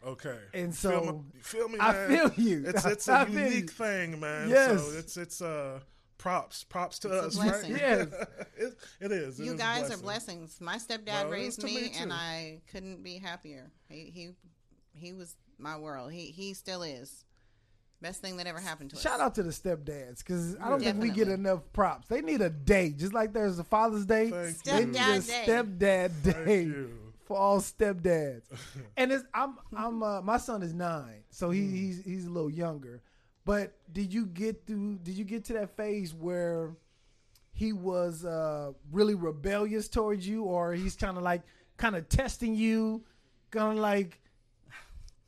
Okay. 0.06 0.38
And 0.54 0.76
feel 0.76 0.92
so, 1.06 1.26
me, 1.34 1.40
feel 1.42 1.70
me, 1.70 1.78
I 1.80 1.94
feel 2.08 2.32
you. 2.36 2.64
It's 2.68 2.86
it's 2.94 3.08
I 3.10 3.24
a 3.24 3.26
feel 3.26 3.40
unique 3.40 3.72
thing, 3.72 4.20
man. 4.20 4.50
Yes. 4.50 4.82
So 4.84 4.98
it's 4.98 5.18
it's 5.18 5.42
uh 5.42 5.80
props 6.18 6.64
props 6.66 7.00
to 7.00 7.08
It's 7.26 7.26
us, 7.28 7.36
blessing. 7.44 7.74
right? 7.74 7.82
Yes. 7.82 8.08
it, 8.58 8.74
it 9.02 9.12
is. 9.12 9.40
It 9.40 9.46
you 9.46 9.54
is 9.54 9.60
a 9.60 9.64
guys 9.64 9.92
are 9.92 9.98
blessings. 10.02 10.60
My 10.62 10.76
stepdad 10.78 11.24
Well, 11.24 11.30
raised 11.30 11.64
me, 11.64 11.76
me, 11.76 11.92
and. 12.00 12.12
I 12.14 12.62
couldn't 12.72 13.02
be 13.04 13.18
happier. 13.18 13.72
He 13.90 14.12
he 14.14 14.30
he 14.94 15.14
was 15.14 15.36
my 15.58 15.78
world. 15.78 16.12
He 16.12 16.28
he 16.28 16.54
still 16.54 16.84
is. 16.84 17.24
Best 18.04 18.22
thing 18.22 18.36
that 18.38 18.48
ever 18.48 18.60
happened 18.60 18.90
to 18.90 18.98
us. 18.98 19.02
Shout 19.02 19.22
out 19.22 19.34
to 19.36 19.44
the 19.44 19.50
stepdads 19.52 20.20
because 20.20 20.58
I 20.60 20.70
don't 20.70 20.84
think 20.84 21.02
we 21.02 21.10
get 21.10 21.30
enough 21.30 21.62
props. 21.72 22.08
They 22.10 22.20
need 22.22 22.42
a 22.42 22.50
day, 22.50 22.90
just 22.92 23.14
like 23.14 23.32
there's 23.32 23.58
a 23.60 23.64
Father's 23.64 24.06
Day. 24.06 24.30
Thank 24.30 24.64
they 24.64 24.80
you. 24.82 24.86
need 24.88 24.98
a 25.00 25.20
Stepdad 25.22 25.80
Day. 25.80 26.10
Thank 26.34 26.46
day 26.46 26.64
you. 26.64 26.90
for 27.26 27.38
all 27.38 27.60
stepdads. 27.62 28.42
and 28.98 29.12
it's 29.14 29.24
I'm 29.34 29.58
I'm 29.74 30.04
uh, 30.04 30.22
my 30.22 30.36
son 30.38 30.64
is 30.64 30.74
nine, 30.74 31.24
so 31.30 31.50
he, 31.50 31.62
Hmm. 31.62 31.76
he's 31.76 32.04
he's 32.04 32.26
a 32.26 32.30
little 32.30 32.50
younger. 32.50 33.02
But 33.46 33.74
did 33.94 34.14
you 34.14 34.26
get 34.26 34.68
through? 34.68 35.00
Did 35.04 35.16
you 35.16 35.24
get 35.24 35.46
to 35.46 35.54
that 35.54 35.76
phase 35.78 36.14
where 36.14 36.72
he 37.54 37.72
was 37.72 38.26
uh, 38.26 38.74
really 38.92 39.16
rebellious 39.16 39.88
towards 39.88 40.28
you, 40.28 40.44
or 40.44 40.74
he's 40.74 40.98
kind 40.98 41.16
of 41.16 41.24
like 41.24 41.44
kind 41.78 41.96
of 41.96 42.10
testing 42.10 42.54
you, 42.54 43.04
kind 43.52 43.78
of 43.78 43.82
like 43.82 44.20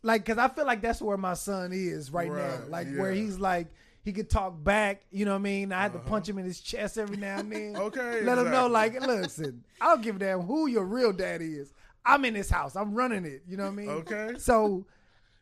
like 0.06 0.24
because 0.24 0.38
I 0.38 0.48
feel 0.48 0.66
like 0.66 0.82
that's 0.82 1.02
where 1.02 1.18
my 1.18 1.34
son 1.34 1.72
is 1.74 2.12
right, 2.12 2.28
now. 2.28 2.34
Right, 2.34 2.70
Like 2.70 2.96
where 2.96 3.12
he's 3.12 3.40
like 3.40 3.68
he 4.04 4.14
could 4.14 4.30
talk 4.30 4.64
back. 4.64 5.02
You 5.12 5.26
know 5.26 5.32
what 5.32 5.40
I 5.40 5.42
mean? 5.42 5.74
I 5.74 5.82
had 5.82 5.94
to 5.94 6.00
punch 6.00 6.30
him 6.30 6.38
in 6.38 6.46
his 6.46 6.60
chest 6.60 7.00
every 7.00 7.18
now 7.18 7.40
and 7.40 7.52
then. 7.52 7.76
Uh-huh. 7.76 7.86
Okay, 7.86 8.22
let 8.22 8.38
him 8.38 8.52
know 8.52 8.68
like, 8.68 9.00
listen, 9.02 9.64
I 9.82 9.88
don't 9.88 10.04
give 10.04 10.18
a 10.18 10.20
damn 10.20 10.42
who 10.42 10.68
your 10.68 10.86
real 10.86 11.12
daddy 11.12 11.56
is. 11.56 11.74
I'm 12.06 12.24
in 12.24 12.36
this 12.36 12.52
house. 12.52 12.76
I'm 12.76 12.94
running 12.94 13.26
it. 13.26 13.42
You 13.48 13.58
know 13.58 13.64
what 13.64 13.74
I 13.74 13.76
mean? 13.76 13.90
Okay. 13.90 14.36
So. 14.38 14.86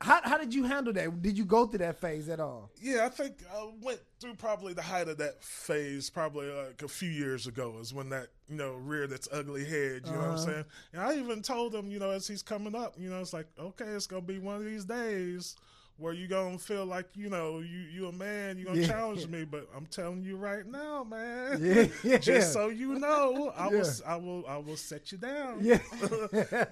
How, 0.03 0.19
how 0.21 0.37
did 0.37 0.53
you 0.53 0.65
handle 0.65 0.91
that? 0.91 1.21
Did 1.21 1.37
you 1.37 1.45
go 1.45 1.65
through 1.65 1.79
that 1.79 1.97
phase 1.97 2.27
at 2.27 2.41
all? 2.41 2.69
Yeah, 2.81 3.05
I 3.05 3.09
think 3.09 3.37
I 3.49 3.69
went 3.81 4.01
through 4.19 4.35
probably 4.35 4.73
the 4.73 4.81
height 4.81 5.07
of 5.07 5.17
that 5.19 5.41
phase, 5.41 6.09
probably 6.09 6.47
like 6.51 6.81
a 6.81 6.89
few 6.89 7.09
years 7.09 7.47
ago, 7.47 7.77
is 7.79 7.93
when 7.93 8.09
that 8.09 8.27
you 8.49 8.57
know 8.57 8.73
reared 8.73 9.13
its 9.13 9.29
ugly 9.31 9.63
head. 9.63 10.01
You 10.05 10.13
know 10.13 10.19
what 10.19 10.25
I'm 10.25 10.31
Uh-huh. 10.33 10.37
saying? 10.37 10.65
And 10.91 11.01
I 11.03 11.13
even 11.15 11.41
told 11.41 11.73
him, 11.73 11.89
you 11.89 11.99
know, 11.99 12.09
as 12.09 12.27
he's 12.27 12.41
coming 12.41 12.75
up, 12.75 12.95
you 12.99 13.09
know, 13.09 13.21
it's 13.21 13.31
like, 13.31 13.47
okay, 13.57 13.85
it's 13.85 14.05
gonna 14.05 14.21
be 14.21 14.39
one 14.39 14.57
of 14.57 14.65
these 14.65 14.83
days 14.83 15.55
where 16.03 16.11
you 16.13 16.27
gonna 16.27 16.57
feel 16.57 16.85
like 16.85 17.05
you 17.15 17.29
know 17.29 17.59
you 17.59 17.79
you 17.91 18.07
a 18.07 18.11
man, 18.11 18.57
you 18.57 18.65
gonna 18.65 18.81
Yeah. 18.81 18.87
challenge 18.87 19.25
me, 19.27 19.45
but 19.45 19.69
I'm 19.75 19.85
telling 19.85 20.21
you 20.23 20.35
right 20.35 20.65
now, 20.67 21.05
man. 21.05 21.59
Yeah, 21.63 21.87
yeah. 22.03 22.17
Just 22.17 22.51
so 22.51 22.67
you 22.67 22.99
know, 22.99 23.53
I 23.55 23.67
will 23.69 23.89
I 24.05 24.15
will 24.17 24.45
I 24.47 24.57
will 24.57 24.75
set 24.77 25.11
you 25.13 25.17
down. 25.17 25.59
Yeah. 25.61 25.79
you 26.01 26.09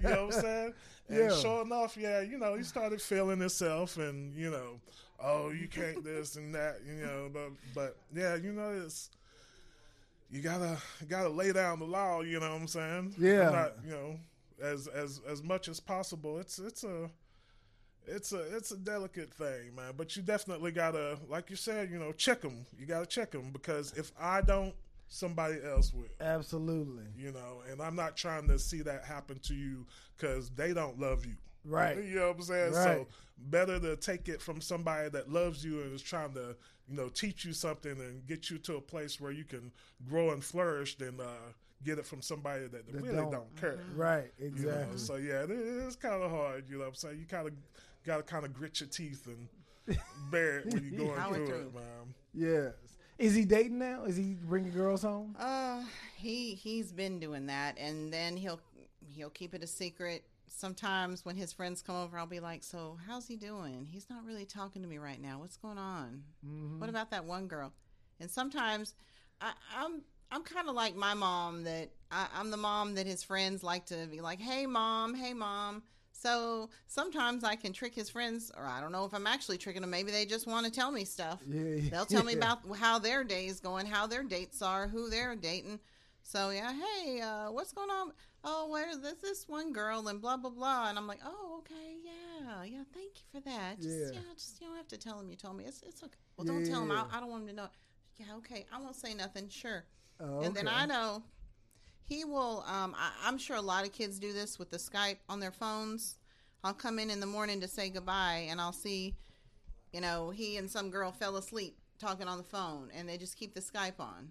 know 0.10 0.26
what 0.28 0.36
I'm 0.36 0.42
saying? 0.42 0.74
And 1.10 1.18
Yeah. 1.18 1.30
sure 1.30 1.62
enough, 1.64 1.96
yeah, 1.98 2.20
you 2.22 2.38
know, 2.38 2.56
he 2.56 2.64
started 2.64 3.02
feeling 3.02 3.40
himself 3.40 3.98
and, 3.98 4.36
you 4.36 4.50
know, 4.52 4.80
oh, 5.22 5.50
you 5.50 5.68
can't 5.68 6.04
this 6.04 6.36
and 6.36 6.54
that, 6.56 6.80
you 6.86 7.06
know, 7.06 7.30
but, 7.34 7.50
but 7.74 7.98
yeah, 8.14 8.36
you 8.36 8.52
know, 8.54 8.72
it's, 8.86 9.10
you 10.30 10.42
gotta, 10.42 10.78
gotta 11.10 11.28
lay 11.30 11.52
down 11.52 11.80
the 11.80 11.86
law, 11.86 12.22
you 12.22 12.40
know 12.40 12.52
what 12.54 12.62
I'm 12.62 12.68
saying? 12.68 13.16
Yeah. 13.18 13.48
I'm 13.48 13.54
not, 13.54 13.74
you 13.86 13.92
know, 13.92 14.20
as, 14.62 14.88
as, 14.88 15.20
as 15.28 15.42
much 15.44 15.68
as 15.68 15.80
possible. 15.82 16.38
It's, 16.40 16.60
it's 16.60 16.84
a, 16.86 17.10
it's 18.16 18.34
a, 18.34 18.56
it's 18.56 18.72
a 18.72 18.78
delicate 18.78 19.34
thing, 19.34 19.76
man, 19.76 19.94
but 19.98 20.16
you 20.16 20.22
definitely 20.22 20.72
gotta, 20.72 21.18
like 21.30 21.50
you 21.50 21.56
said, 21.56 21.90
you 21.90 21.98
know, 22.00 22.12
check 22.12 22.42
them. 22.42 22.66
You 22.78 22.86
gotta 22.86 23.06
check 23.06 23.32
them 23.32 23.52
because 23.52 23.94
if 23.94 24.12
I 24.20 24.42
don't, 24.42 24.74
somebody 25.08 25.58
else 25.66 25.94
will 25.94 26.06
Absolutely. 26.22 27.04
you 27.18 27.32
know, 27.32 27.62
and 27.70 27.82
I'm 27.82 27.96
not 27.96 28.16
trying 28.16 28.48
to 28.48 28.58
see 28.58 28.82
that 28.84 29.04
happen 29.04 29.40
to 29.44 29.54
you 29.54 29.86
because 30.18 30.50
they 30.52 30.74
don't 30.74 31.00
love 31.00 31.26
you. 31.26 31.36
Right. 31.66 31.98
You 32.04 32.16
know 32.16 32.28
what 32.30 32.38
I'm 32.38 32.42
saying? 32.44 32.74
Right. 32.74 32.84
So 32.84 33.08
better 33.38 33.80
to 33.80 33.96
take 33.96 34.30
it 34.30 34.42
from 34.42 34.62
somebody 34.62 35.10
that 35.10 35.30
loves 35.32 35.64
you 35.66 35.82
and 35.82 35.94
is 35.94 36.02
trying 36.02 36.34
to, 36.34 36.56
you 36.90 36.96
know, 36.98 37.10
teach 37.10 37.46
you 37.46 37.54
something 37.54 37.92
and 37.92 38.26
get 38.28 38.50
you 38.50 38.58
to 38.60 38.76
a 38.78 38.82
place 38.82 39.20
where 39.20 39.32
you 39.32 39.44
can 39.44 39.72
grow 40.10 40.32
and 40.32 40.44
flourish 40.44 40.96
than 40.98 41.20
uh, 41.20 41.26
get 41.84 42.00
it 42.00 42.06
from 42.06 42.22
somebody 42.22 42.68
that, 42.68 42.92
That 42.92 43.02
really 43.02 43.16
don't. 43.16 43.32
don't, 43.32 43.56
care. 43.60 43.80
Right. 43.96 44.32
You 44.40 44.48
Exactly. 44.48 44.92
know? 44.92 44.98
So 44.98 45.16
yeah, 45.18 45.44
it 45.44 45.52
is 45.52 45.96
kind 45.96 46.22
of 46.24 46.32
hard. 46.32 46.66
You 46.70 46.76
know 46.76 46.82
what 46.82 46.90
I'm 46.90 46.96
saying? 46.96 47.20
You 47.20 47.26
kind 47.26 47.48
of 47.48 47.54
got 48.06 48.18
to 48.18 48.24
kind 48.24 48.46
of 48.46 48.54
grit 48.54 48.80
your 48.80 48.90
teeth 48.90 49.28
and 49.28 49.98
bear 50.32 50.60
it 50.60 50.74
when 50.74 50.84
you're 50.84 51.16
going 51.16 51.34
through, 51.34 51.46
through. 51.48 51.56
it, 51.56 51.74
man. 51.74 52.14
Yes. 52.34 52.74
Is 53.18 53.36
he 53.36 53.46
dating 53.46 53.78
now? 53.78 54.06
Is 54.06 54.18
he 54.18 54.34
bringing 54.34 54.72
girls 54.72 55.04
home? 55.04 55.36
Uh, 55.40 55.84
he 56.16 56.56
he's 56.56 56.92
been 56.92 57.20
doing 57.20 57.46
that, 57.48 57.78
and 57.78 58.12
then 58.12 58.36
he'll 58.36 58.60
he'll 59.16 59.30
keep 59.30 59.54
it 59.54 59.64
a 59.64 59.68
secret. 59.68 60.24
Sometimes 60.48 61.24
when 61.24 61.36
his 61.36 61.54
friends 61.54 61.82
come 61.82 61.96
over, 61.96 62.18
I'll 62.18 62.26
be 62.26 62.40
like, 62.40 62.64
"So 62.64 62.98
how's 63.08 63.28
he 63.28 63.36
doing? 63.36 63.88
He's 63.92 64.10
not 64.10 64.26
really 64.26 64.46
talking 64.46 64.82
to 64.82 64.88
me 64.88 64.98
right 64.98 65.22
now. 65.22 65.40
What's 65.40 65.58
going 65.58 65.78
on? 65.78 66.24
What 66.80 66.90
about 66.90 67.12
that 67.12 67.26
one 67.26 67.48
girl?" 67.48 67.74
And 68.20 68.30
sometimes 68.30 68.96
I, 69.40 69.52
I'm 69.78 70.02
I'm 70.32 70.44
kind 70.44 70.68
of 70.68 70.74
like 70.74 70.96
my 70.96 71.14
mom 71.14 71.64
that 71.66 71.92
I, 72.10 72.28
I'm 72.36 72.50
the 72.50 72.58
mom 72.58 72.96
that 72.96 73.06
his 73.06 73.24
friends 73.24 73.64
like 73.64 73.86
to 73.88 74.08
be 74.10 74.22
like, 74.22 74.40
"Hey 74.40 74.66
mom, 74.66 75.14
hey 75.14 75.34
mom." 75.34 75.84
So 76.22 76.70
sometimes 76.86 77.44
I 77.44 77.56
can 77.56 77.74
trick 77.74 77.96
his 77.96 78.10
friends, 78.10 78.52
or 78.56 78.66
I 78.66 78.80
don't 78.80 78.92
know 78.92 79.06
if 79.06 79.14
I'm 79.14 79.26
actually 79.26 79.58
tricking 79.58 79.82
them. 79.82 79.90
Maybe 79.90 80.12
they 80.12 80.26
just 80.26 80.46
want 80.46 80.66
to 80.68 80.72
tell 80.72 80.92
me 80.92 81.04
stuff. 81.04 81.40
Yeah, 81.50 81.90
They'll 81.90 82.06
tell 82.06 82.24
me 82.24 82.34
yeah. 82.34 82.38
about 82.40 82.60
how 82.78 83.00
their 83.00 83.24
day 83.24 83.48
is 83.48 83.60
going, 83.60 83.88
how 83.88 84.06
their 84.06 84.24
dates 84.24 84.62
are, 84.62 84.88
who 84.88 85.10
they're 85.10 85.36
dating. 85.36 85.80
So 86.24 86.52
yeah, 86.52 86.72
hey, 86.74 87.22
uh, 87.22 87.52
what's 87.52 87.74
going 87.74 87.90
on? 87.90 88.12
Oh, 88.44 88.70
where's 88.70 89.00
this 89.00 89.16
this 89.22 89.48
one 89.48 89.74
girl 89.74 90.08
and 90.10 90.22
blah 90.22 90.38
blah 90.38 90.52
blah. 90.52 90.90
And 90.90 90.98
I'm 91.00 91.08
like, 91.08 91.20
oh, 91.26 91.60
okay, 91.60 91.96
yeah, 92.04 92.64
yeah. 92.64 92.84
Thank 92.94 93.14
you 93.18 93.26
for 93.34 93.40
that. 93.50 93.78
Just, 93.82 93.90
Yeah. 94.14 94.20
yeah. 94.20 94.34
just 94.36 94.62
you 94.62 94.68
don't 94.68 94.78
have 94.78 94.88
to 94.90 94.98
tell 94.98 95.20
him 95.20 95.30
you 95.30 95.36
told 95.36 95.58
me. 95.58 95.66
It's 95.66 95.82
it's 95.82 96.04
okay. 96.04 96.14
Well, 96.38 96.46
don't 96.46 96.66
tell 96.66 96.84
him. 96.84 96.90
yeah, 96.90 97.04
I, 97.12 97.18
I 97.18 97.20
don't 97.20 97.30
want 97.32 97.44
him 97.44 97.50
to 97.50 97.56
know. 97.56 97.68
Yeah, 98.20 98.36
okay. 98.38 98.66
I 98.72 98.80
won't 98.80 98.96
say 98.96 99.16
nothing. 99.16 99.50
Sure. 99.50 99.84
Oh, 100.20 100.42
And 100.42 100.54
then. 100.54 100.68
I 100.68 100.86
know 100.86 101.24
he 102.12 102.26
will. 102.26 102.64
Um, 102.68 102.94
I, 102.98 103.12
I'm 103.26 103.38
sure 103.38 103.56
a 103.56 103.62
lot 103.62 103.86
of 103.86 103.94
kids 103.94 104.20
do 104.20 104.34
this 104.34 104.60
with 104.60 104.70
the 104.70 104.78
Skype 104.78 105.18
on 105.30 105.40
their 105.40 105.52
phones. 105.52 106.18
I'll 106.64 106.74
come 106.74 107.00
in 107.00 107.10
in 107.10 107.20
the 107.22 107.26
morning 107.26 107.62
to 107.62 107.68
say 107.68 107.90
goodbye, 107.90 108.48
and 108.50 108.60
I'll 108.60 108.74
see, 108.74 109.16
you 109.94 110.02
know, 110.02 110.30
he 110.30 110.58
and 110.58 110.70
some 110.70 110.90
girl 110.90 111.12
fell 111.12 111.38
asleep 111.38 111.78
talking 112.00 112.28
on 112.28 112.38
the 112.38 112.44
phone, 112.44 112.90
and 112.94 113.08
they 113.08 113.18
just 113.18 113.38
keep 113.38 113.54
the 113.54 113.62
Skype 113.62 114.00
on. 114.00 114.30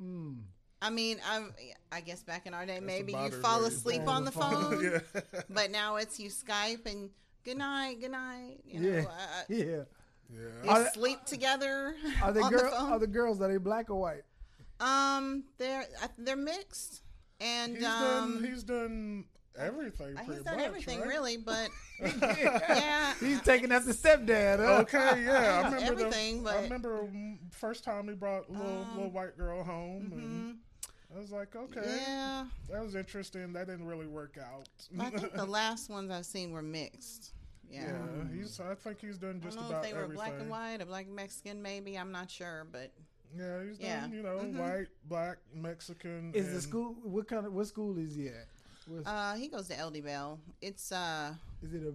Mm. 0.00 0.36
I 0.80 0.88
mean, 0.90 1.18
I'm, 1.28 1.52
I 1.92 2.00
guess 2.00 2.22
back 2.22 2.46
in 2.46 2.54
our 2.54 2.64
day, 2.64 2.76
the 2.78 2.86
maybe 2.86 3.12
you 3.12 3.30
fall 3.42 3.64
asleep 3.64 4.06
on 4.06 4.24
the 4.24 4.30
the 4.30 4.38
phone. 4.38 4.70
phone, 4.70 5.02
yeah. 5.24 5.30
but 5.50 5.70
now 5.72 5.96
it's 5.96 6.18
you 6.20 6.30
Skype 6.30 6.86
and 6.86 7.10
good 7.44 7.58
night, 7.58 8.00
good 8.00 8.12
night. 8.12 8.58
You 8.66 8.80
know, 8.80 8.88
Yeah. 8.88 9.04
uh, 9.08 9.42
Yeah. 9.48 9.64
Yeah. 9.64 10.38
you 10.62 10.70
Are 10.70 10.84
they- 10.84 10.90
sleep 10.90 11.24
together 11.26 11.96
Are 12.22 12.32
the 12.32 12.40
on 12.40 12.50
girl? 12.52 12.62
the 12.64 12.70
phone. 12.70 12.92
Are 12.92 12.98
the 13.00 13.06
girls? 13.08 13.40
Are 13.42 13.48
they 13.48 13.56
black 13.58 13.90
or 13.90 13.96
white? 14.00 14.22
Um, 14.80 15.44
they're 15.58 15.84
uh, 16.02 16.08
they're 16.18 16.36
mixed, 16.36 17.02
and 17.40 17.76
He's 17.76 17.84
um, 17.84 18.00
done. 18.40 18.44
He's 18.50 18.62
done 18.64 19.24
everything. 19.58 20.14
Pretty 20.14 20.32
he's 20.34 20.42
done 20.42 20.56
much, 20.56 20.66
everything 20.66 21.00
right? 21.00 21.08
really, 21.08 21.36
but 21.36 21.68
yeah, 22.00 23.14
He's 23.20 23.40
taking 23.42 23.72
after 23.72 23.90
stepdad. 23.92 24.58
Huh? 24.58 24.80
Okay, 24.82 25.24
yeah, 25.24 25.62
I 25.64 25.68
remember 25.74 25.84
everything, 26.02 26.38
The, 26.38 26.44
but- 26.44 26.54
I 26.56 26.62
remember 26.62 27.08
first 27.50 27.84
time 27.84 28.08
he 28.08 28.14
brought 28.14 28.48
a 28.48 28.52
little 28.52 28.82
Um, 28.82 28.96
little 28.96 29.10
white 29.12 29.36
girl 29.36 29.62
home, 29.62 30.10
and 30.12 30.54
mhm. 30.54 30.56
I 31.14 31.20
was 31.20 31.30
like, 31.32 31.54
okay, 31.56 31.82
yeah. 32.06 32.44
that 32.70 32.82
was 32.84 32.94
interesting. 32.94 33.52
That 33.52 33.66
didn't 33.66 33.86
really 33.86 34.06
work 34.06 34.38
out. 34.38 34.68
I 34.98 35.10
think 35.10 35.32
the 35.34 35.44
last 35.60 35.90
ones 35.90 36.10
I've 36.10 36.24
seen 36.26 36.52
were 36.52 36.62
mixed. 36.62 37.32
Yeah. 37.68 37.84
yeah, 37.86 38.24
he's. 38.36 38.58
I 38.60 38.74
think 38.74 39.00
he's 39.00 39.18
done 39.18 39.40
I 39.42 39.44
just 39.44 39.56
don't 39.56 39.68
know 39.68 39.76
about 39.76 39.84
if 39.84 39.90
they 39.90 39.96
were 39.96 40.04
everything. 40.04 40.16
black 40.24 40.40
and 40.40 40.50
white 40.50 40.80
or 40.80 40.86
black 40.86 41.06
and 41.06 41.14
Mexican, 41.14 41.62
maybe. 41.62 41.96
I'm 41.96 42.10
not 42.12 42.28
sure, 42.30 42.66
but 42.70 42.90
Yeah, 43.36 43.64
he's 43.64 43.78
Yeah. 43.78 44.00
done. 44.00 44.12
You 44.12 44.22
know, 44.22 44.38
Mhm. 44.40 44.58
white, 44.58 44.88
black, 45.04 45.38
Mexican. 45.54 46.34
Is 46.34 46.52
the 46.52 46.60
school? 46.60 46.94
What 47.02 47.28
kind 47.28 47.46
of? 47.46 47.52
What 47.52 47.66
school 47.66 47.96
is 47.98 48.14
he 48.14 48.28
at? 48.28 48.48
What's- 48.86 49.06
uh, 49.06 49.34
he 49.34 49.48
goes 49.48 49.68
to 49.68 49.74
LD 49.78 50.00
Bell. 50.00 50.40
It's 50.60 50.90
uh, 50.90 51.34
is 51.62 51.72
it 51.74 51.82
a 51.82 51.94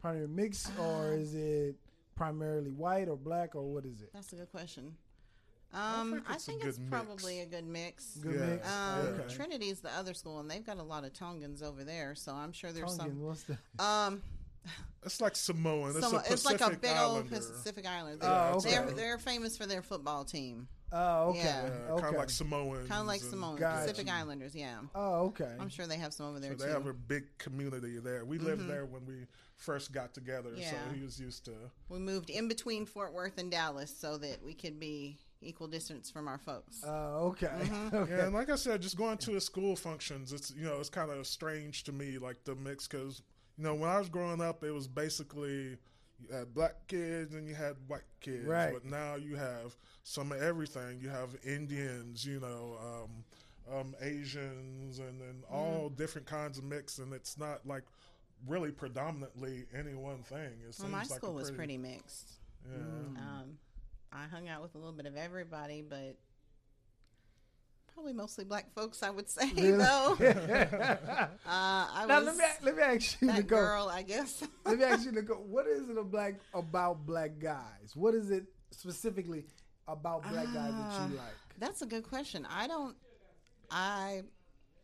primary 0.00 0.28
mix 0.28 0.70
or 0.78 1.12
is 1.12 1.34
it 1.34 1.76
primarily 2.14 2.70
white 2.70 3.08
or 3.08 3.16
black 3.16 3.54
or 3.54 3.62
what 3.72 3.84
is 3.84 4.00
it? 4.00 4.10
that's 4.12 4.32
a 4.32 4.36
good 4.36 4.50
question. 4.50 4.96
Um, 5.72 6.12
think 6.12 6.30
I 6.30 6.34
it's 6.34 6.44
a 6.44 6.46
think 6.46 6.62
good 6.62 6.68
it's 6.68 6.78
probably 6.88 7.40
a 7.40 7.46
good 7.46 7.66
mix. 7.66 8.16
Good 8.18 8.34
Yeah. 8.38 8.46
mix. 8.46 8.68
Um, 8.70 8.98
okay. 9.06 9.34
Trinity's 9.34 9.80
the 9.80 9.90
other 9.90 10.14
school, 10.14 10.38
and 10.38 10.48
they've 10.48 10.64
got 10.64 10.78
a 10.78 10.82
lot 10.84 11.02
of 11.04 11.12
Tongans 11.14 11.62
over 11.64 11.82
there, 11.82 12.14
so 12.14 12.32
I'm 12.32 12.52
sure 12.52 12.70
there's 12.72 12.96
Tongan, 12.96 13.20
what's 13.20 13.42
the? 13.42 13.58
some. 13.78 13.84
Um, 14.14 14.22
It's 15.04 15.20
like 15.20 15.36
Samoan. 15.36 15.90
It's 15.90 16.00
some, 16.00 16.14
a 16.14 16.22
it's 16.30 16.44
like 16.46 16.60
a 16.62 16.70
big 16.70 16.90
Islander. 16.90 17.18
old 17.18 17.28
Pacific 17.28 17.86
Islander. 17.86 18.24
Oh, 18.26 18.54
okay. 18.56 18.70
They're 18.70 18.90
they're 18.92 19.18
famous 19.18 19.56
for 19.56 19.66
their 19.66 19.82
football 19.82 20.24
team, 20.24 20.66
Oh, 20.92 21.30
okay. 21.30 21.40
Yeah. 21.40 21.62
Yeah, 21.64 21.92
okay. 21.92 22.02
kind 22.02 22.14
of 22.14 22.20
like 22.20 22.30
Samoans. 22.30 22.88
kind 22.88 23.00
of 23.02 23.06
like 23.06 23.20
and- 23.20 23.30
Samoan 23.30 23.56
Gotcha. 23.56 23.82
Pacific 23.90 24.10
Islanders. 24.12 24.54
Yeah, 24.54 24.78
oh, 24.94 25.26
okay. 25.26 25.52
I'm 25.60 25.68
sure 25.68 25.86
they 25.86 25.98
have 25.98 26.14
some 26.14 26.26
over 26.26 26.40
there 26.40 26.52
So 26.52 26.56
too. 26.58 26.64
they 26.64 26.70
have 26.70 26.86
a 26.86 26.94
big 26.94 27.24
community 27.38 27.98
there. 27.98 28.24
We 28.24 28.38
lived 28.38 28.66
there 28.68 28.86
when 28.86 29.04
we 29.04 29.26
first 29.56 29.92
got 29.92 30.14
together, 30.14 30.50
so 30.54 30.60
Yeah. 30.60 30.72
he 30.94 31.02
was 31.02 31.20
used 31.20 31.44
to. 31.46 31.52
We 31.88 31.98
moved 31.98 32.30
in 32.30 32.48
between 32.48 32.86
Fort 32.86 33.12
Worth 33.12 33.36
and 33.38 33.50
Dallas 33.50 33.94
so 33.94 34.16
that 34.18 34.42
we 34.42 34.54
could 34.54 34.80
be 34.80 35.18
equal 35.42 35.66
distance 35.68 36.10
from 36.10 36.28
our 36.28 36.38
folks. 36.38 36.80
Oh, 36.82 37.26
okay. 37.28 37.46
Mm-hmm. 37.48 37.96
okay. 38.04 38.16
Yeah, 38.16 38.24
and 38.26 38.34
like 38.34 38.48
I 38.48 38.56
said, 38.56 38.80
just 38.80 38.96
going 38.96 39.18
to 39.18 39.32
his 39.32 39.44
school 39.44 39.76
functions, 39.76 40.32
it's 40.32 40.50
you 40.56 40.64
know 40.64 40.80
it's 40.80 40.88
kind 40.88 41.10
of 41.10 41.26
strange 41.26 41.84
to 41.84 41.92
me, 41.92 42.16
like 42.18 42.42
the 42.44 42.54
mix, 42.54 42.88
because 42.88 43.20
you 43.56 43.64
know 43.64 43.74
when 43.74 43.90
I 43.90 43.98
was 43.98 44.08
growing 44.08 44.40
up, 44.40 44.62
it 44.64 44.70
was 44.72 44.86
basically 44.88 45.76
you 46.20 46.32
had 46.34 46.54
black 46.54 46.74
kids 46.88 47.34
and 47.34 47.46
you 47.48 47.54
had 47.54 47.76
white 47.88 48.02
kids, 48.20 48.46
Right. 48.46 48.72
But 48.72 48.84
now 48.84 49.16
you 49.16 49.36
have 49.36 49.76
some 50.04 50.32
of 50.32 50.40
everything. 50.40 51.00
You 51.00 51.08
have 51.10 51.36
Indians, 51.44 52.24
you 52.24 52.40
know, 52.40 52.78
um, 52.80 53.24
um, 53.78 53.94
Asians, 54.00 54.98
and 54.98 55.20
then 55.20 55.42
all 55.50 55.86
Mm-hmm. 55.86 55.94
different 55.96 56.26
kinds 56.26 56.58
of 56.58 56.64
mix, 56.64 56.98
and 56.98 57.12
it's 57.12 57.36
not 57.38 57.66
like 57.66 57.82
really 58.46 58.70
predominantly 58.70 59.64
any 59.76 59.94
one 59.94 60.22
thing. 60.22 60.38
It 60.38 60.64
well, 60.64 60.72
seems 60.72 60.90
my 60.90 60.98
like 60.98 61.10
a 61.10 61.14
school 61.14 61.34
was 61.34 61.50
pretty 61.50 61.78
mixed. 61.78 62.32
Yeah. 62.70 62.78
Um, 62.82 63.58
I 64.12 64.26
hung 64.26 64.48
out 64.48 64.62
with 64.62 64.74
a 64.74 64.78
little 64.78 64.92
bit 64.92 65.06
of 65.06 65.16
everybody, 65.16 65.82
but 65.82 66.16
probably 67.94 68.12
mostly 68.12 68.44
black 68.44 68.72
folks. 68.74 69.02
I 69.02 69.10
would 69.10 69.28
say 69.30 69.50
Really? 69.54 69.72
though. 69.72 70.16
Uh, 71.46 71.46
I 71.46 72.04
now 72.08 72.22
was 72.22 72.26
let 72.26 72.36
me 72.36 72.44
let 72.62 72.76
me 72.76 72.82
ask 72.82 73.20
you, 73.20 73.28
that 73.28 73.36
Nicole. 73.36 73.58
girl, 73.60 73.88
I 73.92 74.02
guess. 74.02 74.42
Let 74.64 74.78
me 74.78 74.84
ask 74.84 75.04
you, 75.04 75.12
Nicole. 75.12 75.44
What 75.48 75.66
is 75.66 75.88
it 75.88 76.10
black 76.10 76.34
about 76.54 77.04
black 77.06 77.38
guys? 77.38 77.92
What 77.94 78.14
is 78.14 78.30
it 78.30 78.44
specifically 78.70 79.44
about 79.86 80.22
black 80.22 80.46
guys 80.46 80.52
that 80.54 80.72
Ah. 80.74 81.08
you 81.08 81.16
like? 81.16 81.34
That's 81.58 81.82
a 81.82 81.86
good 81.86 82.02
question. 82.04 82.46
I 82.50 82.66
don't. 82.66 82.96
I. 83.70 84.22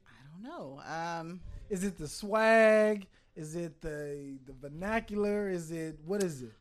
I 0.07 0.19
don't 0.33 0.43
know. 0.43 0.81
Um, 0.87 1.41
Is 1.71 1.83
it 1.85 1.97
the 1.99 2.09
swag? 2.09 3.07
Is 3.37 3.57
it 3.57 3.81
the 3.81 4.39
the 4.47 4.53
vernacular? 4.53 5.49
Is 5.49 5.71
it 5.71 5.99
what 6.05 6.23
is 6.23 6.43
it? 6.43 6.53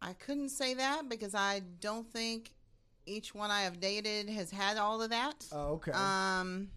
I 0.00 0.12
couldn't 0.12 0.50
say 0.50 0.74
that 0.74 1.08
because 1.08 1.34
I 1.34 1.62
don't 1.80 2.08
think 2.10 2.52
each 3.06 3.34
one 3.34 3.50
I 3.50 3.62
have 3.62 3.80
dated 3.80 4.28
has 4.28 4.50
had 4.50 4.76
all 4.76 5.00
of 5.00 5.10
that. 5.10 5.46
Oh, 5.52 5.74
okay. 5.74 5.92
Um, 5.92 6.68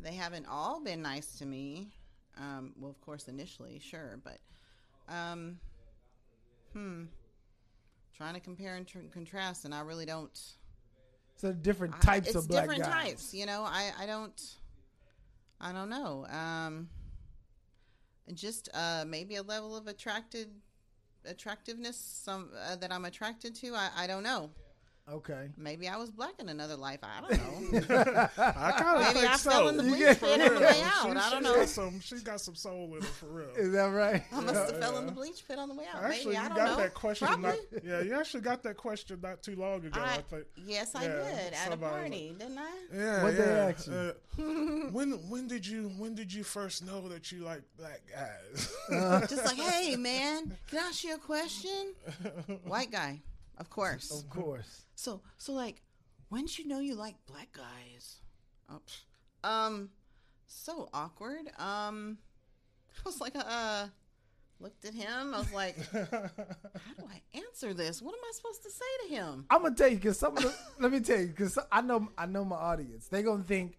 they 0.00 0.14
haven't 0.14 0.46
all 0.46 0.80
been 0.82 1.00
nice 1.02 1.38
to 1.38 1.46
me. 1.46 1.92
Um, 2.36 2.72
well, 2.78 2.90
of 2.90 3.00
course, 3.00 3.28
initially, 3.28 3.78
sure, 3.78 4.18
but 4.24 4.38
um, 5.08 5.58
hmm, 6.72 7.04
trying 8.16 8.34
to 8.34 8.40
compare 8.40 8.74
and 8.76 8.86
tr- 8.86 8.98
contrast, 9.12 9.64
and 9.64 9.74
I 9.74 9.80
really 9.80 10.06
don't. 10.06 10.38
so 11.36 11.52
different 11.52 11.94
I- 11.96 12.00
types 12.00 12.28
it's 12.28 12.36
of 12.36 12.48
black 12.48 12.64
different 12.64 12.82
guys. 12.84 13.04
types, 13.04 13.34
you 13.34 13.46
know. 13.46 13.62
I 13.64 13.90
I 13.98 14.06
don't. 14.06 14.42
I 15.60 15.72
don't 15.72 15.90
know. 15.90 16.26
Um, 16.26 16.88
just 18.34 18.68
uh, 18.74 19.04
maybe 19.06 19.36
a 19.36 19.42
level 19.42 19.76
of 19.76 19.86
attracted 19.86 20.48
attractiveness 21.24 21.96
some 21.96 22.50
uh, 22.66 22.74
that 22.76 22.90
I'm 22.92 23.04
attracted 23.04 23.54
to. 23.56 23.74
I, 23.74 23.90
I 23.96 24.06
don't 24.08 24.24
know. 24.24 24.50
Okay. 25.10 25.48
Maybe 25.56 25.88
I 25.88 25.96
was 25.96 26.10
black 26.10 26.34
in 26.38 26.48
another 26.48 26.76
life. 26.76 27.00
I 27.02 27.20
don't 27.20 27.72
know. 27.72 27.78
I 28.38 28.70
kind 28.72 28.96
of 28.96 29.00
Maybe 29.02 29.18
think 29.20 29.30
I 29.32 29.36
so. 29.36 29.50
fell 29.50 29.68
in 29.68 29.76
the 29.76 29.82
You 29.82 29.90
bleach 29.90 30.00
get- 30.00 30.20
pit 30.20 30.40
on 30.40 30.54
the 30.54 30.60
way 30.60 30.80
out. 30.82 31.02
She, 31.02 31.08
I 31.10 31.14
don't 31.14 31.32
she's 31.32 31.42
know. 31.42 31.54
Got 31.56 31.68
some, 31.68 32.00
she's 32.00 32.22
got 32.22 32.40
some 32.40 32.54
soul 32.54 32.94
in 32.94 33.00
her 33.02 33.06
for 33.08 33.26
real. 33.26 33.48
Is 33.56 33.72
that 33.72 33.86
right? 33.86 34.22
I 34.32 34.40
must 34.40 34.54
have 34.54 34.78
fell 34.78 34.98
in 34.98 35.06
the 35.06 35.12
bleach 35.12 35.42
pit 35.48 35.58
on 35.58 35.68
the 35.68 35.74
way 35.74 35.84
out. 35.92 36.04
Actually, 36.04 36.26
Maybe 36.26 36.36
I 36.36 36.42
you 36.44 36.48
don't 36.50 36.56
got 36.56 36.66
know. 36.68 36.76
that 36.84 36.94
question. 36.94 37.26
Probably. 37.26 37.48
Not, 37.48 37.58
yeah, 37.84 38.00
you 38.02 38.14
actually 38.14 38.40
got 38.42 38.62
that 38.62 38.76
question 38.76 39.18
not 39.20 39.42
too 39.42 39.56
long 39.56 39.84
ago. 39.84 40.00
I, 40.00 40.14
I, 40.14 40.18
think. 40.18 40.44
yes, 40.66 40.94
I 40.94 41.02
yeah, 41.02 41.08
did 41.08 41.52
at 41.52 41.52
a 41.66 41.70
somebody- 41.70 41.80
party, 41.92 42.36
didn't 42.38 42.58
I? 42.58 42.70
Yeah, 42.94 43.22
What'd 43.24 43.38
they 43.40 43.44
yeah. 43.44 43.72
ask 43.76 43.86
you? 43.88 43.92
Uh, 43.94 44.12
when 44.92 45.10
when 45.28 45.48
did 45.48 45.66
you 45.66 45.88
when 45.98 46.14
did 46.14 46.32
you 46.32 46.44
first 46.44 46.86
know 46.86 47.08
that 47.08 47.32
you 47.32 47.40
like 47.40 47.62
black 47.76 48.02
guys? 48.08 48.72
Uh, 48.88 49.20
Just 49.26 49.44
like, 49.46 49.56
hey 49.58 49.96
man, 49.96 50.56
can 50.70 50.78
I 50.78 50.82
ask 50.82 51.02
you 51.02 51.16
a 51.16 51.18
question? 51.18 51.92
White 52.64 52.92
guy, 52.92 53.20
of 53.58 53.68
course. 53.68 54.10
of 54.12 54.30
course. 54.30 54.82
So, 55.02 55.20
so 55.36 55.52
like, 55.52 55.82
when 56.28 56.44
did 56.44 56.58
you 56.60 56.68
know 56.68 56.78
you 56.78 56.94
like 56.94 57.16
black 57.26 57.48
guys? 57.52 58.20
Oh, 58.70 58.80
um, 59.42 59.90
so 60.46 60.88
awkward. 60.94 61.48
Um, 61.58 62.18
I 62.98 63.00
was 63.04 63.20
like, 63.20 63.32
uh, 63.34 63.88
looked 64.60 64.84
at 64.84 64.94
him. 64.94 65.34
I 65.34 65.38
was 65.38 65.52
like, 65.52 65.76
how 65.92 65.98
do 65.98 67.04
I 67.10 67.20
answer 67.34 67.74
this? 67.74 68.00
What 68.00 68.14
am 68.14 68.20
I 68.24 68.30
supposed 68.32 68.62
to 68.62 68.70
say 68.70 68.84
to 69.08 69.14
him? 69.16 69.44
I'm 69.50 69.62
gonna 69.62 69.74
tell 69.74 69.88
you 69.88 69.96
because 69.96 70.20
some 70.20 70.36
of 70.36 70.44
the. 70.44 70.54
let 70.78 70.92
me 70.92 71.00
tell 71.00 71.18
you 71.18 71.26
because 71.26 71.58
I 71.72 71.80
know 71.80 72.08
I 72.16 72.26
know 72.26 72.44
my 72.44 72.54
audience. 72.56 73.08
They 73.08 73.24
gonna 73.24 73.42
think, 73.42 73.78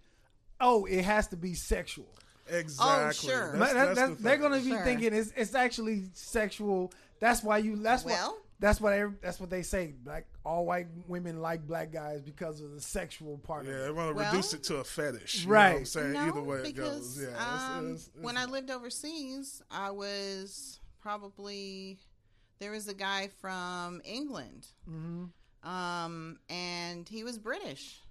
oh, 0.60 0.84
it 0.84 1.06
has 1.06 1.30
to 1.30 1.38
be 1.38 1.54
sexual. 1.54 2.10
exactly. 2.50 3.30
Oh, 3.32 3.34
sure. 3.34 3.58
That's, 3.58 3.74
That- 3.74 3.86
that- 3.86 3.96
that's 3.96 4.18
the 4.18 4.24
they're 4.24 4.38
gonna 4.38 4.60
be 4.60 4.72
Sure. 4.72 4.84
thinking 4.84 5.14
it's 5.14 5.32
it's 5.38 5.56
actually 5.56 6.04
sexual. 6.16 6.92
That's 7.22 7.42
why 7.44 7.60
you. 7.60 7.78
That's 7.78 8.04
Well- 8.04 8.32
what. 8.34 8.43
That's 8.64 8.80
what. 8.80 8.94
every- 8.94 9.18
That's 9.22 9.40
what 9.42 9.50
they 9.50 9.62
say. 9.62 9.94
Like 10.06 10.26
all 10.46 10.66
white 10.66 10.88
women 11.08 11.42
like 11.42 11.68
black 11.68 11.92
guys 11.92 12.22
because 12.22 12.62
of 12.62 12.72
the 12.72 12.80
sexual 12.82 13.38
part 13.38 13.66
Yeah, 13.66 13.74
of 13.74 13.80
they 13.84 13.92
want 13.92 14.10
to 14.12 14.16
Well- 14.16 14.32
reduce 14.32 14.54
it 14.54 14.64
to 14.64 14.78
a 14.78 14.84
fetish. 14.86 15.44
You 15.44 15.52
Right. 15.52 15.68
Know 15.68 15.74
what 15.74 15.80
I'm 15.80 15.86
saying 15.86 16.14
no, 16.14 16.20
either 16.22 16.42
way 16.42 16.58
it 16.60 16.64
because 16.64 17.00
goes. 17.18 17.22
Yeah. 17.22 17.28
it's- 17.30 17.62
um, 17.62 17.86
it's- 17.88 18.08
it's- 18.08 18.24
when 18.24 18.38
I 18.38 18.46
lived 18.46 18.72
overseas, 18.72 19.62
I 19.70 19.92
was 19.92 20.80
probably 21.02 22.00
there 22.60 22.72
was 22.72 22.88
a 22.88 22.94
guy 22.94 23.28
from 23.42 24.02
England, 24.06 24.68
Mm-hmm. 24.90 25.68
um, 25.70 26.40
and 26.48 27.10
he 27.10 27.26
was 27.26 27.38
British, 27.38 28.02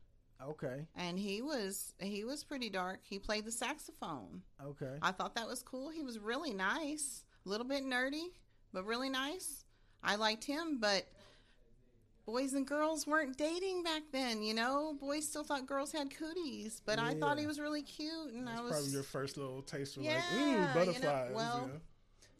Okay. 0.43 0.87
and 0.95 1.19
he 1.19 1.41
was 1.41 1.95
he 1.99 2.25
was 2.25 2.45
pretty 2.45 2.69
dark. 2.69 3.01
He 3.05 3.19
played 3.19 3.47
the 3.47 3.53
saxophone. 3.53 4.43
Okay. 4.63 4.99
I 5.01 5.13
thought 5.13 5.35
that 5.37 5.47
was 5.49 5.63
cool. 5.63 5.89
He 5.89 6.03
was 6.03 6.19
really 6.19 6.53
nice, 6.53 7.25
a 7.47 7.49
little 7.49 7.67
bit 7.67 7.83
nerdy, 7.85 8.27
but 8.73 8.85
really 8.85 9.09
nice. 9.09 9.62
I 10.03 10.17
liked 10.17 10.45
him, 10.45 10.79
but 10.81 11.07
boys 12.27 12.55
and 12.55 12.67
girls 12.67 13.07
weren't 13.07 13.37
dating 13.37 13.83
back 13.83 14.03
then. 14.13 14.43
You 14.43 14.55
know, 14.55 14.97
boys 15.01 15.29
still 15.29 15.45
thought 15.45 15.67
girls 15.67 15.93
had 15.93 16.09
cooties, 16.17 16.81
but 16.85 16.99
I 16.99 17.15
thought 17.15 17.39
he 17.39 17.47
was 17.47 17.59
really 17.61 17.83
cute, 17.83 18.33
and 18.33 18.47
That's 18.47 18.59
I 18.59 18.63
was 18.63 18.73
probably 18.73 18.91
your 18.91 19.03
first 19.03 19.37
little 19.37 19.63
taste 19.63 19.97
of 19.97 20.03
Yeah, 20.03 20.15
like, 20.15 20.41
you 20.41 20.53
know, 20.53 20.69
butterflies. 20.75 21.33
well, 21.35 21.71
yeah. 21.73 21.79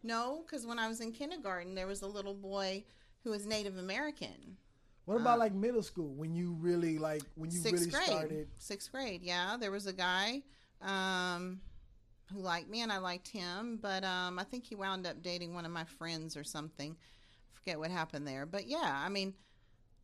No, 0.05 0.43
because 0.45 0.67
when 0.67 0.79
I 0.79 0.89
was 0.89 1.01
in 1.01 1.13
kindergarten, 1.13 1.75
there 1.75 1.87
was 1.87 2.03
a 2.03 2.09
little 2.09 2.35
boy 2.35 2.85
who 3.23 3.31
was 3.31 3.47
Native 3.47 3.79
American. 3.79 4.57
What 5.05 5.21
about 5.21 5.39
like 5.41 5.53
middle 5.53 5.83
school 5.83 6.15
when 6.15 6.33
you 6.35 6.57
really 6.61 6.97
like 6.99 7.23
when 7.35 7.51
you 7.51 7.59
Sixth 7.59 7.87
really 7.87 7.91
grade. 7.91 8.07
started? 8.07 8.49
Sixth 8.59 8.91
grade, 8.93 9.21
yeah. 9.23 9.57
There 9.59 9.73
was 9.73 9.87
a 9.87 9.93
guy 9.93 10.43
um, 10.81 11.61
who 12.33 12.41
liked 12.41 12.69
me, 12.69 12.83
and 12.83 12.93
I 12.93 12.99
liked 12.99 13.29
him, 13.29 13.79
but 13.83 14.05
um, 14.05 14.39
I 14.39 14.45
think 14.45 14.65
he 14.65 14.75
wound 14.77 15.07
up 15.07 15.21
dating 15.23 15.55
one 15.55 15.65
of 15.65 15.73
my 15.73 15.85
friends 15.85 16.37
or 16.37 16.45
something. 16.45 16.97
Forget 17.65 17.79
what 17.79 17.91
happened 17.91 18.27
there, 18.27 18.45
but 18.47 18.67
yeah, 18.67 18.79
I 18.83 19.09
mean, 19.09 19.35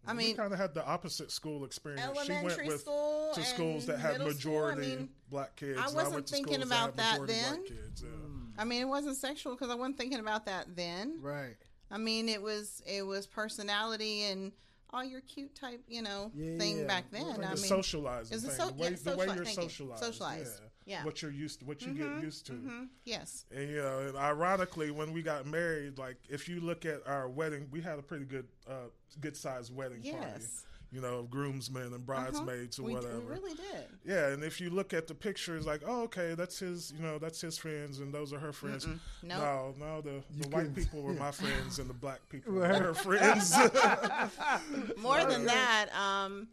I 0.07 0.13
we 0.13 0.19
mean, 0.19 0.37
kind 0.37 0.53
of 0.53 0.59
had 0.59 0.75
the 0.75 0.87
opposite 0.87 1.31
school 1.33 1.65
experience. 1.65 2.03
she 2.25 2.31
elementary 2.33 2.67
went 2.67 2.69
with 2.69 2.81
school 2.83 3.33
to 3.35 3.43
schools 3.43 3.87
that 3.87 3.99
had 3.99 4.19
middle 4.19 4.33
school, 4.33 4.53
I 4.65 4.75
majority 4.75 4.97
mean, 4.97 5.09
black 5.29 5.57
kids. 5.57 5.79
I 5.79 5.87
wasn't 5.93 6.15
went 6.15 6.29
thinking 6.29 6.55
schools 6.55 6.67
about 6.67 6.97
that, 6.97 7.19
that 7.19 7.27
then. 7.27 7.65
Kids, 7.65 8.03
yeah. 8.05 8.11
I 8.57 8.65
mean, 8.65 8.81
it 8.83 8.87
wasn't 8.89 9.17
sexual 9.17 9.55
because 9.55 9.71
I 9.71 9.75
wasn't 9.75 9.99
thinking 9.99 10.21
about 10.21 10.47
that 10.47 10.77
then. 10.77 11.19
Right. 11.21 11.57
I 11.91 11.99
mean, 11.99 12.29
it 12.29 12.41
was 12.43 12.81
it 12.87 13.03
was 13.03 13.27
personality 13.27 14.23
and 14.25 14.53
all 14.91 15.03
your 15.05 15.21
cute 15.23 15.55
type, 15.55 15.83
you 15.89 16.01
know, 16.03 16.31
Yeah, 16.35 16.59
thing 16.59 16.79
yeah. 16.81 16.87
back 16.87 17.11
then. 17.11 17.27
Like 17.27 17.39
I 17.39 17.43
the 17.43 17.47
mean, 17.57 17.57
socializing 17.57 18.37
it's 18.37 18.45
a 18.45 18.49
thing, 18.49 18.57
so- 18.57 18.67
the 18.69 18.75
way, 18.75 18.91
yeah, 18.91 18.97
the 19.03 19.17
way 19.17 19.27
you're 19.27 19.45
thank 19.45 19.57
you. 19.57 19.63
socialized, 19.65 20.03
Socialized. 20.05 20.61
Yeah. 20.89 21.05
what 21.05 21.21
you're 21.23 21.31
used 21.31 21.61
to, 21.61 21.67
what 21.67 21.83
you 21.83 21.93
Mhm, 21.93 21.97
get 22.17 22.23
used 22.25 22.47
to. 22.47 22.53
mhm, 22.53 22.89
yes. 23.05 23.45
And 23.55 23.69
you 23.69 23.77
know, 23.77 23.99
and 24.01 24.17
ironically, 24.17 24.91
when 24.91 25.13
we 25.13 25.21
got 25.23 25.47
married, 25.47 25.99
like 25.99 26.17
if 26.31 26.49
you 26.49 26.61
look 26.61 26.87
at 26.87 27.07
our 27.07 27.29
wedding, 27.29 27.69
we 27.71 27.81
had 27.83 27.99
a 27.99 28.03
pretty 28.03 28.25
good, 28.25 28.49
uh, 28.67 28.89
good 29.21 29.37
sized 29.37 29.75
wedding 29.75 30.03
party. 30.03 30.17
Yes. 30.41 30.65
You 30.91 31.03
know, 31.03 31.19
of 31.19 31.31
groomsmen 31.31 31.83
and 31.83 31.95
Uh-huh. 31.97 31.99
bridesmaids 32.31 32.79
or 32.79 32.85
we, 32.85 32.95
whatever. 32.95 33.19
we 33.21 33.27
really 33.27 33.53
did. 33.55 33.85
Yeah, 34.07 34.29
and 34.29 34.43
if 34.43 34.59
you 34.59 34.71
look 34.71 34.95
at 34.95 35.07
the 35.07 35.15
pictures, 35.15 35.67
like, 35.67 35.83
oh, 35.85 36.05
okay, 36.05 36.33
that's 36.33 36.59
his, 36.61 36.93
you 36.97 37.03
know, 37.03 37.19
that's 37.19 37.43
his 37.43 37.59
friends, 37.59 37.99
and 37.99 38.11
those 38.11 38.33
are 38.33 38.39
her 38.39 38.55
friends. 38.55 38.87
Nope. 38.87 38.99
No, 39.23 39.75
no, 39.79 40.01
the, 40.01 40.23
the 40.41 40.49
white 40.49 40.75
people 40.75 41.03
were 41.03 41.13
my 41.13 41.31
friends, 41.43 41.79
and 41.79 41.91
the 41.91 41.95
black 41.95 42.27
people 42.31 42.55
were 42.55 42.67
her 42.67 42.95
friends. 42.95 43.53
More 44.97 45.23
than 45.27 45.45
that, 45.45 45.89
um, 45.95 46.49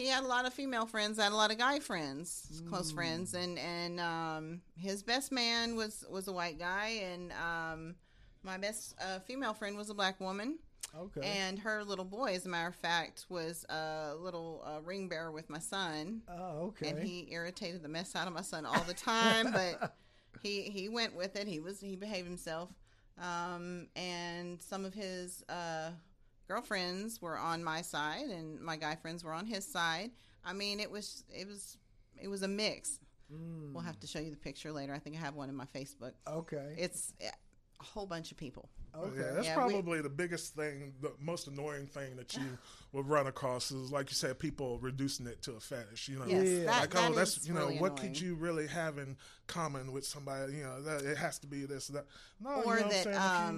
he 0.00 0.08
had 0.08 0.24
a 0.24 0.26
lot 0.26 0.46
of 0.46 0.54
female 0.54 0.86
friends, 0.86 1.18
had 1.18 1.32
a 1.32 1.36
lot 1.36 1.50
of 1.50 1.58
guy 1.58 1.78
friends, 1.78 2.62
close 2.68 2.90
friends, 2.90 3.34
and 3.34 3.58
and 3.58 4.00
um, 4.00 4.60
his 4.76 5.02
best 5.02 5.30
man 5.30 5.76
was 5.76 6.04
was 6.10 6.26
a 6.28 6.32
white 6.32 6.58
guy, 6.58 7.00
and 7.12 7.32
um, 7.32 7.94
my 8.42 8.56
best 8.56 8.94
uh, 9.00 9.18
female 9.20 9.52
friend 9.54 9.76
was 9.76 9.90
a 9.90 9.94
black 9.94 10.18
woman, 10.20 10.58
Okay. 10.98 11.20
and 11.22 11.58
her 11.58 11.84
little 11.84 12.04
boy, 12.06 12.32
as 12.34 12.46
a 12.46 12.48
matter 12.48 12.68
of 12.68 12.74
fact, 12.74 13.26
was 13.28 13.64
a 13.68 14.14
little 14.18 14.64
uh, 14.66 14.80
ring 14.82 15.08
bearer 15.08 15.30
with 15.30 15.50
my 15.50 15.58
son, 15.58 16.22
oh, 16.28 16.68
okay. 16.68 16.88
and 16.88 17.02
he 17.02 17.28
irritated 17.30 17.82
the 17.82 17.88
mess 17.88 18.16
out 18.16 18.26
of 18.26 18.32
my 18.32 18.42
son 18.42 18.64
all 18.64 18.82
the 18.84 18.94
time, 18.94 19.52
but 19.52 19.96
he 20.42 20.62
he 20.62 20.88
went 20.88 21.14
with 21.14 21.36
it. 21.36 21.46
He 21.46 21.60
was 21.60 21.80
he 21.80 21.94
behaved 21.96 22.26
himself, 22.26 22.70
um, 23.18 23.88
and 23.94 24.60
some 24.62 24.84
of 24.86 24.94
his 24.94 25.44
uh, 25.48 25.90
girlfriends 26.50 27.22
were 27.22 27.38
on 27.38 27.62
my 27.62 27.80
side, 27.80 28.26
and 28.26 28.60
my 28.60 28.76
guy 28.76 28.96
friends 28.96 29.22
were 29.22 29.32
on 29.32 29.46
his 29.46 29.64
side. 29.64 30.10
I 30.44 30.52
mean, 30.52 30.80
it 30.80 30.90
was 30.90 31.24
it 31.32 31.46
was 31.46 31.78
it 32.20 32.28
was 32.28 32.42
a 32.42 32.48
mix. 32.48 32.98
Mm, 33.32 33.72
We'll 33.72 33.84
have 33.84 34.00
to 34.00 34.06
show 34.08 34.18
you 34.18 34.30
the 34.30 34.36
picture 34.36 34.72
later. 34.72 34.92
I 34.92 34.98
think 34.98 35.14
I 35.16 35.20
have 35.20 35.36
one 35.36 35.48
in 35.48 35.54
my 35.54 35.66
Facebook. 35.66 36.12
okay. 36.26 36.74
It's 36.76 37.12
a 37.22 37.84
whole 37.84 38.06
bunch 38.06 38.32
of 38.32 38.36
people. 38.36 38.68
Okay. 38.96 39.16
Yeah, 39.20 39.30
that's 39.32 39.46
Yeah, 39.46 39.64
we- 39.66 39.72
probably 39.72 40.00
the 40.02 40.08
biggest 40.08 40.54
thing, 40.54 40.94
the 41.00 41.12
most 41.20 41.46
annoying 41.46 41.86
thing 41.86 42.16
that 42.16 42.34
you 42.36 42.58
will 42.92 43.02
run 43.04 43.26
across 43.26 43.70
is, 43.70 43.90
like 43.92 44.10
you 44.10 44.14
said, 44.14 44.38
people 44.38 44.78
reducing 44.80 45.26
it 45.26 45.42
to 45.42 45.52
a 45.52 45.60
fetish. 45.60 46.08
You 46.08 46.18
know, 46.18 46.26
Yes, 46.26 46.46
Yeah. 46.48 46.64
that, 46.64 46.80
like 46.80 46.90
that 46.90 47.10
oh, 47.10 47.14
that's 47.14 47.46
you 47.46 47.54
know, 47.54 47.66
really 47.66 47.78
what 47.78 47.92
annoying. 47.92 48.08
could 48.14 48.20
you 48.20 48.34
really 48.34 48.66
have 48.66 48.98
in 48.98 49.16
common 49.46 49.92
with 49.92 50.04
somebody? 50.06 50.54
You 50.56 50.64
know, 50.64 50.82
that 50.82 51.02
it 51.04 51.16
has 51.16 51.38
to 51.40 51.46
be 51.46 51.64
this, 51.66 51.88
that. 51.88 52.06
No, 52.40 52.62
or 52.62 52.78
you 52.78 52.84
know 52.84 52.88
that 52.90 53.04
saying? 53.04 53.16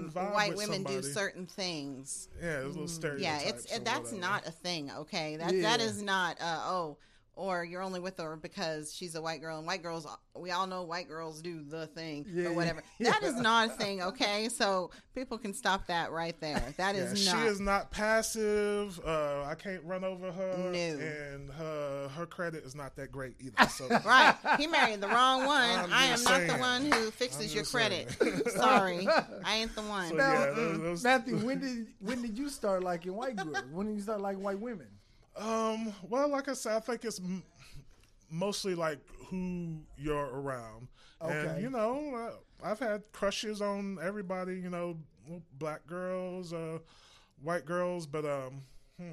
If 0.08 0.14
you 0.14 0.20
um, 0.20 0.32
white 0.32 0.50
with 0.56 0.68
women 0.68 0.82
do 0.84 1.02
certain 1.02 1.46
things. 1.46 2.28
Yeah, 2.40 2.60
there's 2.60 2.74
little 2.74 2.88
stereotypes. 2.88 3.24
Yeah, 3.44 3.48
it's 3.48 3.78
that's 3.80 4.12
not 4.12 4.46
a 4.46 4.50
thing. 4.50 4.90
Okay, 4.90 5.36
that 5.36 5.48
that 5.62 5.80
Yeah. 5.80 5.86
is 5.86 6.02
not. 6.02 6.38
Uh, 6.40 6.60
oh, 6.64 6.96
or 7.34 7.64
you're 7.64 7.82
only 7.82 7.98
with 8.00 8.18
her 8.18 8.36
because 8.36 8.94
she's 8.94 9.14
a 9.14 9.22
white 9.22 9.40
girl, 9.40 9.58
and 9.58 9.66
white 9.66 9.82
girls. 9.82 10.06
We 10.36 10.50
all 10.50 10.66
know 10.66 10.82
white 10.82 11.08
girls 11.08 11.40
do 11.42 11.62
the 11.62 11.86
thing 11.88 12.26
Yeah, 12.30 12.48
or 12.48 12.52
whatever. 12.52 12.82
yeah. 12.98 13.10
That 13.12 13.22
is 13.22 13.36
not 13.36 13.68
a 13.68 13.72
thing. 13.72 14.02
Okay, 14.02 14.48
so 14.48 14.90
people 15.14 15.38
can 15.38 15.52
stop 15.54 15.86
that 15.86 16.10
right 16.12 16.38
there. 16.40 16.62
That 16.76 16.94
Yeah, 16.94 17.02
is 17.02 17.18
she 17.22 17.36
is 17.36 17.60
not 17.60 17.90
passive. 17.90 19.00
Uh, 19.04 19.44
I 19.44 19.54
can't 19.54 19.82
run 19.84 20.04
over 20.04 20.30
her, 20.32 20.56
No. 20.58 20.70
and 20.78 21.50
her 21.52 22.08
her 22.16 22.26
credit 22.26 22.64
is 22.64 22.74
not 22.74 22.96
that 22.96 23.10
great 23.12 23.34
either. 23.40 23.56
So 23.70 23.88
Right, 24.04 24.34
he 24.58 24.66
married 24.66 25.00
the 25.00 25.08
wrong 25.08 25.46
one. 25.46 25.70
I'm 25.80 25.92
I 25.92 26.04
am 26.04 26.10
just 26.12 26.24
not 26.28 26.46
the 26.46 26.54
one 26.58 26.90
who 26.90 27.10
fixes 27.10 27.54
your 27.54 27.62
just 27.62 27.72
credit. 27.74 28.10
Sorry, 28.50 29.06
I 29.44 29.56
ain't 29.56 29.74
the 29.74 29.82
one. 29.82 30.08
So, 30.10 30.14
Now, 30.16 30.32
yeah, 30.32 30.50
those- 30.52 30.80
those- 30.80 31.04
Matthew, 31.04 31.36
when 31.38 31.60
did 31.60 31.86
when 32.00 32.20
did 32.22 32.38
you 32.38 32.48
start 32.48 32.82
liking 32.82 33.14
white 33.14 33.36
girls? 33.36 33.56
When 33.72 33.86
did 33.86 33.96
you 33.96 34.02
start 34.02 34.20
liking 34.20 34.42
white 34.42 34.60
women? 34.60 34.86
Um, 35.36 35.92
well, 36.08 36.28
like 36.28 36.48
I 36.48 36.52
said, 36.52 36.76
I 36.76 36.80
think 36.80 37.04
it's 37.04 37.20
m- 37.20 37.42
mostly 38.30 38.74
like 38.74 38.98
who 39.28 39.78
you're 39.96 40.26
around. 40.26 40.88
Okay. 41.22 41.48
And, 41.48 41.62
you 41.62 41.70
know, 41.70 42.14
uh, 42.14 42.66
I've 42.68 42.78
had 42.78 43.02
crushes 43.12 43.60
on 43.62 43.98
everybody, 44.02 44.56
you 44.56 44.70
know, 44.70 44.98
black 45.58 45.86
girls, 45.86 46.52
uh, 46.52 46.78
white 47.42 47.64
girls, 47.64 48.06
but, 48.06 48.24
um, 48.24 48.62
hmm. 48.98 49.10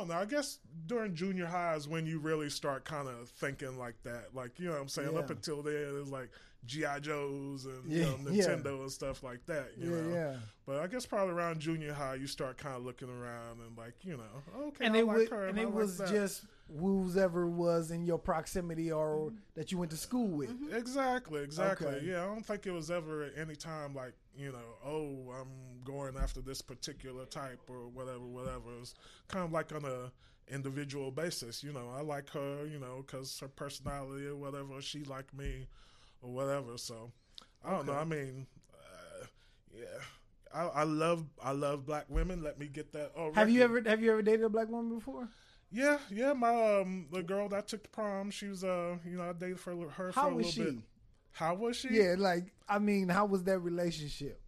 Don't 0.00 0.08
know. 0.08 0.14
I 0.20 0.24
guess 0.24 0.58
during 0.86 1.14
junior 1.14 1.46
high 1.46 1.74
is 1.74 1.86
when 1.86 2.06
you 2.06 2.18
really 2.18 2.50
start 2.50 2.84
kind 2.84 3.08
of 3.08 3.28
thinking 3.28 3.78
like 3.78 4.02
that. 4.04 4.28
Like, 4.34 4.58
you 4.58 4.66
know 4.66 4.72
what 4.72 4.80
I'm 4.82 4.88
saying? 4.88 5.16
Up 5.16 5.30
until 5.30 5.62
then, 5.62 5.98
it's 6.00 6.10
like 6.10 6.30
G.I. 6.66 7.00
Joes 7.00 7.66
and, 7.66 7.90
Yeah, 7.90 7.98
you 7.98 8.04
know, 8.24 8.30
yeah. 8.30 8.44
Nintendo 8.44 8.80
and 8.80 8.90
stuff 8.90 9.22
like 9.22 9.44
that, 9.46 9.72
you 9.78 9.90
yeah, 9.94 10.00
know? 10.00 10.14
yeah. 10.14 10.36
But 10.66 10.78
I 10.78 10.86
guess 10.86 11.06
probably 11.06 11.34
around 11.34 11.60
junior 11.60 11.92
high, 11.92 12.14
you 12.14 12.26
start 12.26 12.58
kind 12.58 12.76
of 12.76 12.84
looking 12.84 13.08
around 13.08 13.60
and 13.66 13.76
like, 13.76 13.94
you 14.02 14.16
know, 14.16 14.66
okay, 14.68 14.86
and 14.86 14.94
I 14.96 15.00
it 15.00 15.06
like 15.06 15.16
was 15.16 15.28
her, 15.30 15.46
and 15.48 15.58
I 15.58 15.62
it 15.62 15.66
like 15.66 15.74
was 15.74 15.98
that. 15.98 16.08
just 16.08 16.44
whoever 16.78 17.46
was 17.48 17.90
in 17.90 18.04
your 18.04 18.18
proximity 18.18 18.92
or 18.92 19.32
that 19.54 19.72
you 19.72 19.78
went 19.78 19.90
to 19.90 19.96
school 19.96 20.28
with. 20.28 20.50
exactly, 20.72 21.42
exactly. 21.42 21.88
Okay. 21.88 22.06
Yeah, 22.06 22.22
I 22.22 22.26
don't 22.26 22.46
think 22.46 22.66
it 22.66 22.72
was 22.72 22.90
ever 22.90 23.24
at 23.24 23.32
any 23.38 23.56
time 23.56 23.94
like, 23.94 24.14
you 24.36 24.52
know, 24.52 24.58
oh, 24.84 25.32
I'm 25.40 25.82
going 25.84 26.16
after 26.16 26.40
this 26.40 26.62
particular 26.62 27.24
type 27.26 27.60
or 27.68 27.88
whatever, 27.88 28.20
whatever. 28.20 28.70
It's 28.80 28.94
kind 29.28 29.44
of 29.44 29.52
like 29.52 29.72
on 29.74 29.84
a 29.84 30.12
individual 30.52 31.10
basis. 31.10 31.62
You 31.62 31.72
know, 31.72 31.88
I 31.96 32.02
like 32.02 32.30
her, 32.30 32.66
you 32.66 32.78
know, 32.78 33.04
because 33.06 33.38
her 33.40 33.48
personality 33.48 34.26
or 34.26 34.36
whatever. 34.36 34.80
She 34.80 35.04
like 35.04 35.32
me 35.36 35.66
or 36.22 36.30
whatever. 36.32 36.76
So 36.78 37.10
I 37.64 37.70
don't 37.70 37.86
know. 37.86 37.94
I 37.94 38.04
mean, 38.04 38.46
uh, 38.72 39.26
yeah. 39.74 39.84
I, 40.52 40.80
I 40.80 40.82
love 40.84 41.24
I 41.42 41.52
love 41.52 41.86
black 41.86 42.06
women. 42.08 42.42
Let 42.42 42.58
me 42.58 42.66
get 42.66 42.92
that. 42.92 43.12
Oh, 43.16 43.32
Have 43.34 43.50
you 43.50 43.62
ever 43.62 43.80
have 43.86 44.02
you 44.02 44.10
ever 44.12 44.22
dated 44.22 44.44
a 44.44 44.48
black 44.48 44.68
woman 44.68 44.96
before? 44.98 45.28
Yeah, 45.70 45.98
yeah. 46.10 46.32
My 46.32 46.78
um, 46.80 47.06
the 47.12 47.22
girl 47.22 47.48
that 47.50 47.56
I 47.56 47.60
took 47.60 47.84
the 47.84 47.88
prom, 47.90 48.30
she 48.32 48.48
was 48.48 48.64
uh, 48.64 48.96
you 49.08 49.16
know, 49.16 49.30
I 49.30 49.32
dated 49.32 49.60
for 49.60 49.70
a 49.70 49.74
little- 49.76 49.90
her 49.90 50.10
How 50.10 50.22
for 50.26 50.32
a 50.32 50.34
little 50.36 50.50
she? 50.50 50.64
bit. 50.64 50.74
How 51.32 51.54
was 51.54 51.76
she? 51.76 51.88
Yeah, 51.90 52.14
like 52.18 52.46
I 52.68 52.78
mean, 52.78 53.08
how 53.08 53.26
was 53.26 53.42
that 53.44 53.58
relationship? 53.60 54.40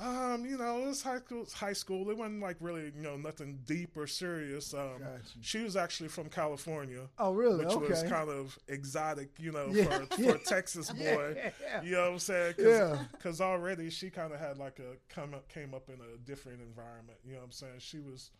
Um, 0.00 0.46
you 0.46 0.56
know, 0.56 0.82
it 0.82 0.86
was 0.86 1.02
high 1.02 1.18
school. 1.18 1.44
High 1.52 1.72
school. 1.72 2.08
It 2.08 2.16
wasn't 2.16 2.40
like 2.40 2.56
really, 2.60 2.92
you 2.96 3.02
know, 3.02 3.16
nothing 3.16 3.58
deep 3.66 3.96
or 3.96 4.06
serious. 4.06 4.72
Um, 4.72 4.98
Gotcha. 5.00 5.22
she 5.40 5.58
was 5.64 5.76
actually 5.76 6.08
from 6.08 6.28
California, 6.28 7.08
Oh, 7.18 7.32
really? 7.32 7.64
which 7.66 7.74
was 7.74 8.04
kind 8.04 8.30
of 8.30 8.56
exotic, 8.68 9.30
you 9.40 9.50
know, 9.50 9.66
Yeah, 9.72 10.04
for, 10.06 10.22
for 10.22 10.34
a 10.36 10.38
Texas 10.38 10.88
boy. 10.92 11.34
Yeah. 11.60 11.82
You 11.82 11.90
know 11.92 12.02
what 12.02 12.12
I'm 12.12 12.18
saying? 12.20 12.54
Cause, 12.54 12.64
Yeah. 12.64 12.98
'cause 13.20 13.40
already 13.40 13.90
she 13.90 14.08
kind 14.08 14.32
of 14.32 14.38
had 14.38 14.56
like 14.56 14.78
a 14.78 14.98
come 15.12 15.34
up, 15.34 15.48
came 15.48 15.74
up 15.74 15.88
in 15.88 15.96
a 16.00 16.16
different 16.24 16.60
environment. 16.62 17.18
You 17.24 17.32
know 17.32 17.38
what 17.40 17.46
I'm 17.46 17.52
saying? 17.52 17.78
She 17.80 17.98
was 17.98 18.30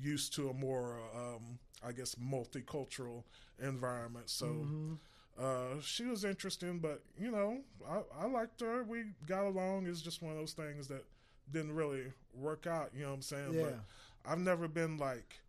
used 0.00 0.34
to 0.34 0.50
a 0.50 0.54
more, 0.54 1.00
um, 1.16 1.58
I 1.84 1.90
guess, 1.90 2.14
multicultural 2.14 3.24
environment. 3.60 4.30
So 4.30 4.46
Mm-hmm. 4.46 4.92
Uh, 5.40 5.80
she 5.80 6.04
was 6.04 6.24
interesting, 6.24 6.78
but 6.78 7.02
you 7.18 7.30
know, 7.30 7.58
I, 7.88 8.24
I 8.24 8.26
liked 8.26 8.60
her. 8.60 8.82
We 8.82 9.04
got 9.26 9.44
along. 9.44 9.86
It's 9.86 10.02
just 10.02 10.22
one 10.22 10.32
of 10.32 10.38
those 10.38 10.52
things 10.52 10.88
that 10.88 11.04
didn't 11.52 11.72
really 11.72 12.12
work 12.34 12.66
out. 12.66 12.90
You 12.94 13.02
know 13.02 13.08
what 13.08 13.14
I'm 13.14 13.22
saying? 13.22 13.54
Yeah. 13.54 13.62
But 13.62 14.30
I've 14.30 14.38
never 14.38 14.68
been 14.68 14.98
like. 14.98 15.40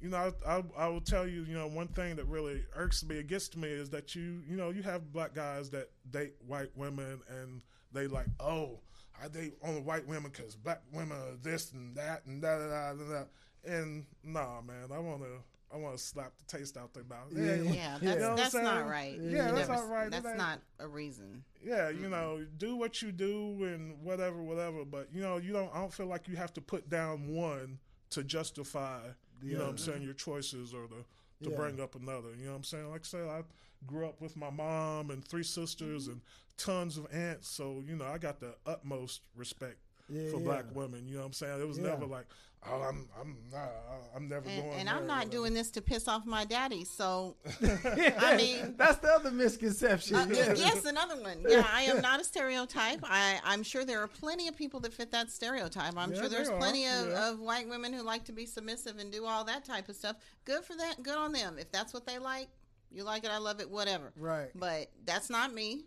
You 0.00 0.10
know, 0.10 0.32
I, 0.46 0.58
I 0.58 0.62
I 0.76 0.88
will 0.88 1.00
tell 1.00 1.26
you, 1.26 1.42
you 1.42 1.54
know, 1.54 1.66
one 1.66 1.88
thing 1.88 2.16
that 2.16 2.26
really 2.26 2.64
irks 2.76 3.04
me, 3.04 3.18
against 3.18 3.56
me, 3.56 3.68
is 3.68 3.90
that 3.90 4.14
you, 4.14 4.42
you 4.48 4.56
know, 4.56 4.70
you 4.70 4.82
have 4.82 5.12
black 5.12 5.34
guys 5.34 5.70
that 5.70 5.90
date 6.10 6.34
white 6.46 6.70
women, 6.76 7.20
and 7.28 7.62
they 7.92 8.06
like, 8.06 8.28
oh, 8.38 8.78
I 9.22 9.28
date 9.28 9.54
only 9.62 9.80
white 9.80 10.06
women 10.06 10.30
because 10.30 10.54
black 10.54 10.82
women 10.92 11.16
are 11.16 11.36
this 11.42 11.72
and 11.72 11.96
that 11.96 12.26
and 12.26 12.40
da 12.40 12.58
da 12.58 12.68
da 12.68 12.92
da. 12.92 13.10
da. 13.10 13.24
And 13.64 14.06
nah, 14.22 14.60
man, 14.60 14.90
I 14.92 14.98
wanna 14.98 15.24
I 15.72 15.76
wanna 15.76 15.98
slap 15.98 16.32
the 16.38 16.44
taste 16.58 16.76
out 16.76 16.94
their 16.94 17.04
mouth. 17.04 17.28
Yeah. 17.30 17.54
Yeah, 17.56 17.98
You 18.00 18.08
that's 18.08 18.20
know 18.20 18.36
that's 18.36 18.54
not 18.54 18.86
right. 18.88 19.14
Yeah, 19.20 19.22
You 19.50 19.54
that's 19.54 19.68
never- 19.68 19.72
not 19.82 19.88
right. 19.88 20.10
That's 20.10 20.26
ain't- 20.26 20.38
not 20.38 20.60
a 20.78 20.88
reason. 20.88 21.44
Yeah, 21.62 21.90
you 21.90 22.08
know, 22.08 22.46
do 22.56 22.76
what 22.76 23.02
you 23.02 23.12
do 23.12 23.64
and 23.64 24.02
whatever, 24.02 24.42
whatever. 24.42 24.84
But 24.84 25.12
you 25.12 25.20
know, 25.20 25.36
you 25.36 25.52
don't. 25.52 25.70
I 25.74 25.78
don't 25.80 25.92
feel 25.92 26.06
like 26.06 26.26
you 26.28 26.36
have 26.36 26.52
to 26.54 26.60
put 26.60 26.88
down 26.88 27.28
one 27.28 27.78
to 28.10 28.24
justify. 28.24 29.00
You 29.42 29.54
know, 29.58 29.64
what 29.64 29.70
I'm 29.70 29.78
saying 29.78 30.02
your 30.02 30.14
choices 30.14 30.72
or 30.74 30.86
to 30.88 31.04
to 31.44 31.50
Yeah. 31.50 31.56
bring 31.56 31.80
up 31.80 31.94
another. 31.94 32.30
You 32.34 32.46
know, 32.46 32.50
what 32.52 32.56
I'm 32.56 32.64
saying. 32.64 32.88
Like 32.90 33.02
I 33.02 33.04
said, 33.04 33.28
I 33.28 33.42
grew 33.86 34.06
up 34.08 34.20
with 34.20 34.36
my 34.36 34.50
mom 34.50 35.10
and 35.10 35.24
three 35.24 35.44
sisters 35.44 36.04
Mm-hmm. 36.04 36.12
and 36.12 36.20
tons 36.56 36.96
of 36.98 37.06
aunts. 37.14 37.48
So 37.48 37.82
you 37.86 37.94
know, 37.94 38.06
I 38.06 38.18
got 38.18 38.40
the 38.40 38.56
utmost 38.66 39.20
respect 39.36 39.76
Yeah, 40.08 40.30
for 40.30 40.38
yeah. 40.38 40.44
black 40.44 40.74
women. 40.74 41.06
You 41.06 41.14
know 41.16 41.20
what 41.20 41.26
I'm 41.26 41.32
saying? 41.34 41.60
It 41.60 41.68
was 41.68 41.78
Yeah. 41.78 41.88
never 41.88 42.06
like, 42.06 42.26
oh, 42.66 42.82
I'm 42.82 43.08
I'm 43.20 43.36
not, 43.52 43.70
I'm 44.14 44.28
never 44.28 44.48
And, 44.48 44.62
going. 44.62 44.74
and 44.80 44.88
there 44.88 44.94
I'm 44.96 45.06
not 45.06 45.30
doing 45.30 45.54
this 45.54 45.70
to 45.72 45.82
piss 45.82 46.08
off 46.08 46.26
my 46.26 46.44
daddy. 46.44 46.84
So 46.84 47.36
I 47.62 48.36
mean- 48.36 48.74
that's 48.76 48.98
the 48.98 49.08
other 49.08 49.30
misconception. 49.30 50.16
Uh, 50.16 50.26
yeah. 50.30 50.52
yes, 50.56 50.84
another 50.84 51.20
one. 51.20 51.44
Yeah, 51.48 51.66
I 51.72 51.82
am 51.82 52.00
not 52.00 52.20
a 52.20 52.24
stereotype. 52.24 53.00
I, 53.04 53.38
I'm 53.44 53.62
sure 53.62 53.84
there 53.84 54.00
are 54.02 54.08
plenty 54.08 54.48
of 54.48 54.56
people 54.56 54.80
that 54.80 54.92
fit 54.92 55.10
that 55.12 55.30
stereotype. 55.30 55.94
I'm 55.96 56.12
Yeah, 56.12 56.20
sure 56.20 56.28
there's 56.28 56.48
there 56.48 56.56
are, 56.56 56.60
plenty 56.60 56.86
of, 56.86 57.08
yeah. 57.08 57.30
of 57.30 57.40
white 57.40 57.68
women 57.68 57.92
who 57.92 58.02
like 58.02 58.24
to 58.24 58.32
be 58.32 58.46
submissive 58.46 58.98
and 58.98 59.10
do 59.12 59.24
all 59.24 59.44
that 59.44 59.64
type 59.64 59.88
of 59.88 59.96
stuff. 59.96 60.16
Good 60.44 60.64
for 60.64 60.74
that. 60.76 61.02
Good 61.02 61.16
on 61.16 61.32
them. 61.32 61.56
If 61.58 61.70
that's 61.72 61.92
what 61.94 62.06
they 62.06 62.18
like, 62.18 62.48
you 62.90 63.04
like 63.04 63.24
it, 63.24 63.30
I 63.30 63.38
love 63.38 63.60
it, 63.60 63.68
whatever. 63.70 64.12
Right. 64.16 64.48
But 64.54 64.90
that's 65.04 65.28
not 65.30 65.52
me. 65.52 65.84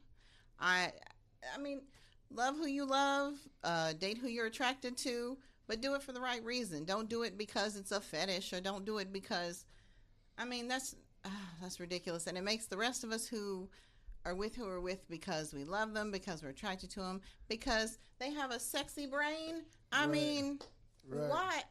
I, 0.60 0.92
I 1.56 1.60
mean, 1.60 1.82
love 2.30 2.56
who 2.56 2.68
you 2.68 2.86
love, 2.86 3.34
uh, 3.64 3.94
date 3.94 4.18
who 4.20 4.28
you're 4.28 4.46
attracted 4.46 4.96
to, 5.00 5.38
but 5.72 5.80
do 5.80 5.96
it 5.96 6.04
for 6.04 6.12
the 6.12 6.20
right 6.20 6.44
reason. 6.44 6.84
Don't 6.84 7.08
do 7.08 7.24
it 7.24 7.38
because 7.38 7.78
it's 7.78 7.94
a 7.94 8.02
fetish, 8.02 8.52
or 8.52 8.60
don't 8.60 8.84
do 8.84 8.98
it 8.98 9.14
because, 9.14 9.64
I 10.38 10.44
mean, 10.44 10.68
that's 10.68 10.98
ah, 11.24 11.30
that's 11.62 11.80
ridiculous, 11.80 12.28
and 12.28 12.38
it 12.38 12.44
makes 12.44 12.66
the 12.66 12.76
rest 12.76 13.06
of 13.06 13.12
us 13.14 13.26
who 13.26 13.70
are 14.26 14.36
with 14.36 14.54
who 14.54 14.68
are 14.68 14.82
with 14.82 15.10
because 15.10 15.54
we 15.54 15.64
love 15.64 15.94
them, 15.94 16.12
because 16.12 16.44
we're 16.44 16.50
attracted 16.50 16.90
to 16.92 17.00
them, 17.00 17.22
because 17.48 18.00
they 18.20 18.34
have 18.34 18.52
a 18.52 18.60
sexy 18.60 19.06
brain. 19.08 19.64
I 19.94 20.02
Right. 20.02 20.12
mean, 20.12 20.60
Right. 21.08 21.30
why? 21.30 21.64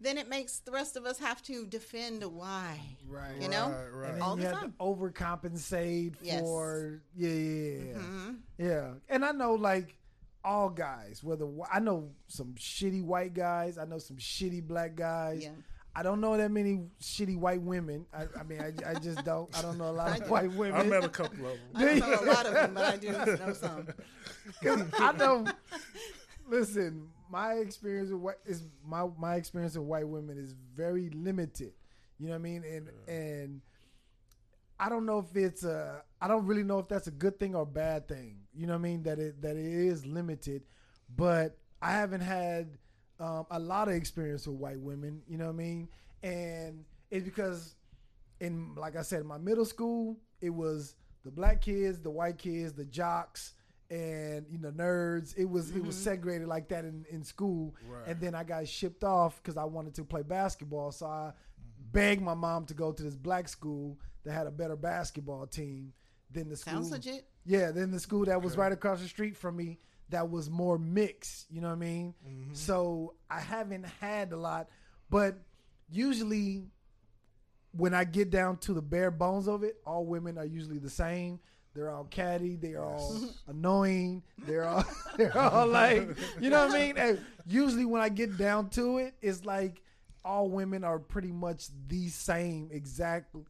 Then 0.00 0.16
it 0.16 0.26
makes 0.30 0.60
the 0.60 0.72
rest 0.72 0.96
of 0.96 1.04
us 1.04 1.18
have 1.18 1.42
to 1.42 1.66
defend 1.66 2.24
why. 2.24 2.80
Right. 3.06 3.38
You 3.38 3.48
know? 3.50 3.68
Right, 3.68 3.88
right. 3.92 4.08
And 4.08 4.16
then 4.16 4.22
All 4.22 4.36
you 4.36 4.42
the 4.44 4.48
have 4.48 4.60
time. 4.60 4.72
to 4.72 4.78
overcompensate 4.78 6.14
Yes. 6.22 6.40
for 6.40 7.02
yeah, 7.14 7.28
yeah, 7.28 7.82
yeah. 7.84 7.98
Mhm. 7.98 8.40
Yeah, 8.56 8.94
and 9.10 9.24
I 9.26 9.32
know 9.32 9.52
like 9.54 9.98
all 10.44 10.68
guys, 10.68 11.22
whether 11.24 11.46
I 11.72 11.80
know 11.80 12.10
some 12.26 12.54
shitty 12.58 13.02
white 13.02 13.34
guys, 13.34 13.78
I 13.78 13.84
know 13.86 13.98
some 13.98 14.16
shitty 14.16 14.62
black 14.66 14.94
guys. 14.94 15.42
Yeah. 15.44 15.50
I 15.96 16.02
don't 16.02 16.20
know 16.20 16.36
that 16.36 16.50
many 16.50 16.82
shitty 17.00 17.36
white 17.38 17.62
women. 17.62 18.04
I, 18.12 18.24
I 18.38 18.42
mean, 18.42 18.60
I, 18.60 18.72
I 18.90 18.94
just 18.94 19.24
don't. 19.24 19.56
I 19.56 19.62
don't 19.62 19.78
know 19.78 19.90
a 19.90 19.92
lot 19.92 20.20
of 20.20 20.28
white 20.28 20.52
women. 20.52 20.74
I 20.80 20.82
met 20.82 21.04
a 21.04 21.08
couple 21.08 21.46
of 21.46 21.52
them. 21.52 21.60
I 21.76 21.94
know 22.00 22.20
a 22.20 22.24
lot 22.26 22.46
of 22.46 22.52
them, 22.52 22.74
but 22.74 22.84
I 22.84 22.96
do 22.96 23.12
know 23.12 23.52
some. 23.52 23.86
'Cause 24.62 24.82
I 24.98 25.12
know. 25.12 25.46
Listen, 26.48 27.08
my 27.30 27.54
experience 27.54 28.10
with 28.10 28.20
white 28.20 28.34
is 28.44 28.66
my 28.84 29.06
my 29.18 29.36
experience 29.36 29.76
with 29.78 29.86
white 29.86 30.06
women 30.08 30.36
is 30.36 30.54
very 30.76 31.10
limited. 31.10 31.72
You 32.18 32.26
know 32.26 32.32
what 32.32 32.38
I 32.38 32.42
mean? 32.42 32.64
And 32.64 32.88
and 33.08 33.60
I 34.78 34.88
don't 34.88 35.06
know 35.06 35.20
if 35.20 35.34
it's 35.36 35.64
a. 35.64 36.02
I 36.20 36.26
don't 36.28 36.44
really 36.46 36.64
know 36.64 36.80
if 36.80 36.88
that's 36.88 37.06
a 37.06 37.10
good 37.12 37.38
thing 37.38 37.54
or 37.54 37.62
a 37.62 37.66
bad 37.66 38.08
thing. 38.08 38.38
You 38.56 38.66
know 38.66 38.74
what 38.74 38.80
I 38.80 38.82
mean? 38.82 39.02
That 39.02 39.18
it 39.18 39.42
that 39.42 39.56
it 39.56 39.64
is 39.64 40.06
limited, 40.06 40.62
but 41.16 41.58
I 41.82 41.92
haven't 41.92 42.22
had 42.22 42.78
um, 43.20 43.46
a 43.50 43.58
lot 43.58 43.88
of 43.88 43.94
experience 43.94 44.46
with 44.46 44.56
white 44.56 44.80
women. 44.80 45.22
You 45.28 45.38
know 45.38 45.46
what 45.46 45.54
I 45.54 45.56
mean? 45.56 45.88
And 46.22 46.84
it's 47.10 47.24
because 47.24 47.74
in 48.40 48.74
like 48.76 48.96
I 48.96 49.02
said, 49.02 49.20
in 49.20 49.26
my 49.26 49.38
middle 49.38 49.64
school, 49.64 50.18
it 50.40 50.50
was 50.50 50.96
the 51.24 51.30
black 51.30 51.60
kids, 51.60 52.00
the 52.00 52.10
white 52.10 52.38
kids, 52.38 52.72
the 52.72 52.84
jocks, 52.84 53.54
and 53.90 54.46
you 54.50 54.58
know 54.58 54.70
nerds. 54.70 55.34
It 55.36 55.44
was 55.48 55.70
it 55.70 55.84
was 55.84 55.96
segregated 55.96 56.48
like 56.48 56.68
that 56.68 56.84
in, 56.84 57.04
in 57.10 57.24
school. 57.24 57.74
Right. 57.88 58.08
And 58.08 58.20
then 58.20 58.34
I 58.34 58.44
got 58.44 58.66
shipped 58.68 59.04
off 59.04 59.42
because 59.42 59.56
I 59.56 59.64
wanted 59.64 59.94
to 59.94 60.04
play 60.04 60.22
basketball. 60.22 60.92
So 60.92 61.06
I 61.06 61.32
begged 61.92 62.22
my 62.22 62.34
mom 62.34 62.66
to 62.66 62.74
go 62.74 62.92
to 62.92 63.02
this 63.02 63.16
black 63.16 63.48
school 63.48 63.98
that 64.24 64.32
had 64.32 64.46
a 64.46 64.50
better 64.50 64.76
basketball 64.76 65.46
team 65.46 65.92
than 66.30 66.48
the 66.48 66.56
school. 66.56 66.74
Sounds 66.74 66.90
legit. 66.90 67.26
Yeah, 67.46 67.70
then 67.70 67.90
the 67.90 68.00
school 68.00 68.24
that 68.24 68.42
was 68.42 68.56
right 68.56 68.72
across 68.72 69.00
the 69.00 69.08
street 69.08 69.36
from 69.36 69.56
me 69.56 69.78
that 70.10 70.30
was 70.30 70.50
more 70.50 70.78
mixed, 70.78 71.46
you 71.50 71.60
know 71.60 71.68
what 71.68 71.74
I 71.74 71.78
mean? 71.78 72.14
Mm-hmm. 72.26 72.54
So 72.54 73.14
I 73.30 73.40
haven't 73.40 73.84
had 74.00 74.32
a 74.32 74.36
lot, 74.36 74.68
but 75.10 75.36
usually 75.90 76.64
when 77.72 77.94
I 77.94 78.04
get 78.04 78.30
down 78.30 78.58
to 78.58 78.72
the 78.72 78.82
bare 78.82 79.10
bones 79.10 79.48
of 79.48 79.62
it, 79.62 79.76
all 79.86 80.04
women 80.04 80.38
are 80.38 80.44
usually 80.44 80.78
the 80.78 80.90
same. 80.90 81.40
They're 81.74 81.90
all 81.90 82.04
catty, 82.04 82.56
they're 82.56 82.84
all 82.84 83.20
annoying, 83.48 84.22
they're 84.46 84.64
all 84.64 84.84
they're 85.16 85.36
all 85.36 85.66
like 85.66 86.16
you 86.40 86.50
know 86.50 86.66
what 86.66 86.76
I 86.76 86.78
mean? 86.78 86.96
And 86.96 87.20
usually 87.46 87.84
when 87.84 88.00
I 88.00 88.08
get 88.08 88.38
down 88.38 88.70
to 88.70 88.98
it, 88.98 89.14
it's 89.20 89.44
like 89.44 89.82
all 90.24 90.48
women 90.48 90.84
are 90.84 90.98
pretty 90.98 91.32
much 91.32 91.66
the 91.88 92.08
same 92.08 92.68
exactly. 92.72 93.44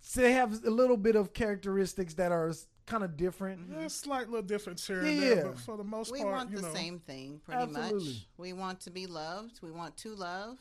So 0.00 0.20
they 0.20 0.32
have 0.32 0.64
a 0.64 0.70
little 0.70 0.96
bit 0.96 1.16
of 1.16 1.32
characteristics 1.32 2.14
that 2.14 2.30
are 2.32 2.52
kind 2.88 3.04
of 3.04 3.16
different. 3.16 3.70
There's 3.70 3.92
slight 3.94 4.28
little 4.28 4.42
difference 4.46 4.86
here 4.86 5.00
and 5.00 5.16
Yeah. 5.20 5.34
there, 5.34 5.44
but 5.46 5.58
for 5.58 5.76
the 5.76 5.84
most 5.84 6.10
We 6.10 6.18
part, 6.20 6.28
we 6.28 6.32
want 6.38 6.50
you 6.50 6.56
the 6.56 6.62
know, 6.62 6.74
same 6.74 6.98
thing, 6.98 7.40
pretty 7.44 7.62
Absolutely. 7.62 8.04
much. 8.08 8.26
We 8.36 8.52
want 8.52 8.80
to 8.80 8.90
be 8.90 9.06
loved. 9.06 9.60
We 9.62 9.70
want 9.70 9.96
to 9.98 10.14
love. 10.14 10.58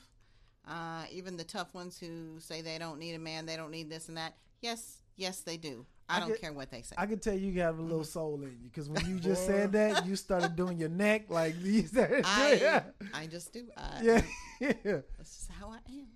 Uh, 0.67 1.05
even 1.11 1.37
the 1.37 1.45
tough 1.45 1.73
ones 1.73 1.97
who 1.97 2.39
say 2.39 2.61
they 2.61 2.77
don't 2.77 2.99
need 2.99 3.13
a 3.13 3.19
man, 3.19 3.45
they 3.45 3.55
don't 3.55 3.71
need 3.71 3.89
this 3.89 4.09
and 4.09 4.17
that. 4.17 4.35
Yes, 4.61 4.97
yes, 5.15 5.39
they 5.41 5.55
do. 5.57 5.85
I, 6.09 6.17
I 6.17 6.19
don't 6.19 6.29
get- 6.29 6.41
care 6.41 6.53
what 6.53 6.69
they 6.71 6.81
say. 6.81 6.95
I 6.97 7.05
can 7.05 7.19
tell 7.19 7.33
you 7.37 7.51
you 7.51 7.61
have 7.61 7.79
a 7.79 7.81
little 7.81 8.03
soul 8.03 8.35
in 8.43 8.51
you 8.61 8.69
because 8.69 8.89
when 8.89 9.05
you 9.05 9.19
just 9.19 9.45
said 9.45 9.71
that, 9.73 10.05
you 10.05 10.15
started 10.15 10.55
doing 10.55 10.77
your 10.77 10.89
neck 10.89 11.29
like 11.29 11.55
you 11.61 11.83
started. 11.87 12.23
I, 12.25 12.53
yeah, 12.61 12.83
I 13.13 13.27
just 13.27 13.51
do. 13.53 13.65
I, 13.77 13.99
yeah, 14.03 14.21
yeah. 14.59 14.73
That's 15.17 15.37
just 15.37 15.51
how 15.51 15.69
I 15.69 15.79
am. 15.89 16.07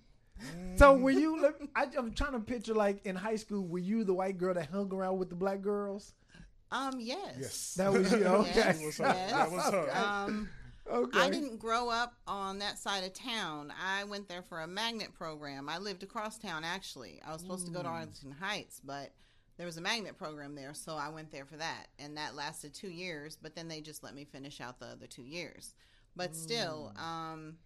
So 0.76 0.96
were 0.96 1.10
you? 1.10 1.40
look, 1.40 1.60
I, 1.76 1.86
I'm 1.96 2.12
trying 2.12 2.32
to 2.32 2.40
picture 2.40 2.74
like 2.74 3.04
in 3.06 3.14
high 3.14 3.36
school. 3.36 3.66
Were 3.66 3.78
you 3.78 4.04
the 4.04 4.14
white 4.14 4.38
girl 4.38 4.54
that 4.54 4.70
hung 4.70 4.92
around 4.92 5.18
with 5.18 5.28
the 5.28 5.36
black 5.36 5.60
girls? 5.60 6.14
Um, 6.70 6.98
yes. 6.98 7.34
yes, 7.38 7.74
That 7.74 7.92
was 7.92 8.10
you. 8.12 8.24
Okay. 8.24 8.52
Yes, 8.54 8.82
was 8.84 8.96
her. 8.98 9.04
yes. 9.04 9.30
That 9.30 9.50
was 9.52 9.70
her. 9.70 9.96
Um, 9.96 10.48
Okay. 10.90 11.20
I 11.20 11.30
didn't 11.30 11.58
grow 11.58 11.88
up 11.88 12.14
on 12.26 12.58
that 12.58 12.76
side 12.78 13.04
of 13.04 13.12
town. 13.12 13.72
I 13.80 14.04
went 14.04 14.28
there 14.28 14.42
for 14.42 14.60
a 14.60 14.66
magnet 14.66 15.14
program. 15.14 15.68
I 15.68 15.78
lived 15.78 16.02
across 16.02 16.38
town, 16.38 16.64
actually. 16.64 17.20
I 17.24 17.32
was 17.32 17.40
supposed 17.40 17.66
to 17.66 17.72
go 17.72 17.82
to 17.82 17.88
Arlington 17.88 18.32
Heights, 18.32 18.80
but 18.84 19.12
there 19.56 19.66
was 19.66 19.76
a 19.76 19.80
magnet 19.80 20.18
program 20.18 20.56
there, 20.56 20.74
so 20.74 20.96
I 20.96 21.08
went 21.08 21.30
there 21.30 21.44
for 21.44 21.56
that. 21.56 21.86
And 22.00 22.16
that 22.16 22.34
lasted 22.34 22.74
two 22.74 22.90
years, 22.90 23.38
but 23.40 23.54
then 23.54 23.68
they 23.68 23.80
just 23.80 24.02
let 24.02 24.14
me 24.14 24.24
finish 24.24 24.60
out 24.60 24.80
the 24.80 24.86
other 24.86 25.06
two 25.06 25.22
years. 25.22 25.74
But 26.16 26.34
still, 26.34 26.92
um, 26.96 27.56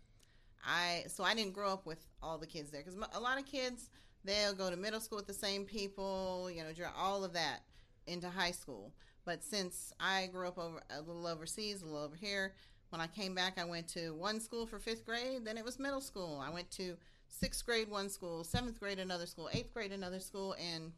I 0.67 1.05
so 1.09 1.25
I 1.25 1.35
didn't 1.35 1.53
grow 1.55 1.73
up 1.73 1.87
with 1.87 2.05
all 2.23 2.39
the 2.39 2.47
kids 2.47 2.71
there 2.71 2.83
because 2.83 2.99
a 3.14 3.21
lot 3.21 3.39
of 3.39 3.47
kids 3.47 3.89
they'll 4.25 4.55
go 4.55 4.69
to 4.71 4.77
middle 4.77 5.01
school 5.01 5.17
with 5.19 5.27
the 5.29 5.33
same 5.35 5.64
people, 5.64 6.51
you 6.53 6.62
know, 6.64 6.73
dr- 6.73 6.93
all 6.97 7.23
of 7.25 7.33
that 7.35 7.61
into 8.07 8.29
high 8.29 8.51
school. 8.51 8.93
But 9.25 9.43
since 9.45 9.93
I 10.01 10.27
grew 10.33 10.49
up 10.49 10.59
over 10.59 10.83
a 10.91 11.01
little 11.01 11.27
overseas, 11.27 11.83
a 11.83 11.85
little 11.87 12.01
over 12.03 12.17
here, 12.17 12.55
when 12.91 13.01
I 13.01 13.07
came 13.09 13.35
back, 13.35 13.59
I 13.59 13.64
went 13.64 13.89
to 13.89 14.14
one 14.14 14.41
school 14.41 14.67
for 14.67 14.79
fifth 14.79 15.05
grade. 15.05 15.45
Then 15.45 15.57
it 15.59 15.64
was 15.64 15.79
middle 15.79 16.01
school. 16.01 16.43
I 16.45 16.51
went 16.51 16.71
to 16.73 16.97
sixth 17.29 17.64
grade 17.67 17.89
one 17.89 18.09
school, 18.09 18.43
seventh 18.45 18.79
grade 18.81 18.99
another 18.99 19.27
school, 19.27 19.49
eighth 19.53 19.73
grade 19.75 19.93
another 19.93 20.21
school, 20.21 20.55
and 20.61 20.93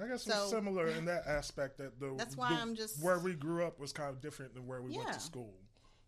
I 0.00 0.06
guess 0.06 0.22
So- 0.24 0.42
it's 0.42 0.50
similar 0.50 0.88
in 0.88 1.04
that 1.06 1.26
aspect 1.26 1.78
that 1.78 1.98
the 2.00 2.14
That's 2.16 2.36
why 2.36 2.50
the- 2.54 2.60
I'm 2.60 2.74
just- 2.74 3.02
where 3.02 3.18
we 3.18 3.34
grew 3.34 3.64
up 3.64 3.78
was 3.78 3.92
kind 3.92 4.10
of 4.10 4.20
different 4.20 4.54
than 4.54 4.66
where 4.66 4.80
we 4.82 4.96
went 4.96 5.12
to 5.12 5.20
school. 5.20 5.54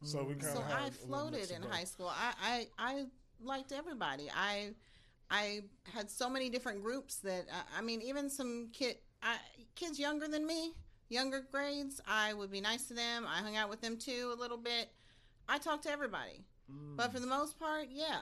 So 0.02 0.24
we 0.24 0.34
mm-hmm. 0.34 0.40
kind 0.40 0.52
so 0.54 0.60
of 0.60 0.66
had 0.66 0.82
I 0.82 0.86
a 0.86 0.90
floated 0.90 1.50
in 1.50 1.62
high 1.62 1.84
school. 1.84 2.10
I, 2.10 2.32
I 2.42 2.66
I 2.78 3.04
liked 3.42 3.72
everybody. 3.72 4.28
I 4.34 4.70
I 5.30 5.62
had 5.94 6.10
so 6.10 6.28
many 6.28 6.50
different 6.50 6.82
groups 6.82 7.16
that 7.18 7.46
I, 7.52 7.78
I 7.78 7.82
mean, 7.82 8.02
even 8.02 8.28
some 8.28 8.68
kid 8.72 8.96
I, 9.22 9.36
kids 9.74 9.98
younger 9.98 10.28
than 10.28 10.46
me, 10.46 10.72
younger 11.08 11.44
grades. 11.50 12.00
I 12.06 12.34
would 12.34 12.50
be 12.50 12.60
nice 12.60 12.86
to 12.88 12.94
them. 12.94 13.26
I 13.28 13.38
hung 13.38 13.56
out 13.56 13.70
with 13.70 13.80
them 13.80 13.96
too 13.96 14.32
a 14.36 14.38
little 14.38 14.58
bit. 14.58 14.88
I 15.48 15.58
talked 15.58 15.84
to 15.84 15.90
everybody, 15.90 16.44
mm. 16.70 16.96
but 16.96 17.12
for 17.12 17.20
the 17.20 17.26
most 17.26 17.58
part, 17.58 17.86
yeah. 17.90 18.20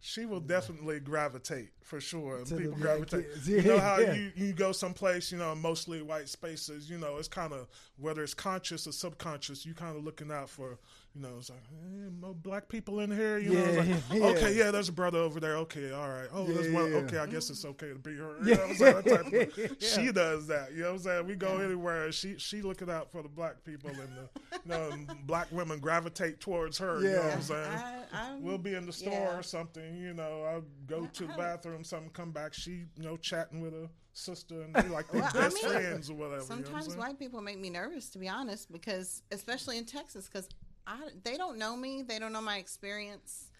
She 0.00 0.26
will 0.26 0.40
definitely 0.40 1.00
gravitate 1.00 1.70
for 1.82 2.00
sure. 2.00 2.44
To 2.44 2.56
People 2.56 2.72
black 2.72 2.82
gravitate. 2.82 3.32
kids. 3.32 3.48
You 3.48 3.62
know 3.62 3.78
how 3.80 3.98
yeah. 3.98 4.12
you, 4.12 4.32
you 4.36 4.52
go 4.52 4.72
someplace, 4.72 5.32
you 5.32 5.38
know, 5.38 5.54
mostly 5.54 6.02
white 6.02 6.28
spaces. 6.28 6.88
You 6.88 6.98
know, 6.98 7.16
it's 7.16 7.28
kind 7.28 7.52
of 7.52 7.66
whether 7.96 8.22
it's 8.22 8.34
conscious 8.34 8.86
or 8.86 8.92
subconscious. 8.92 9.64
You 9.64 9.74
kind 9.74 9.96
of 9.96 10.04
looking 10.04 10.30
out 10.30 10.50
for, 10.50 10.78
you 11.16 11.22
know, 11.22 11.36
it's 11.38 11.48
like 11.48 11.62
eh, 11.72 12.10
no 12.20 12.34
black 12.34 12.68
people 12.68 13.00
in 13.00 13.10
here. 13.10 13.38
You 13.38 13.54
know, 13.54 13.64
it's 13.64 13.76
like, 13.78 13.86
Yeah, 13.86 13.96
yeah. 14.18 14.24
okay, 14.36 14.54
yeah, 14.54 14.70
there's 14.70 14.90
a 14.90 14.92
brother 14.92 15.18
over 15.18 15.40
there. 15.40 15.56
Okay, 15.58 15.90
all 15.92 16.08
right. 16.08 16.28
Oh, 16.32 16.44
there's 16.44 16.70
one. 16.72 16.90
yeah. 16.92 16.98
Okay, 16.98 17.18
I 17.18 17.26
guess 17.26 17.48
it's 17.48 17.64
okay 17.64 17.88
to 17.88 17.94
be 17.98 18.14
her. 18.16 18.36
You 18.44 18.54
know 18.54 18.60
what 18.60 18.70
I'm 18.70 18.74
saying? 18.76 18.94
That 19.04 19.32
type 19.54 19.70
of- 19.70 19.76
She 19.82 20.12
does 20.12 20.46
that. 20.48 20.72
You 20.72 20.80
know 20.82 20.86
what 20.88 20.92
I'm 20.96 20.98
saying? 21.02 21.26
We 21.26 21.34
go 21.36 21.58
anywhere. 21.58 22.12
She 22.12 22.36
she 22.38 22.60
looking 22.62 22.90
out 22.90 23.10
for 23.10 23.22
the 23.22 23.28
black 23.28 23.64
people, 23.64 23.90
and 23.90 23.98
the 23.98 24.58
you 24.64 24.70
know, 24.70 24.90
and 24.90 25.08
black 25.26 25.50
women 25.50 25.78
gravitate 25.78 26.40
towards 26.40 26.76
her. 26.78 27.00
You 27.00 27.10
know 27.10 27.16
what 27.16 27.24
Yeah. 27.26 27.32
I'm 27.34 27.42
saying? 27.42 27.70
I, 27.72 28.02
I'm, 28.12 28.42
We'll 28.42 28.58
be 28.58 28.74
in 28.74 28.84
the 28.86 28.92
store 28.92 29.12
Yeah. 29.12 29.38
or 29.38 29.42
something, 29.42 29.96
you 29.96 30.12
know. 30.12 30.42
I'll 30.42 30.64
go 30.86 31.06
to 31.06 31.26
the 31.26 31.32
bathroom, 31.34 31.82
something, 31.84 32.10
come 32.10 32.30
back. 32.30 32.52
She, 32.54 32.84
you 32.96 33.02
know, 33.04 33.16
chatting 33.16 33.60
with 33.60 33.72
her 33.72 33.88
sister, 34.12 34.62
and 34.62 34.74
they 34.74 34.88
like 34.88 35.10
they 35.10 35.20
Well, 35.20 35.30
I 35.34 35.48
mean, 35.48 35.58
friends 35.64 36.10
or 36.10 36.14
whatever. 36.14 36.42
you 36.42 36.48
know 36.48 36.56
what 36.56 36.64
Sometimes 36.66 36.96
white 36.96 37.18
people 37.18 37.40
make 37.40 37.58
me 37.58 37.70
nervous, 37.70 38.08
to 38.10 38.18
be 38.18 38.28
honest, 38.28 38.70
because 38.70 39.22
especially 39.32 39.78
in 39.78 39.84
Texas, 39.84 40.28
because 40.28 40.48
I 40.86 40.98
they 41.24 41.36
don't 41.36 41.58
know 41.58 41.76
me, 41.76 42.02
they 42.02 42.18
don't 42.18 42.32
know 42.32 42.40
my 42.40 42.58
experience. 42.58 43.50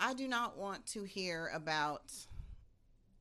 I 0.00 0.14
do 0.14 0.26
not 0.26 0.56
want 0.56 0.86
to 0.86 1.04
hear 1.04 1.50
about 1.54 2.12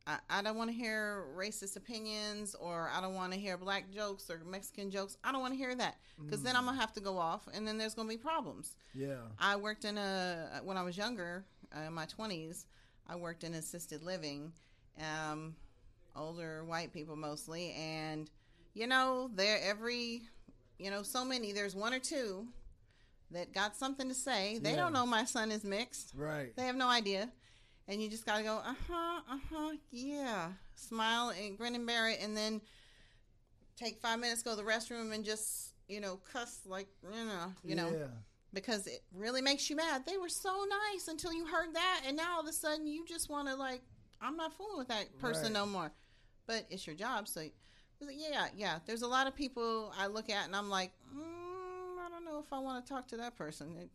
I, 0.05 0.17
I 0.29 0.41
don't 0.41 0.57
want 0.57 0.69
to 0.69 0.75
hear 0.75 1.25
racist 1.35 1.77
opinions 1.77 2.55
or 2.55 2.89
I 2.93 2.99
don't 2.99 3.15
want 3.15 3.33
to 3.33 3.39
hear 3.39 3.57
black 3.57 3.89
jokes 3.91 4.29
or 4.29 4.41
Mexican 4.45 4.91
jokes. 4.91 5.17
I 5.23 5.31
don't 5.31 5.41
want 5.41 5.53
to 5.53 5.57
hear 5.57 5.75
that 5.75 5.95
because 6.23 6.43
then 6.43 6.55
I'm 6.55 6.65
gonna 6.65 6.79
have 6.79 6.93
to 6.93 6.99
go 6.99 7.17
off 7.17 7.47
and 7.53 7.67
then 7.67 7.77
there's 7.77 7.93
gonna 7.93 8.09
be 8.09 8.17
problems. 8.17 8.75
Yeah. 8.93 9.15
I 9.39 9.55
worked 9.55 9.85
in 9.85 9.97
a 9.97 10.61
when 10.63 10.77
I 10.77 10.83
was 10.83 10.97
younger, 10.97 11.45
uh, 11.75 11.87
in 11.87 11.93
my 11.93 12.05
twenties. 12.05 12.65
I 13.07 13.15
worked 13.15 13.43
in 13.43 13.53
assisted 13.53 14.01
living, 14.03 14.53
um, 14.99 15.55
older 16.15 16.63
white 16.63 16.93
people 16.93 17.15
mostly, 17.15 17.73
and 17.73 18.29
you 18.73 18.87
know, 18.87 19.29
they're 19.35 19.59
every, 19.61 20.23
you 20.79 20.89
know, 20.89 21.03
so 21.03 21.23
many. 21.23 21.51
There's 21.51 21.75
one 21.75 21.93
or 21.93 21.99
two 21.99 22.47
that 23.33 23.53
got 23.53 23.75
something 23.75 24.07
to 24.09 24.15
say. 24.15 24.59
They 24.59 24.71
Yeah. 24.71 24.77
don't 24.77 24.93
know 24.93 25.05
my 25.05 25.25
son 25.25 25.51
is 25.51 25.63
mixed. 25.63 26.11
Right. 26.15 26.55
They 26.55 26.65
have 26.65 26.75
no 26.75 26.87
idea, 26.87 27.31
and 27.87 28.01
you 28.01 28.09
just 28.09 28.25
gotta 28.25 28.43
go, 28.43 28.57
uh 28.57 28.73
huh, 28.89 29.21
uh 29.29 29.39
huh, 29.51 29.71
yeah, 29.91 30.53
smile 30.75 31.29
and 31.29 31.57
grin 31.57 31.75
and 31.75 31.85
bear 31.85 32.09
it, 32.09 32.19
and 32.21 32.35
then 32.37 32.61
take 33.75 33.99
five 34.01 34.19
minutes, 34.19 34.41
go 34.43 34.51
to 34.51 34.57
the 34.57 34.63
restroom, 34.63 35.13
and 35.13 35.23
just 35.25 35.73
you 35.87 35.99
know 35.99 36.17
cuss 36.31 36.59
like 36.65 36.87
you 37.03 37.25
know, 37.25 37.53
you 37.63 37.75
know 37.75 37.89
Yeah. 37.91 38.07
because 38.53 38.87
it 38.87 39.03
really 39.13 39.41
makes 39.41 39.69
you 39.69 39.75
mad. 39.75 40.05
They 40.05 40.17
were 40.17 40.29
so 40.29 40.65
nice 40.93 41.07
until 41.07 41.33
you 41.33 41.45
heard 41.45 41.73
that, 41.75 42.01
and 42.07 42.15
now 42.15 42.35
all 42.35 42.41
of 42.41 42.47
a 42.47 42.53
sudden 42.53 42.87
you 42.87 43.05
just 43.05 43.29
want 43.29 43.47
to 43.47 43.55
like, 43.55 43.81
I'm 44.21 44.37
not 44.37 44.53
fooling 44.53 44.77
with 44.77 44.87
that 44.89 45.17
person 45.19 45.45
Right. 45.45 45.53
no 45.53 45.65
more. 45.65 45.91
But 46.45 46.65
it's 46.69 46.85
your 46.85 46.95
job, 46.95 47.27
so 47.27 47.41
yeah, 48.09 48.47
yeah. 48.55 48.79
There's 48.85 49.01
a 49.01 49.07
lot 49.07 49.27
of 49.27 49.35
people 49.35 49.93
I 49.97 50.07
look 50.07 50.29
at 50.29 50.45
and 50.45 50.53
I'm 50.55 50.69
like, 50.69 50.91
mm, 51.15 51.42
I 52.05 52.09
don't 52.09 52.25
know 52.25 52.39
if 52.39 52.51
I 52.51 52.59
want 52.59 52.85
to 52.85 52.93
talk 52.93 53.07
to 53.09 53.17
that 53.17 53.35
person. 53.37 53.75
It, 53.79 53.89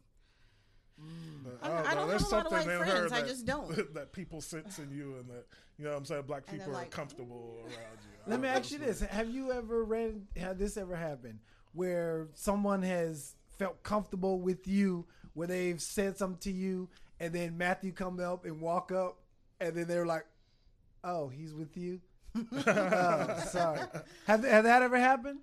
mm. 1.00 1.44
But, 1.44 1.58
I- 1.62 1.68
don't 1.68 1.76
oh, 1.76 1.78
I 1.78 1.82
know, 1.82 2.00
don't 2.00 2.08
there's 2.08 2.22
have 2.22 2.32
a 2.32 2.34
lot 2.34 2.46
of 2.46 2.52
something 2.52 2.68
white 2.68 2.80
in 2.80 2.92
friends, 2.92 3.12
her 3.12 3.18
I 3.18 3.22
just 3.22 3.46
don't. 3.46 3.94
that 3.94 4.12
people 4.12 4.40
sense 4.40 4.78
in 4.78 4.90
you, 4.90 5.16
and 5.18 5.28
that 5.28 5.46
you 5.78 5.84
know, 5.84 5.90
what 5.90 5.98
I'm 5.98 6.04
saying 6.04 6.22
black 6.22 6.46
people 6.46 6.72
they're 6.72 6.84
comfortable 6.86 7.58
around 7.62 7.72
you. 7.72 8.18
Let 8.26 8.40
me 8.40 8.48
ask 8.48 8.70
you 8.70 8.78
this: 8.78 9.00
Have 9.00 9.30
you 9.30 9.52
ever 9.52 9.84
read? 9.84 10.26
Had 10.36 10.58
this 10.58 10.76
ever 10.76 10.96
happened 10.96 11.40
where 11.72 12.28
someone 12.34 12.82
has 12.82 13.34
felt 13.58 13.82
comfortable 13.82 14.40
with 14.40 14.66
you, 14.66 15.06
where 15.34 15.46
they've 15.46 15.80
said 15.80 16.16
something 16.16 16.38
to 16.40 16.52
you, 16.52 16.88
and 17.20 17.32
then 17.32 17.58
Matthew 17.58 17.92
come 17.92 18.20
up 18.20 18.44
and 18.44 18.60
walk 18.60 18.90
up, 18.92 19.18
and 19.60 19.74
then 19.74 19.86
they're 19.86 20.06
like, 20.06 20.26
"Oh, 21.04 21.28
he's 21.28 21.54
with 21.54 21.76
you." 21.76 22.00
oh, 22.66 23.44
sorry. 23.48 23.80
Have, 24.26 24.44
have 24.44 24.64
that 24.64 24.82
ever 24.82 24.98
happened? 24.98 25.40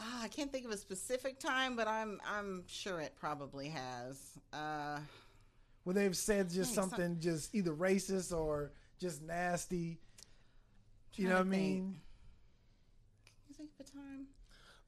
Ah, 0.00 0.22
I 0.22 0.28
can't 0.28 0.52
think 0.52 0.64
of 0.64 0.70
a 0.70 0.76
specific 0.76 1.38
time, 1.38 1.76
but 1.76 1.88
I'm 1.88 2.20
I'm 2.26 2.64
sure 2.66 3.00
it 3.00 3.14
probably 3.16 3.68
has. 3.68 4.38
Uh, 4.52 4.98
Where 5.84 5.94
they've 5.94 6.16
said 6.16 6.50
just 6.50 6.74
Thanks. 6.74 6.90
something 6.90 7.18
just 7.20 7.54
either 7.54 7.72
racist 7.72 8.36
or 8.36 8.72
just 9.00 9.22
nasty. 9.22 9.98
You 11.14 11.28
know 11.28 11.36
what 11.36 11.40
I 11.40 11.42
Trying 11.44 11.50
to 11.50 11.56
think. 11.56 11.62
mean? 11.62 12.00
can 13.24 13.42
you 13.48 13.54
think 13.54 13.70
of 13.80 13.86
a 13.86 13.90
time? 13.90 14.26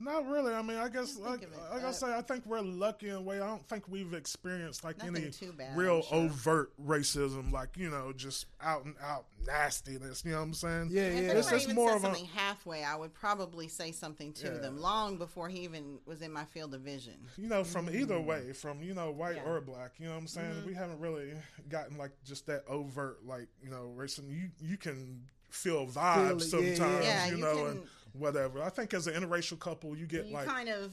Not 0.00 0.28
really. 0.28 0.54
I 0.54 0.62
mean, 0.62 0.76
I 0.76 0.88
guess 0.88 1.16
like, 1.18 1.42
it, 1.42 1.50
like 1.72 1.82
I 1.82 1.88
uh, 1.88 1.92
say, 1.92 2.14
I 2.14 2.22
think 2.22 2.46
we're 2.46 2.60
lucky 2.60 3.08
in 3.08 3.16
a 3.16 3.20
way. 3.20 3.40
I 3.40 3.46
don't 3.46 3.66
think 3.68 3.88
we've 3.88 4.14
experienced 4.14 4.84
like 4.84 5.02
any 5.04 5.30
too 5.30 5.52
bad, 5.52 5.76
real 5.76 6.02
sure. 6.02 6.18
overt 6.18 6.70
racism, 6.80 7.50
like 7.50 7.76
you 7.76 7.90
know, 7.90 8.12
just 8.16 8.46
out 8.62 8.84
and 8.84 8.94
out 9.02 9.24
nastiness. 9.44 10.22
You 10.24 10.32
know 10.32 10.36
what 10.38 10.42
I'm 10.44 10.54
saying? 10.54 10.88
Yeah, 10.90 11.02
If 11.02 11.12
yeah. 11.12 11.18
anyone 11.18 11.36
It's 11.38 11.50
just 11.50 11.64
even 11.64 11.74
more 11.74 11.88
said 11.88 11.96
of 11.96 12.02
a- 12.02 12.06
something 12.06 12.24
halfway, 12.26 12.84
I 12.84 12.94
would 12.94 13.12
probably 13.12 13.66
say 13.66 13.90
something 13.90 14.32
to 14.34 14.46
Yeah. 14.46 14.58
them 14.58 14.78
long 14.80 15.18
before 15.18 15.48
he 15.48 15.60
even 15.60 15.98
was 16.06 16.22
in 16.22 16.32
my 16.32 16.44
field 16.44 16.74
of 16.74 16.82
vision. 16.82 17.14
You 17.36 17.48
know, 17.48 17.64
from 17.64 17.90
either 17.90 18.20
way, 18.20 18.52
from 18.52 18.80
you 18.82 18.94
know, 18.94 19.10
white. 19.10 19.34
Yeah. 19.34 19.42
Mm-hmm. 19.42 19.50
or 19.50 19.60
black. 19.62 19.92
You 19.98 20.06
know 20.06 20.12
what 20.12 20.20
I'm 20.20 20.26
saying? 20.28 20.62
We 20.64 20.74
haven't 20.74 21.00
really 21.00 21.32
gotten 21.68 21.96
like 21.98 22.12
just 22.24 22.46
that 22.46 22.62
overt, 22.68 23.26
like 23.26 23.48
you 23.62 23.70
know, 23.70 23.92
racism. 23.96 24.30
You 24.30 24.50
you 24.60 24.76
can 24.76 25.24
feel 25.50 25.86
vibes 25.86 26.50
Feel 26.50 26.60
it, 26.60 26.64
yeah, 26.64 26.74
sometimes. 26.76 27.04
yeah. 27.04 27.26
Yeah, 27.26 27.26
you 27.30 27.36
you 27.36 27.42
know, 27.42 27.54
can- 27.56 27.66
and 27.68 27.82
whatever. 28.18 28.62
I 28.62 28.70
think 28.70 28.94
as 28.94 29.06
an 29.06 29.14
interracial 29.14 29.58
couple, 29.58 29.96
you 29.96 30.06
get 30.06 30.26
You 30.26 30.34
like 30.34 30.46
kind 30.46 30.68
of 30.68 30.92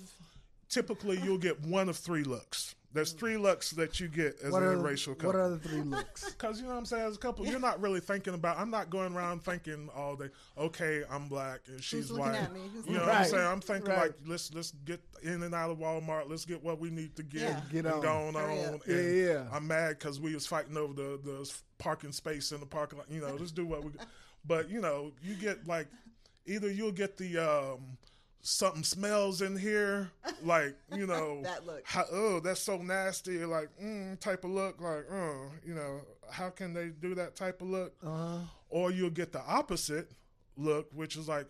typically 0.69 1.19
you'll 1.21 1.37
get 1.37 1.61
one 1.61 1.89
of 1.89 1.97
three 1.97 2.23
looks. 2.23 2.75
There's 2.95 3.13
mm. 3.13 3.19
three 3.19 3.37
looks 3.37 3.71
that 3.71 3.99
you 3.99 4.07
get 4.07 4.39
as 4.41 4.53
What 4.53 4.63
an 4.63 4.69
are, 4.69 4.75
interracial 4.77 5.17
couple. 5.17 5.27
what 5.27 5.35
are 5.35 5.49
the 5.49 5.59
three 5.59 5.81
looks? 5.81 6.33
Because 6.35 6.59
you 6.59 6.63
know 6.65 6.71
what 6.73 6.79
I'm 6.79 6.85
saying, 6.85 7.05
as 7.05 7.15
a 7.17 7.19
couple, 7.19 7.45
you're 7.45 7.59
not 7.59 7.81
really 7.81 7.99
thinking 7.99 8.33
about. 8.33 8.57
I'm 8.57 8.69
not 8.69 8.89
going 8.89 9.13
around 9.13 9.43
thinking 9.43 9.89
all 9.93 10.15
day. 10.15 10.29
Okay, 10.57 11.03
I'm 11.11 11.27
black 11.27 11.59
and 11.67 11.83
she's 11.83 12.09
looking 12.09 12.27
white. 12.27 12.41
at 12.41 12.53
me? 12.53 12.61
Who's 12.73 12.85
you 12.85 12.93
know 12.93 12.99
looking 12.99 13.07
what 13.09 13.17
I'm 13.17 13.25
saying? 13.25 13.47
I'm 13.47 13.61
thinking 13.61 13.89
Right. 13.91 13.99
like 13.99 14.13
let's 14.25 14.53
let's 14.53 14.71
get 14.85 15.01
in 15.23 15.43
and 15.43 15.53
out 15.53 15.71
of 15.71 15.77
Walmart. 15.77 16.29
Let's 16.29 16.45
get 16.45 16.63
what 16.63 16.79
we 16.79 16.89
need 16.89 17.15
to 17.17 17.23
get. 17.23 17.41
Yeah. 17.41 17.61
Get 17.71 17.85
and 17.85 17.95
on. 17.95 18.01
going 18.01 18.35
on. 18.37 18.41
And 18.47 18.81
Yeah, 18.87 19.33
yeah. 19.33 19.47
I'm 19.51 19.67
mad 19.67 19.99
because 19.99 20.21
we 20.21 20.33
was 20.33 20.47
fighting 20.47 20.77
over 20.77 20.93
the 20.93 21.19
the 21.21 21.53
parking 21.77 22.13
space 22.13 22.53
in 22.53 22.61
the 22.61 22.65
parking 22.65 22.99
lot. 22.99 23.11
You 23.11 23.21
know, 23.21 23.35
let's 23.37 23.51
do 23.51 23.65
what 23.65 23.83
we. 23.83 23.91
But 24.47 24.69
you 24.69 24.79
know, 24.79 25.11
you 25.23 25.33
get 25.33 25.67
like 25.67 25.87
either 26.45 26.69
you'll 26.69 26.91
get 26.91 27.17
the 27.17 27.37
um 27.37 27.97
something 28.41 28.83
smells 28.83 29.41
in 29.41 29.57
here, 29.57 30.11
like 30.43 30.75
you 30.95 31.07
know 31.07 31.41
That 31.43 31.65
look. 31.65 31.81
how, 31.85 32.05
oh, 32.11 32.39
that's 32.39 32.61
so 32.61 32.77
nasty, 32.77 33.43
like 33.45 33.69
mm, 33.81 34.19
type 34.19 34.43
of 34.43 34.51
look, 34.51 34.79
like 34.79 35.05
oh, 35.11 35.51
you 35.65 35.73
know, 35.73 36.01
how 36.29 36.49
can 36.49 36.73
they 36.73 36.89
do 36.89 37.15
that 37.15 37.35
type 37.35 37.61
of 37.61 37.69
look? 37.69 37.93
Uh-huh. 38.05 38.39
Or 38.69 38.91
you'll 38.91 39.09
get 39.09 39.31
the 39.31 39.41
opposite 39.41 40.11
look, 40.57 40.87
which 40.93 41.15
is 41.17 41.27
like, 41.27 41.47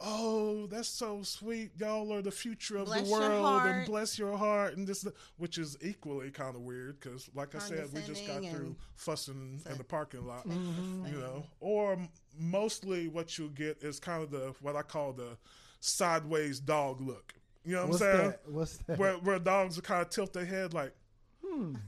oh, 0.00 0.66
that's 0.66 0.88
so 0.88 1.22
sweet, 1.22 1.70
y'all 1.78 2.12
are 2.12 2.22
the 2.22 2.30
future 2.30 2.76
of 2.78 2.86
Bless 2.86 3.02
the 3.02 3.08
your 3.08 3.20
world, 3.20 3.62
and 3.66 3.86
bless 3.86 4.18
your 4.18 4.36
heart, 4.36 4.76
and 4.76 4.86
this, 4.86 5.06
which 5.38 5.58
is 5.58 5.76
equally 5.80 6.30
kind 6.30 6.54
of 6.54 6.62
weird 6.62 7.00
because, 7.00 7.28
like 7.34 7.54
I 7.54 7.58
said, 7.58 7.86
we 7.92 8.00
just 8.02 8.26
got 8.26 8.40
through 8.40 8.66
and- 8.66 8.76
fussing 8.94 9.60
in 9.70 9.78
the 9.78 9.84
parking 9.84 10.26
lot, 10.26 10.46
Mm-hmm. 10.48 11.06
you 11.06 11.18
know. 11.20 11.44
Or 11.60 11.98
mostly, 12.38 13.08
what 13.08 13.38
you'll 13.38 13.48
get 13.48 13.82
is 13.82 13.98
kind 13.98 14.22
of 14.22 14.30
the 14.30 14.54
what 14.60 14.76
I 14.76 14.82
call 14.82 15.12
the 15.12 15.36
sideways 15.80 16.60
dog 16.60 17.00
look. 17.00 17.32
You 17.64 17.74
know 17.76 17.82
what 17.82 17.90
What's 17.90 18.02
I'm 18.02 18.16
saying? 18.16 18.28
that? 18.30 18.40
What's 18.50 18.76
that? 18.78 18.98
where 18.98 19.14
where 19.14 19.38
dogs 19.38 19.76
will 19.76 19.82
kind 19.82 20.02
of 20.02 20.10
tilt 20.10 20.32
their 20.32 20.44
head 20.44 20.72
like, 20.74 20.92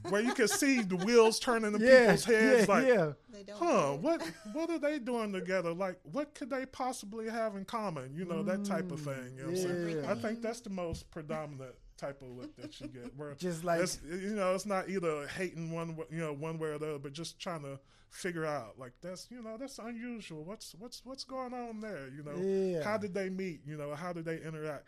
where 0.09 0.21
you 0.21 0.33
can 0.33 0.47
see 0.47 0.81
the 0.81 0.95
wheels 0.97 1.39
turning 1.39 1.73
in 1.73 1.79
Hmm. 1.79 1.85
yeah, 1.85 1.99
people's 2.01 2.25
heads 2.25 2.67
yeah, 2.67 2.73
like, 2.73 2.87
yeah. 2.87 3.11
They 3.31 3.43
don't. 3.43 3.57
huh, 3.57 3.91
what 4.01 4.21
what 4.53 4.69
are 4.69 4.79
they 4.79 4.99
doing 4.99 5.31
together? 5.31 5.73
Like, 5.73 5.99
what 6.11 6.33
could 6.35 6.49
they 6.49 6.65
possibly 6.65 7.29
have 7.29 7.55
in 7.55 7.65
common? 7.65 8.13
You 8.15 8.25
know, 8.25 8.43
that 8.43 8.65
type 8.65 8.91
of 8.91 8.99
thing. 9.01 9.33
You 9.37 9.43
know 9.43 9.49
what 9.51 9.59
I'm 9.59 9.85
saying? 9.85 10.03
Yeah. 10.03 10.11
I 10.11 10.15
think 10.15 10.41
that's 10.41 10.61
the 10.61 10.69
most 10.69 11.09
predominant 11.11 11.75
type 11.97 12.21
of 12.21 12.29
look 12.29 12.55
that 12.57 12.79
you 12.79 12.87
get. 12.87 13.13
Where 13.17 13.33
Just 13.35 13.63
like- 13.63 13.81
it's, 13.81 13.99
you 14.09 14.35
know, 14.35 14.55
it's 14.55 14.65
not 14.65 14.89
either 14.89 15.27
hating 15.27 15.71
one 15.71 15.97
you 16.11 16.19
know 16.19 16.33
one 16.33 16.57
way 16.57 16.69
or 16.69 16.77
the 16.77 16.89
other, 16.89 16.99
but 16.99 17.13
just 17.13 17.39
trying 17.39 17.61
to 17.63 17.79
figure 18.09 18.45
out 18.45 18.73
like 18.79 18.93
that's 19.01 19.27
you 19.29 19.41
know 19.43 19.55
that's 19.57 19.77
unusual. 19.77 20.43
What's 20.43 20.73
what's 20.79 21.05
what's 21.05 21.23
going 21.23 21.53
on 21.53 21.79
there? 21.79 22.07
You 22.07 22.23
know, 22.23 22.35
Yeah. 22.37 22.83
how 22.83 22.97
did 22.97 23.13
they 23.13 23.29
meet? 23.29 23.61
You 23.67 23.77
know, 23.77 23.93
how 23.95 24.13
did 24.13 24.25
they 24.25 24.37
interact? 24.41 24.85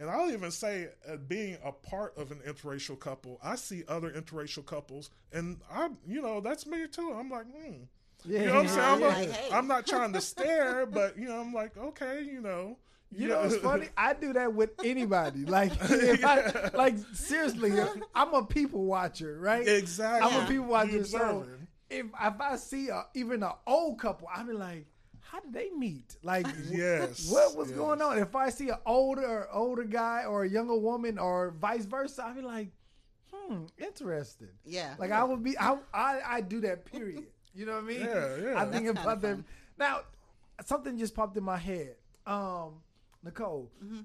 And 0.00 0.08
I'll 0.08 0.30
even 0.30 0.50
say, 0.50 0.88
uh, 1.06 1.16
being 1.16 1.58
a 1.62 1.72
part 1.72 2.16
of 2.16 2.32
an 2.32 2.40
interracial 2.46 2.98
couple, 2.98 3.38
I 3.42 3.56
see 3.56 3.84
other 3.86 4.10
interracial 4.10 4.64
couples, 4.64 5.10
and 5.30 5.60
I, 5.70 5.90
you 6.08 6.22
know, 6.22 6.40
that's 6.40 6.66
me 6.66 6.86
too. 6.88 7.12
I'm 7.12 7.28
like, 7.30 7.44
hmm. 7.44 7.82
Yeah, 8.24 8.40
You 8.40 8.46
know 8.46 8.54
what 8.54 8.60
I'm 8.62 8.68
saying? 8.68 8.80
I'm, 8.80 9.00
yeah, 9.00 9.08
not- 9.08 9.18
Like, 9.18 9.30
hey. 9.30 9.48
I'm 9.52 9.66
not 9.66 9.86
trying 9.86 10.12
to 10.14 10.20
stare, 10.22 10.86
but 10.86 11.18
you 11.18 11.28
know, 11.28 11.38
I'm 11.38 11.52
like, 11.52 11.76
okay, 11.76 12.22
you 12.22 12.40
know. 12.40 12.78
You 13.12 13.28
yeah. 13.28 13.34
know 13.34 13.40
what's 13.42 13.56
funny? 13.56 13.88
I 13.96 14.14
do 14.14 14.32
that 14.32 14.54
with 14.54 14.70
anybody. 14.82 15.44
Like, 15.44 15.72
if 15.82 16.24
I, 16.24 16.70
like 16.74 16.96
seriously, 17.12 17.72
I'm 18.14 18.32
a 18.34 18.44
people 18.44 18.84
watcher, 18.84 19.38
right? 19.38 19.66
Exactly. 19.66 20.30
I'm 20.30 20.44
a 20.44 20.48
people 20.48 20.66
watcher. 20.66 20.92
You 20.92 21.04
So 21.04 21.46
if 21.90 22.06
if 22.06 22.40
I 22.40 22.56
see 22.56 22.88
a, 22.88 23.06
even 23.14 23.42
an 23.42 23.52
old 23.66 23.98
couple, 23.98 24.28
I 24.34 24.42
be 24.44 24.52
like, 24.52 24.86
how 25.30 25.40
did 25.40 25.52
they 25.52 25.70
meet? 25.70 26.16
Like, 26.22 26.46
Yes, 26.70 27.30
what 27.30 27.56
was 27.56 27.68
yes. 27.68 27.78
going 27.78 28.02
on? 28.02 28.18
If 28.18 28.34
I 28.34 28.50
see 28.50 28.68
an 28.68 28.78
older 28.86 29.46
older 29.52 29.84
guy 29.84 30.24
or 30.24 30.44
a 30.44 30.48
younger 30.48 30.76
woman 30.76 31.18
or 31.18 31.50
vice 31.52 31.84
versa, 31.84 32.24
I 32.24 32.32
be 32.32 32.42
like, 32.42 32.70
hmm, 33.32 33.64
interesting. 33.78 34.48
Yeah. 34.64 34.94
Like 34.98 35.12
I 35.12 35.22
would 35.24 35.42
be, 35.42 35.56
I 35.58 35.78
I, 35.94 36.20
I 36.36 36.40
do 36.40 36.60
that. 36.62 36.84
Period. 36.84 37.24
You 37.54 37.66
know 37.66 37.74
what 37.74 37.84
I 37.84 37.86
mean? 37.86 38.00
Yeah, 38.00 38.36
yeah. 38.42 38.60
I 38.60 38.64
think 38.66 38.86
That's 38.86 39.00
about 39.04 39.20
kinda 39.22 39.36
that. 39.36 39.36
fun. 39.36 39.44
Now, 39.78 40.00
something 40.64 40.98
just 40.98 41.14
popped 41.14 41.36
in 41.36 41.44
my 41.44 41.56
head. 41.58 41.96
Um, 42.26 42.82
Nicole, 43.24 43.70
Mm-hmm. 43.84 44.00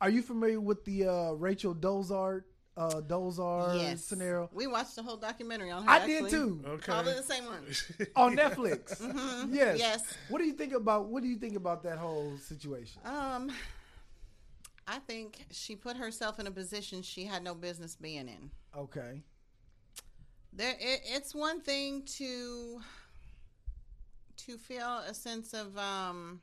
are 0.00 0.10
you 0.10 0.22
familiar 0.22 0.60
with 0.60 0.84
the 0.84 1.06
uh, 1.06 1.32
Rachel 1.32 1.74
Dolezal 1.74 2.42
uh, 2.76 3.00
Dolezal 3.06 3.78
yes. 3.78 4.04
scenario 4.04 4.50
We 4.52 4.66
watched 4.66 4.96
the 4.96 5.02
whole 5.02 5.16
documentary 5.16 5.70
on 5.70 5.84
her. 5.84 5.90
I 5.90 5.96
actually. 5.98 6.22
did 6.22 6.30
too. 6.30 6.60
Okay. 6.66 6.92
Probably 6.92 7.12
the 7.14 7.22
same 7.22 7.44
one. 7.44 7.64
on 8.16 8.36
Netflix? 8.36 9.00
Yes. 9.50 9.78
Yes. 9.78 10.14
What 10.28 10.38
do 10.38 10.44
you 10.44 10.54
think 10.54 10.72
about 10.72 11.06
What 11.06 11.22
do 11.22 11.28
you 11.28 11.36
think 11.36 11.56
about 11.56 11.82
that 11.84 11.98
whole 11.98 12.36
situation? 12.38 13.00
Um, 13.04 13.52
I 14.86 14.98
think 14.98 15.44
she 15.50 15.76
put 15.76 15.96
herself 15.96 16.38
in 16.38 16.46
a 16.46 16.50
position 16.50 17.02
she 17.02 17.24
had 17.24 17.42
no 17.42 17.54
business 17.54 17.96
being 17.96 18.28
in. 18.28 18.50
Okay. 18.76 19.22
There, 20.52 20.74
it, 20.78 21.00
it's 21.04 21.34
one 21.34 21.60
thing 21.60 22.02
to 22.18 22.80
to 24.46 24.58
feel 24.58 24.98
a 25.08 25.14
sense 25.14 25.54
of, 25.54 25.76
um, 25.78 26.40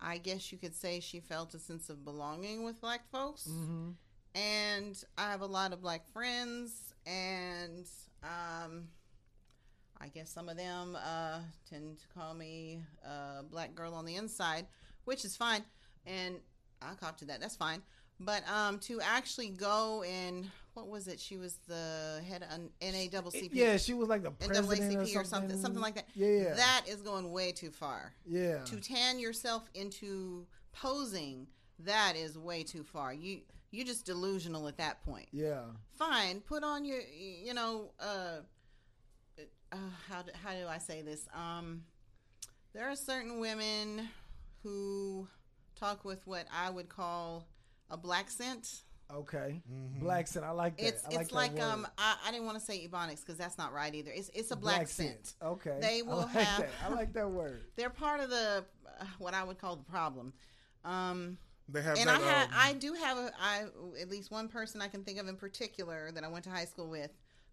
I 0.00 0.18
guess 0.18 0.52
you 0.52 0.58
could 0.58 0.74
say 0.74 1.00
she 1.00 1.20
felt 1.20 1.54
a 1.54 1.58
sense 1.58 1.88
of 1.88 2.04
belonging 2.04 2.64
with 2.64 2.80
black 2.80 3.08
folks. 3.10 3.48
Mm-hmm. 3.48 3.90
And 4.34 5.02
I 5.16 5.30
have 5.30 5.40
a 5.40 5.46
lot 5.46 5.72
of 5.72 5.80
black 5.80 6.06
friends, 6.12 6.94
and 7.06 7.86
um, 8.22 8.88
I 10.00 10.08
guess 10.08 10.30
some 10.30 10.48
of 10.48 10.56
them 10.56 10.96
uh, 10.96 11.40
tend 11.68 11.98
to 11.98 12.06
call 12.08 12.34
me 12.34 12.82
a 13.04 13.42
black 13.42 13.74
girl 13.74 13.94
on 13.94 14.04
the 14.04 14.16
inside, 14.16 14.66
which 15.04 15.24
is 15.24 15.36
fine, 15.36 15.64
and 16.06 16.36
I'll 16.82 16.96
cop 16.96 17.16
to 17.18 17.24
that. 17.26 17.40
That's 17.40 17.56
fine. 17.56 17.82
But 18.20 18.48
um, 18.48 18.78
to 18.80 19.00
actually 19.00 19.48
go 19.48 20.02
and 20.04 20.48
what 20.74 20.88
was 20.88 21.08
it? 21.08 21.20
She 21.20 21.36
was 21.36 21.58
the 21.68 22.20
head 22.28 22.42
of 22.42 22.48
NAACP. 22.80 23.50
Yeah, 23.52 23.76
she 23.76 23.94
was 23.94 24.08
like 24.08 24.22
the 24.22 24.30
president 24.32 24.66
or 24.66 24.74
NAACP 24.74 25.06
something. 25.06 25.16
or 25.16 25.24
something, 25.24 25.60
something 25.60 25.82
like 25.82 25.94
that. 25.94 26.06
Yeah, 26.14 26.28
yeah. 26.28 26.54
That 26.54 26.82
is 26.88 27.00
going 27.00 27.30
way 27.30 27.52
too 27.52 27.70
far. 27.70 28.12
yeah. 28.26 28.58
To 28.64 28.80
tan 28.80 29.18
yourself 29.18 29.68
into 29.74 30.46
posing, 30.72 31.46
that 31.80 32.14
is 32.16 32.36
way 32.36 32.64
too 32.64 32.82
far. 32.82 33.14
You 33.14 33.40
you're 33.74 33.86
just 33.86 34.06
delusional 34.06 34.68
at 34.68 34.76
that 34.78 35.04
point. 35.04 35.28
yeah. 35.32 35.62
Fine, 35.98 36.40
put 36.40 36.62
on 36.64 36.84
your, 36.84 37.00
you 37.00 37.54
know, 37.54 37.90
uh, 38.00 38.38
uh, 39.72 39.76
how 40.08 40.22
do, 40.22 40.30
how 40.42 40.52
do 40.52 40.66
I 40.68 40.78
say 40.78 41.02
this? 41.02 41.26
Um, 41.34 41.82
there 42.72 42.88
are 42.88 42.96
certain 42.96 43.38
women 43.40 44.08
who 44.62 45.28
talk 45.78 46.04
with 46.04 46.26
what 46.26 46.46
I 46.52 46.70
would 46.70 46.88
call 46.88 47.46
a 47.90 47.96
black 47.96 48.30
scent. 48.30 48.82
Okay. 49.12 49.60
Mm-hmm. 49.72 50.00
Black 50.00 50.26
scent. 50.26 50.44
I 50.44 50.50
like 50.50 50.76
that. 50.78 50.86
It's 50.86 51.04
I 51.04 51.08
like 51.10 51.20
it's 51.20 51.28
that 51.30 51.34
like 51.36 51.52
word. 51.52 51.60
um 51.62 51.86
I, 51.98 52.16
I 52.26 52.30
didn't 52.30 52.46
want 52.46 52.58
to 52.58 52.64
say 52.64 52.88
ebonics 52.88 53.20
because 53.20 53.36
that's 53.36 53.58
not 53.58 53.72
right 53.72 53.94
either. 53.94 54.10
It's 54.12 54.30
it's 54.34 54.50
a 54.50 54.56
black, 54.56 54.88
scent. 54.88 55.34
Okay. 55.42 55.76
They 55.80 55.98
I 55.98 56.02
will 56.02 56.16
like 56.20 56.30
have- 56.30 56.60
That. 56.60 56.70
I 56.84 56.88
like 56.88 57.12
that 57.12 57.30
word. 57.30 57.60
They're 57.76 57.90
part 57.90 58.20
of 58.20 58.30
the 58.30 58.64
uh, 59.00 59.04
what 59.18 59.34
I 59.34 59.44
would 59.44 59.58
call 59.58 59.76
the 59.76 59.84
problem. 59.84 60.32
Um, 60.84 61.36
They 61.68 61.80
have 61.82 61.96
and 61.98 62.08
that. 62.08 62.20
I 62.20 62.24
had 62.24 62.44
um, 62.48 62.54
I 62.56 62.72
do 62.74 62.92
have 62.94 63.16
a 63.18 63.32
I 63.40 63.64
at 64.00 64.10
least 64.10 64.30
one 64.30 64.48
person 64.48 64.82
I 64.82 64.88
can 64.88 65.02
think 65.04 65.18
of 65.18 65.28
in 65.28 65.36
particular 65.36 66.10
that 66.12 66.22
I 66.24 66.28
went 66.28 66.44
to 66.44 66.50
high 66.50 66.66
school 66.66 66.88
with 66.90 67.10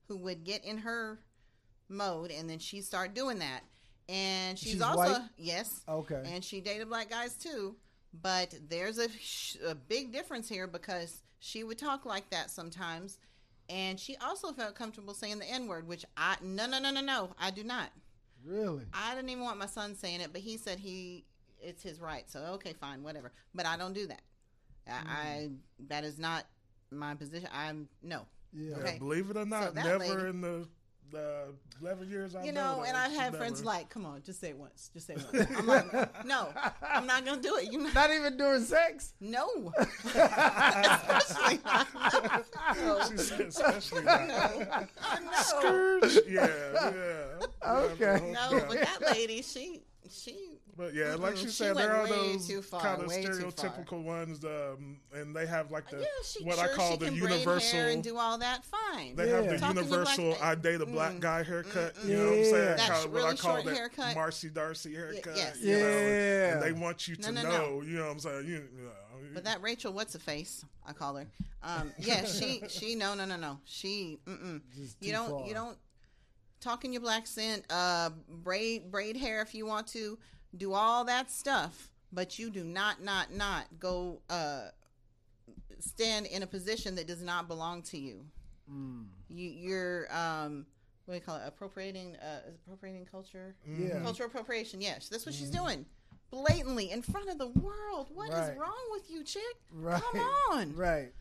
who 0.07 0.17
would 0.17 0.43
get 0.43 0.65
in 0.65 0.79
her 0.79 1.19
mode 1.89 2.31
and 2.31 2.49
then 2.49 2.59
she 2.59 2.81
start 2.81 3.13
doing 3.13 3.39
that. 3.39 3.61
And 4.09 4.59
she's, 4.59 4.73
She's 4.73 4.81
also 4.81 5.13
white? 5.13 5.21
yes, 5.37 5.81
Okay. 5.87 6.21
and 6.25 6.43
she 6.43 6.59
dated 6.59 6.89
black 6.89 7.09
guys 7.09 7.35
too. 7.35 7.75
But 8.21 8.53
there's 8.67 8.97
a, 8.99 9.07
a 9.65 9.75
big 9.75 10.11
difference 10.11 10.49
here 10.49 10.67
because 10.67 11.21
she 11.39 11.63
would 11.63 11.77
talk 11.77 12.05
like 12.05 12.29
that 12.31 12.51
sometimes, 12.51 13.19
and 13.69 13.97
she 13.97 14.17
also 14.17 14.51
felt 14.51 14.75
comfortable 14.75 15.13
saying 15.13 15.39
the 15.39 15.49
N 15.49 15.67
word, 15.67 15.87
which 15.87 16.03
I 16.17 16.35
no 16.43 16.65
no 16.67 16.79
no 16.79 16.91
no 16.91 16.99
no 16.99 17.29
I 17.39 17.51
do 17.51 17.63
not. 17.63 17.89
really? 18.43 18.83
I 18.93 19.15
didn't 19.15 19.29
even 19.29 19.43
want 19.45 19.59
my 19.59 19.65
son 19.65 19.95
saying 19.95 20.19
it, 20.19 20.33
but 20.33 20.41
he 20.41 20.57
said 20.57 20.79
he 20.79 21.23
it's 21.61 21.83
his 21.83 21.99
right. 21.99 22.29
So 22.29 22.39
okay, 22.55 22.73
fine, 22.73 23.03
whatever. 23.03 23.31
But 23.53 23.65
I 23.65 23.77
don't 23.77 23.93
do 23.93 24.07
that. 24.07 24.21
I, 24.87 24.91
mm. 24.91 25.07
I 25.07 25.49
that 25.89 26.03
is 26.03 26.17
not 26.19 26.45
my 26.91 27.15
position. 27.15 27.49
I'm 27.53 27.87
no. 28.01 28.25
Yeah. 28.53 28.71
yeah, 28.71 28.83
okay. 28.83 28.97
believe 28.99 29.29
it 29.29 29.37
or 29.37 29.45
not, 29.45 29.73
that 29.75 29.85
never 29.85 29.99
lady- 29.99 30.29
in 30.29 30.41
the 30.41 30.67
the 31.11 31.53
eleven 31.81 32.09
years 32.09 32.35
I 32.35 32.43
You 32.43 32.51
know, 32.53 32.83
and 32.87 32.95
I 32.95 33.09
have 33.09 33.33
had 33.33 33.35
friends 33.35 33.63
like, 33.63 33.89
"Come 33.89 34.05
on, 34.05 34.21
just 34.23 34.39
say 34.39 34.49
it 34.49 34.57
once, 34.57 34.89
just 34.93 35.07
say 35.07 35.15
it 35.15 35.25
once." 35.33 35.51
I'm 35.57 35.67
like, 35.67 36.25
"No, 36.25 36.53
I'm 36.81 37.05
not 37.05 37.25
gonna 37.25 37.41
do 37.41 37.57
it." 37.57 37.71
You 37.71 37.79
know, 37.79 37.89
Not 37.93 38.11
even 38.11 38.37
during 38.37 38.63
sex. 38.63 39.13
no, 39.19 39.73
especially 40.05 41.59
not. 41.65 41.87
No. 42.77 42.99
She 43.09 43.17
said, 43.17 43.41
especially 43.41 44.01
that. 44.03 44.89
no. 45.23 45.31
Scourge. 45.41 46.19
Yeah, 46.27 46.47
yeah. 46.73 47.25
Okay. 47.67 48.31
No, 48.33 48.63
but 48.67 48.79
that 48.81 49.01
lady, 49.13 49.41
she 49.41 49.83
she 50.09 50.59
But 50.81 50.95
yeah, 50.95 51.13
like 51.13 51.35
Mm-mm, 51.35 51.37
she 51.37 51.45
she 51.45 51.51
said, 51.51 51.75
went 51.75 51.87
there 51.89 51.95
are 51.95 52.07
those 52.07 52.65
far, 52.65 52.81
kind 52.81 53.01
of 53.03 53.07
way 53.07 53.23
too 53.23 53.33
far. 53.51 53.51
stereotypical 53.51 54.03
ones, 54.03 54.43
um, 54.43 54.97
and 55.13 55.35
they 55.35 55.45
have 55.45 55.69
like 55.69 55.87
the 55.91 55.97
yeah, 55.99 56.05
she 56.25 56.43
what 56.43 56.55
sure 56.57 56.63
I 56.65 56.75
call 56.75 56.91
she 56.93 56.97
the 56.97 57.05
can 57.05 57.19
braid 57.19 57.29
hair 57.29 57.39
universal. 57.39 57.79
and 57.81 58.03
do 58.03 58.17
all 58.17 58.37
that. 58.39 58.65
Fine. 58.65 59.15
They 59.15 59.29
Yeah. 59.29 59.35
have 59.35 59.45
the 59.49 59.57
Talking 59.59 59.75
to 59.75 59.83
universal 59.83 60.25
black- 60.29 60.41
"I 60.43 60.55
date 60.55 60.81
a 60.81 60.85
black 60.87 61.13
Mm. 61.13 61.19
guy" 61.19 61.43
haircut. 61.43 61.93
Mm-mm. 61.97 62.07
You 62.09 62.17
know 62.17 62.23
what 62.29 62.37
I'm 62.39 62.43
saying? 62.45 62.53
Yeah. 62.55 62.75
That 62.77 62.91
Kinda 63.01 63.09
what 63.09 63.23
I 63.25 63.35
call 63.35 63.35
short 63.53 63.65
that 63.65 63.75
haircut. 63.75 64.15
Marcy 64.15 64.49
Darcy 64.49 64.95
haircut. 64.95 65.35
yes. 65.35 65.59
you 65.59 65.73
know, 65.73 65.77
Yeah. 65.77 66.53
and 66.53 66.61
they 66.63 66.71
want 66.71 67.07
you 67.07 67.15
to 67.17 67.31
No, 67.31 67.43
no, 67.43 67.49
know. 67.49 67.57
no. 67.79 67.81
You 67.83 67.97
know 67.97 68.05
what 68.05 68.11
I'm 68.13 68.19
saying? 68.19 68.47
You, 68.47 68.53
you 68.75 68.83
know, 68.85 68.91
But 69.35 69.43
that 69.43 69.61
Rachel, 69.61 69.93
what's 69.93 70.15
a 70.15 70.19
face? 70.19 70.65
I 70.83 70.93
call 70.93 71.15
her. 71.15 71.27
Um, 71.61 71.93
yeah, 71.99 72.25
she 72.25 72.63
she 72.69 72.95
no 72.95 73.13
no 73.13 73.25
no 73.25 73.35
no. 73.37 73.59
She 73.65 74.17
mm-mm. 74.25 74.61
You 74.99 75.11
don't 75.11 75.29
far. 75.29 75.47
you 75.47 75.53
don't 75.53 75.77
talk 76.59 76.85
in 76.85 76.91
your 76.91 77.01
black 77.03 77.27
scent. 77.27 77.65
Uh, 77.69 78.09
braid 78.27 78.89
braid 78.91 79.15
hair 79.15 79.43
if 79.43 79.53
you 79.53 79.67
want 79.67 79.85
to. 79.89 80.17
Do 80.55 80.73
all 80.73 81.05
that 81.05 81.31
stuff, 81.31 81.91
but 82.11 82.37
you 82.37 82.49
do 82.49 82.63
not 82.63 83.01
not 83.01 83.31
not 83.33 83.65
go 83.79 84.21
uh 84.29 84.69
stand 85.79 86.25
in 86.27 86.43
a 86.43 86.47
position 86.47 86.95
that 86.95 87.07
does 87.07 87.21
not 87.21 87.47
belong 87.47 87.81
to 87.83 87.97
you. 87.97 88.25
Mm. 88.71 89.05
You 89.29 89.49
you're 89.49 90.07
um 90.15 90.65
what 91.05 91.13
do 91.13 91.19
you 91.19 91.21
call 91.25 91.37
it? 91.37 91.43
Appropriating 91.45 92.15
uh 92.17 92.41
appropriating 92.65 93.05
culture. 93.05 93.55
Yeah. 93.65 93.99
Cultural 94.01 94.27
appropriation. 94.27 94.81
Yes, 94.81 95.09
that's 95.09 95.25
what 95.25 95.33
she's 95.35 95.49
doing. 95.49 95.85
Blatantly 96.31 96.91
in 96.91 97.01
front 97.01 97.29
of 97.29 97.37
the 97.37 97.47
world. 97.47 98.09
What 98.13 98.29
is 98.29 98.35
Right. 98.35 98.57
wrong 98.57 98.87
with 98.91 99.09
you, 99.09 99.23
chick? 99.23 99.41
Right. 99.73 100.01
Come 100.01 100.21
on. 100.51 100.75
Right. 100.75 101.11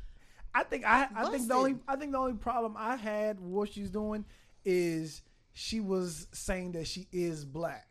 I 0.55 0.65
think 0.65 0.85
I 0.85 1.09
I 1.15 1.31
think 1.31 1.47
the 1.49 1.55
only 1.55 1.77
I 1.87 1.97
think 1.97 2.13
the 2.13 2.19
only 2.19 2.35
problem 2.35 2.75
I 2.77 2.97
had 2.97 3.41
with 3.41 3.51
what 3.51 3.73
she's 3.73 3.91
doing 3.91 4.25
is 4.65 5.23
she 5.53 5.81
was 5.81 6.27
saying 6.33 6.73
that 6.73 6.87
she 6.87 7.07
is 7.13 7.45
black. 7.45 7.87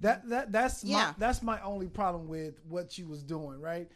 That 0.00 0.28
that 0.28 0.52
that's 0.52 0.82
Yeah. 0.84 0.96
my 0.96 1.14
that's 1.18 1.42
my 1.42 1.60
only 1.62 1.88
problem 1.88 2.26
with 2.28 2.54
what 2.68 2.90
she 2.92 3.04
was 3.04 3.22
doing, 3.22 3.60
right? 3.60 3.88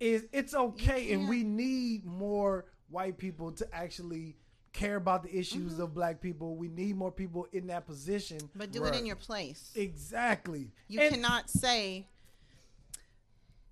Is 0.00 0.26
it's 0.32 0.54
okay 0.54 1.12
and 1.12 1.28
we 1.28 1.44
need 1.44 2.04
more 2.04 2.64
white 2.90 3.16
people 3.18 3.52
to 3.52 3.66
actually 3.74 4.36
care 4.72 4.96
about 4.96 5.22
the 5.22 5.36
issues 5.36 5.74
Mm-hmm. 5.74 5.82
of 5.82 5.94
black 5.94 6.20
people. 6.20 6.56
We 6.56 6.68
need 6.68 6.96
more 6.96 7.12
people 7.12 7.46
in 7.52 7.66
that 7.68 7.86
position. 7.86 8.38
But 8.56 8.72
do 8.72 8.84
it 8.86 8.94
in 8.96 9.06
your 9.06 9.16
place. 9.16 9.70
Exactly. 9.76 10.72
You 10.88 11.00
And- 11.00 11.14
cannot 11.14 11.48
say. 11.50 12.08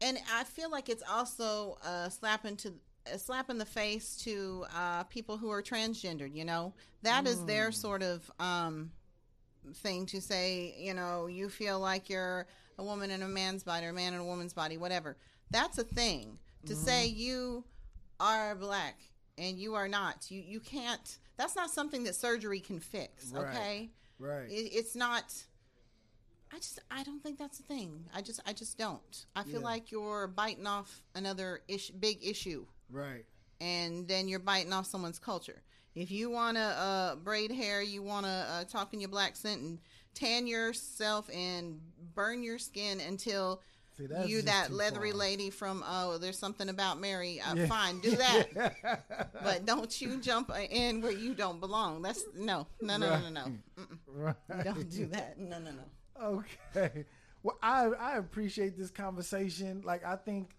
And 0.02 0.18
I 0.32 0.44
feel 0.44 0.70
like 0.70 0.88
it's 0.88 1.02
also 1.10 1.78
a 1.84 2.10
slap 2.10 2.44
into 2.44 2.74
a 3.06 3.18
slap 3.18 3.50
in 3.50 3.58
the 3.58 3.64
face 3.66 4.16
to 4.18 4.64
uh, 4.74 5.04
people 5.04 5.36
who 5.38 5.50
are 5.50 5.62
transgendered. 5.62 6.34
You 6.34 6.44
know, 6.44 6.74
that 7.02 7.26
is 7.26 7.38
Mm. 7.38 7.46
their 7.46 7.72
sort 7.72 8.02
of 8.02 8.30
um, 8.38 8.92
thing 9.74 10.06
to 10.06 10.20
say. 10.20 10.74
You 10.78 10.94
know, 10.94 11.26
you 11.26 11.48
feel 11.48 11.78
like 11.80 12.08
you're 12.08 12.46
a 12.78 12.84
woman 12.84 13.10
in 13.10 13.22
a 13.22 13.28
man's 13.28 13.62
body 13.62 13.86
or 13.86 13.90
a 13.90 13.92
man 13.92 14.14
in 14.14 14.20
a 14.20 14.24
woman's 14.24 14.52
body, 14.54 14.76
whatever. 14.76 15.16
That's 15.50 15.78
a 15.78 15.84
thing 15.84 16.38
to 16.66 16.74
say 16.76 17.08
Mm-hmm. 17.08 17.18
you 17.18 17.64
are 18.20 18.54
black 18.54 18.98
and 19.38 19.58
you 19.58 19.74
are 19.74 19.88
not. 19.88 20.30
You 20.30 20.42
you 20.46 20.60
can't. 20.60 21.18
That's 21.36 21.56
not 21.56 21.70
something 21.70 22.04
that 22.04 22.14
surgery 22.14 22.60
can 22.60 22.80
fix. 22.80 23.32
Right. 23.32 23.48
Okay. 23.48 23.90
Right. 24.18 24.48
It, 24.50 24.72
it's 24.74 24.94
not. 24.94 25.24
I 26.52 26.56
just 26.56 26.80
I 26.90 27.02
don't 27.04 27.22
think 27.22 27.38
that's 27.38 27.60
a 27.60 27.62
thing. 27.62 28.04
I 28.14 28.22
just 28.22 28.40
I 28.46 28.52
just 28.52 28.76
don't. 28.76 29.26
I 29.36 29.44
feel 29.44 29.60
Yeah. 29.60 29.66
like 29.66 29.90
you're 29.92 30.26
biting 30.26 30.66
off 30.66 31.02
another 31.14 31.60
ish, 31.68 31.90
big 31.90 32.18
issue, 32.26 32.66
right. 32.90 33.24
and 33.60 34.08
then 34.08 34.26
you're 34.26 34.40
biting 34.40 34.72
off 34.72 34.86
someone's 34.86 35.18
culture. 35.20 35.62
If 35.94 36.10
you 36.10 36.30
want 36.30 36.56
to 36.56 36.62
uh, 36.62 37.14
braid 37.16 37.50
hair, 37.50 37.82
you 37.82 38.02
want 38.02 38.24
to 38.26 38.30
uh, 38.30 38.64
talk 38.64 38.94
in 38.94 39.00
your 39.00 39.08
black 39.08 39.36
scent 39.36 39.60
and 39.60 39.78
tan 40.14 40.46
yourself 40.46 41.28
and 41.34 41.80
burn 42.14 42.42
your 42.42 42.58
skin 42.58 43.00
until 43.00 43.60
See, 43.96 44.06
you 44.26 44.42
that 44.42 44.72
leathery 44.72 45.10
far. 45.10 45.18
lady 45.18 45.50
from 45.50 45.84
oh 45.86 46.16
there's 46.18 46.38
something 46.38 46.68
about 46.68 47.00
Mary. 47.00 47.40
Uh, 47.40 47.54
Yeah. 47.54 47.66
Fine, 47.66 48.00
do 48.00 48.10
that, 48.16 49.30
but 49.42 49.66
don't 49.66 50.00
you 50.00 50.18
jump 50.20 50.50
in 50.70 51.00
where 51.02 51.12
you 51.12 51.34
don't 51.34 51.60
belong. 51.60 52.02
That's 52.02 52.24
no 52.34 52.66
no 52.80 52.96
no 52.96 53.18
no 53.18 53.28
no 53.28 53.30
no. 53.30 53.84
Right. 54.06 54.34
Don't 54.64 54.88
do 54.90 55.06
that. 55.06 55.38
No 55.38 55.58
no 55.58 55.70
no. 55.72 56.42
Okay. 56.76 57.04
Well, 57.42 57.58
I 57.62 57.86
I 57.86 58.16
appreciate 58.18 58.76
this 58.78 58.90
conversation. 58.90 59.82
Like 59.84 60.04
I 60.04 60.16
think 60.16 60.50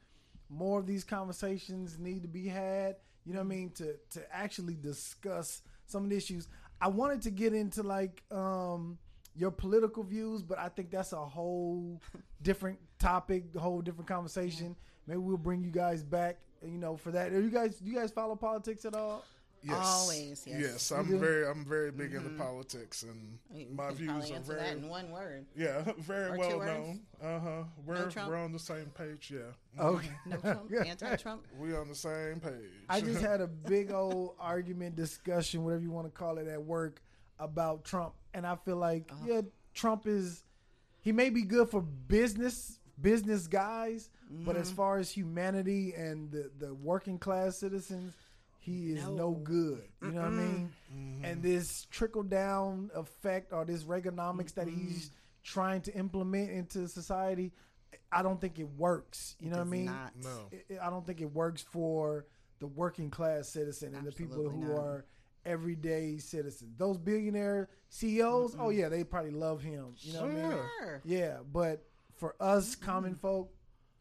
more 0.49 0.79
of 0.79 0.85
these 0.87 1.03
conversations 1.03 1.97
need 1.97 2.21
to 2.23 2.27
be 2.27 2.47
had. 2.47 2.97
You 3.25 3.33
know 3.33 3.39
what 3.39 3.45
I 3.45 3.49
mean? 3.49 3.69
To 3.71 3.95
to 4.11 4.35
actually 4.35 4.75
discuss 4.75 5.61
some 5.87 6.03
of 6.03 6.09
the 6.09 6.15
issues. 6.17 6.47
I 6.79 6.87
wanted 6.87 7.21
to 7.23 7.31
get 7.31 7.53
into 7.53 7.83
like 7.83 8.23
um 8.31 8.97
your 9.35 9.51
political 9.51 10.03
views, 10.03 10.41
but 10.41 10.59
I 10.59 10.69
think 10.69 10.91
that's 10.91 11.13
a 11.13 11.17
whole 11.25 12.01
different 12.41 12.79
topic, 12.99 13.45
a 13.55 13.59
whole 13.59 13.81
different 13.81 14.07
conversation. 14.07 14.75
Maybe 15.07 15.19
we'll 15.19 15.37
bring 15.37 15.63
you 15.63 15.71
guys 15.71 16.03
back, 16.03 16.37
you 16.63 16.77
know, 16.77 16.97
for 16.97 17.11
that. 17.11 17.31
Are 17.31 17.41
you 17.41 17.49
guys 17.49 17.77
do 17.77 17.89
you 17.89 17.95
guys 17.95 18.11
follow 18.11 18.35
politics 18.35 18.85
at 18.85 18.95
all? 18.95 19.23
Yes. 19.63 19.77
Always, 19.79 20.43
yes. 20.47 20.59
Yes, 20.59 20.91
I'm 20.91 21.07
do? 21.07 21.17
very, 21.19 21.47
I'm 21.47 21.63
very 21.63 21.91
big 21.91 22.13
into 22.15 22.29
politics, 22.29 23.03
and 23.03 23.37
my 23.75 23.87
can 23.89 23.95
views 23.97 24.31
are 24.31 24.35
answer 24.35 24.53
very, 24.53 24.59
that 24.65 24.77
in 24.77 24.89
one 24.89 25.11
word. 25.11 25.45
yeah, 25.55 25.83
very 25.99 26.31
Or 26.31 26.37
well 26.37 26.59
known. 26.59 27.01
Uh 27.21 27.39
huh. 27.39 27.63
We're 27.85 28.09
Trump? 28.09 28.29
we're 28.29 28.37
on 28.37 28.51
the 28.53 28.59
same 28.59 28.87
page. 28.97 29.31
Yeah. 29.33 29.81
Okay. 29.83 30.09
No 30.25 30.37
Trump, 30.37 30.71
anti-Trump. 30.87 31.45
We 31.59 31.75
on 31.75 31.87
the 31.87 31.95
same 31.95 32.39
page. 32.39 32.71
I 32.89 33.01
just 33.01 33.21
had 33.29 33.39
a 33.41 33.47
big 33.47 33.91
old 33.91 34.35
argument, 34.39 34.95
discussion, 34.95 35.63
whatever 35.63 35.83
you 35.83 35.91
want 35.91 36.07
to 36.07 36.11
call 36.11 36.37
it, 36.39 36.47
at 36.47 36.63
work 36.63 37.01
about 37.37 37.83
Trump, 37.85 38.13
and 38.33 38.47
I 38.47 38.55
feel 38.55 38.77
like 38.77 39.11
Uh-huh. 39.11 39.25
yeah, 39.27 39.41
Trump 39.75 40.07
is 40.07 40.43
he 41.01 41.11
may 41.11 41.29
be 41.29 41.43
good 41.43 41.69
for 41.69 41.81
business 41.81 42.79
business 42.99 43.47
guys, 43.47 44.09
but 44.29 44.53
Mm-hmm. 44.53 44.61
as 44.61 44.71
far 44.71 44.97
as 44.97 45.11
humanity 45.11 45.93
and 45.93 46.31
the 46.31 46.49
the 46.57 46.73
working 46.73 47.19
class 47.19 47.57
citizens, 47.57 48.13
he 48.61 48.91
is 48.93 49.03
no, 49.03 49.15
No. 49.15 49.31
good. 49.31 49.83
You 50.01 50.11
know 50.11 50.21
what 50.21 50.27
I 50.27 50.29
mean? 50.29 50.71
And 51.23 51.41
this 51.43 51.85
trickle 51.89 52.23
down 52.23 52.89
effect 52.95 53.51
or 53.53 53.65
this 53.65 53.83
Reaganomics 53.83 54.53
that 54.53 54.67
he's 54.67 55.11
trying 55.43 55.81
to 55.81 55.93
implement 55.95 56.51
into 56.51 56.87
society, 56.87 57.51
I 58.11 58.21
don't 58.21 58.39
think 58.39 58.59
it 58.59 58.69
works. 58.77 59.35
You 59.39 59.49
know 59.49 59.57
what 59.57 59.67
I 59.67 59.69
mean? 59.69 59.85
not. 59.85 60.13
No. 60.23 60.47
it- 60.51 60.79
I 60.81 60.89
don't 60.89 61.05
think 61.05 61.21
it 61.21 61.33
works 61.33 61.61
for 61.61 62.25
the 62.59 62.67
working 62.67 63.09
class 63.09 63.49
citizen 63.49 63.95
and 63.95 64.05
the 64.05 64.11
people 64.11 64.47
who 64.49 64.67
not. 64.67 64.77
are 64.79 65.05
everyday 65.43 66.19
citizens. 66.19 66.75
Those 66.77 66.99
billionaire 66.99 67.69
CEOs, 67.89 68.55
oh 68.59 68.69
yeah, 68.69 68.89
they 68.89 69.03
probably 69.03 69.31
love 69.31 69.63
him. 69.63 69.95
You 70.01 70.13
know 70.13 70.21
what 70.21 70.31
I 70.31 70.33
mean? 70.35 70.41
Yeah. 70.51 70.67
Sure. 70.79 71.01
Yeah, 71.03 71.37
but 71.51 71.83
for 72.17 72.35
us 72.39 72.75
common 72.75 73.15
folk, 73.15 73.51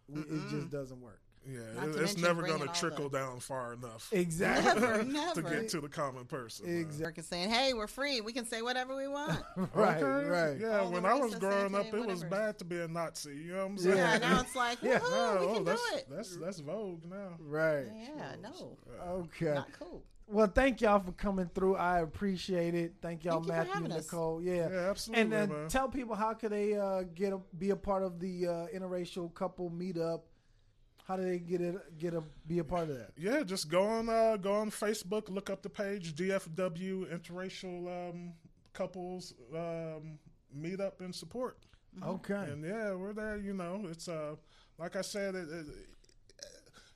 we, 0.06 0.20
it 0.20 0.50
just 0.50 0.68
doesn't 0.70 1.00
work. 1.00 1.19
Yeah, 1.46 1.84
it- 1.84 1.96
it's 1.96 2.18
never 2.18 2.42
going 2.42 2.60
to 2.60 2.68
trickle 2.68 3.08
the- 3.08 3.18
down 3.18 3.40
far 3.40 3.72
enough 3.72 4.08
Exactly. 4.12 4.80
Never, 5.12 5.34
to 5.34 5.42
get 5.42 5.68
to 5.70 5.80
the 5.80 5.88
common 5.88 6.26
person. 6.26 6.68
exactly. 6.68 7.22
Saying, 7.22 7.48
"Hey, 7.50 7.72
we're 7.72 7.86
free. 7.86 8.20
We 8.20 8.32
can 8.34 8.44
say 8.46 8.60
whatever 8.62 8.94
we 8.94 9.08
want." 9.08 9.40
Right, 9.74 10.02
Okay. 10.02 10.28
right. 10.28 10.58
Yeah, 10.60 10.80
All 10.80 10.92
when 10.92 11.06
I 11.06 11.14
was 11.14 11.34
growing 11.36 11.74
up, 11.74 11.86
anti- 11.86 11.98
it 11.98 12.06
was 12.06 12.24
bad 12.24 12.58
to 12.58 12.64
be 12.64 12.80
a 12.80 12.88
Nazi. 12.88 13.34
You 13.36 13.52
know 13.54 13.58
what 13.58 13.64
I'm 13.70 13.78
saying? 13.78 13.96
yeah, 13.96 14.18
now 14.18 14.40
it's 14.40 14.54
like, 14.54 14.78
Yeah. 14.82 14.98
No, 14.98 15.36
we 15.40 15.46
oh, 15.46 15.54
can 15.54 15.64
that's, 15.64 15.90
do 15.90 15.96
it. 15.96 16.06
that's 16.10 16.36
that's 16.36 16.60
Vogue 16.60 17.04
now. 17.08 17.36
Right. 17.38 17.86
Yeah, 17.96 18.34
no, 18.42 18.76
Okay. 19.08 19.54
not 19.54 19.72
cool. 19.78 20.02
Well, 20.28 20.46
thank 20.46 20.80
y'all 20.80 21.00
for 21.00 21.10
coming 21.12 21.50
through. 21.52 21.74
I 21.76 22.00
appreciate 22.02 22.74
it. 22.76 22.92
Thank 23.02 23.24
y'all, 23.24 23.42
Thank 23.42 23.68
Matthew 23.68 23.84
and. 23.86 23.94
Nicole. 23.94 24.40
Yeah. 24.40 24.68
Yeah, 24.70 24.90
absolutely, 24.90 25.22
And 25.22 25.34
uh, 25.34 25.46
man. 25.52 25.68
tell 25.68 25.88
people 25.88 26.14
how 26.14 26.34
could 26.34 26.52
they 26.52 26.76
uh, 26.76 27.02
get 27.16 27.32
a, 27.32 27.40
be 27.58 27.70
a 27.70 27.76
part 27.76 28.04
of 28.04 28.20
the 28.20 28.46
uh, 28.46 28.66
interracial 28.72 29.32
couple 29.34 29.70
meetup? 29.70 30.20
How 31.10 31.16
do 31.16 31.24
they 31.24 31.40
get 31.40 31.60
it? 31.60 31.98
Get 31.98 32.14
a 32.14 32.22
be 32.46 32.60
a 32.60 32.64
part 32.64 32.88
of 32.88 32.96
that? 32.96 33.10
Yeah, 33.16 33.42
just 33.42 33.68
go 33.68 33.82
on 33.82 34.08
uh, 34.08 34.36
go 34.36 34.52
on 34.52 34.70
Facebook, 34.70 35.28
look 35.28 35.50
up 35.50 35.60
the 35.60 35.68
page 35.68 36.14
DFW 36.14 37.12
Interracial 37.12 38.10
um, 38.10 38.32
Couples 38.72 39.34
um, 39.52 40.20
Meetup 40.56 41.00
and 41.00 41.12
Support. 41.12 41.58
Okay. 42.00 42.34
And 42.34 42.64
yeah, 42.64 42.94
we're 42.94 43.12
there. 43.12 43.38
You 43.38 43.54
know, 43.54 43.88
it's 43.90 44.06
uh, 44.06 44.36
like 44.78 44.94
I 44.94 45.00
said, 45.00 45.34
it, 45.34 45.48
it, 45.50 45.66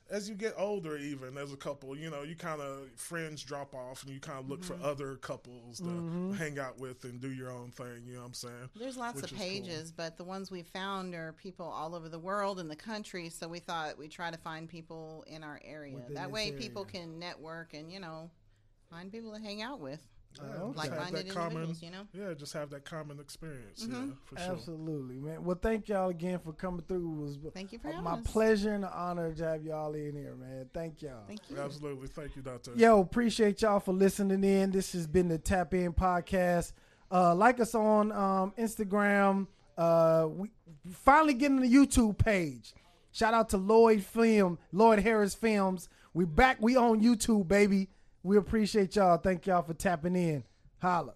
as 0.09 0.29
you 0.29 0.35
get 0.35 0.53
older, 0.57 0.97
even 0.97 1.37
as 1.37 1.51
a 1.51 1.57
couple, 1.57 1.97
you 1.97 2.11
know, 2.11 2.21
you 2.21 2.35
kind 2.35 2.61
of 2.61 2.89
friends 2.95 3.43
drop 3.43 3.73
off, 3.73 4.03
and 4.03 4.13
you 4.13 4.19
kind 4.19 4.39
of 4.39 4.47
look 4.47 4.63
for 4.63 4.75
mm-hmm. 4.75 4.85
other 4.85 5.15
couples 5.15 5.77
to 5.79 5.85
mm-hmm. 5.85 6.33
hang 6.33 6.59
out 6.59 6.79
with 6.79 7.03
and 7.05 7.19
do 7.19 7.31
your 7.31 7.51
own 7.51 7.71
thing. 7.71 8.03
You 8.05 8.13
know 8.13 8.19
what 8.19 8.27
I'm 8.27 8.33
saying? 8.33 8.69
There's 8.75 8.97
lots 8.97 9.21
Which 9.21 9.31
of 9.31 9.37
is 9.37 9.37
cool. 9.37 9.47
pages, 9.47 9.91
but 9.91 10.17
the 10.17 10.23
ones 10.23 10.51
we 10.51 10.61
found 10.61 11.15
are 11.15 11.33
people 11.33 11.65
all 11.65 11.95
over 11.95 12.07
the 12.07 12.19
world 12.19 12.59
and 12.59 12.69
the 12.69 12.75
country. 12.75 13.29
So 13.29 13.47
we 13.47 13.59
thought 13.59 13.97
we'd 13.97 14.11
try 14.11 14.29
to 14.29 14.37
find 14.37 14.69
people 14.69 15.23
in 15.27 15.43
our 15.43 15.59
area. 15.65 15.95
Within 15.95 16.13
that 16.13 16.29
way, 16.29 16.49
area. 16.49 16.59
people 16.59 16.85
can 16.85 17.17
network 17.17 17.73
and 17.73 17.91
you 17.91 17.99
know 17.99 18.29
find 18.91 19.11
people 19.11 19.33
to 19.33 19.39
hang 19.39 19.63
out 19.63 19.79
with, 19.79 20.01
Oh, 20.41 20.45
Yeah, 20.45 20.53
okay. 20.63 20.73
just 20.73 20.89
have 20.89 20.91
like-minded 20.91 21.27
that 21.27 21.33
common, 21.33 21.51
individuals. 21.63 21.81
You 21.81 21.91
know. 21.91 22.27
yeah, 22.27 22.33
just 22.33 22.53
have 22.53 22.69
that 22.71 22.85
common 22.85 23.19
experience. 23.19 23.85
Mm-hmm. 23.85 24.07
Yeah, 24.07 24.13
for 24.25 24.37
sure. 24.37 24.51
Absolutely, 24.53 25.15
man. 25.15 25.43
Well, 25.43 25.59
thank 25.61 25.87
y'all 25.89 26.09
again 26.09 26.39
for 26.39 26.53
coming 26.53 26.83
through. 26.87 27.13
It 27.13 27.21
was 27.21 27.37
Thank 27.53 27.71
you 27.71 27.79
for 27.79 27.93
uh, 27.93 28.01
my 28.01 28.19
pleasure 28.21 28.73
and 28.73 28.85
honor 28.85 29.33
to 29.33 29.43
have 29.43 29.63
y'all 29.63 29.93
in 29.93 30.15
here, 30.15 30.35
man. 30.35 30.69
Thank 30.73 31.01
y'all. 31.01 31.23
Thank 31.27 31.41
you. 31.49 31.57
Absolutely. 31.59 32.07
Thank 32.07 32.35
you, 32.35 32.41
Doctor. 32.41 32.71
Yo, 32.75 32.99
appreciate 32.99 33.61
y'all 33.61 33.79
for 33.79 33.93
listening 33.93 34.43
in. 34.43 34.71
This 34.71 34.93
has 34.93 35.07
been 35.07 35.27
the 35.27 35.37
Tap 35.37 35.73
In 35.73 35.93
Podcast. 35.93 36.73
Uh, 37.11 37.35
like 37.35 37.59
us 37.59 37.75
on 37.75 38.11
um, 38.11 38.53
Instagram. 38.57 39.47
Uh, 39.77 40.27
we 40.29 40.49
finally 40.91 41.33
getting 41.33 41.59
the 41.61 41.71
YouTube 41.71 42.17
page. 42.17 42.73
Shout 43.11 43.33
out 43.33 43.49
to 43.49 43.57
Lloyd 43.57 44.03
Film, 44.03 44.57
Lloyd 44.71 44.99
Harris 44.99 45.33
Films. 45.33 45.87
We 46.13 46.25
back. 46.25 46.57
We 46.59 46.75
on 46.75 47.01
YouTube, 47.01 47.47
baby. 47.47 47.89
We 48.25 48.37
appreciate 48.37 48.95
y'all. 48.95 49.17
Thank 49.17 49.45
y'all 49.45 49.61
for 49.61 49.75
tapping 49.75 50.15
in. 50.15 50.43
Holla. 50.81 51.13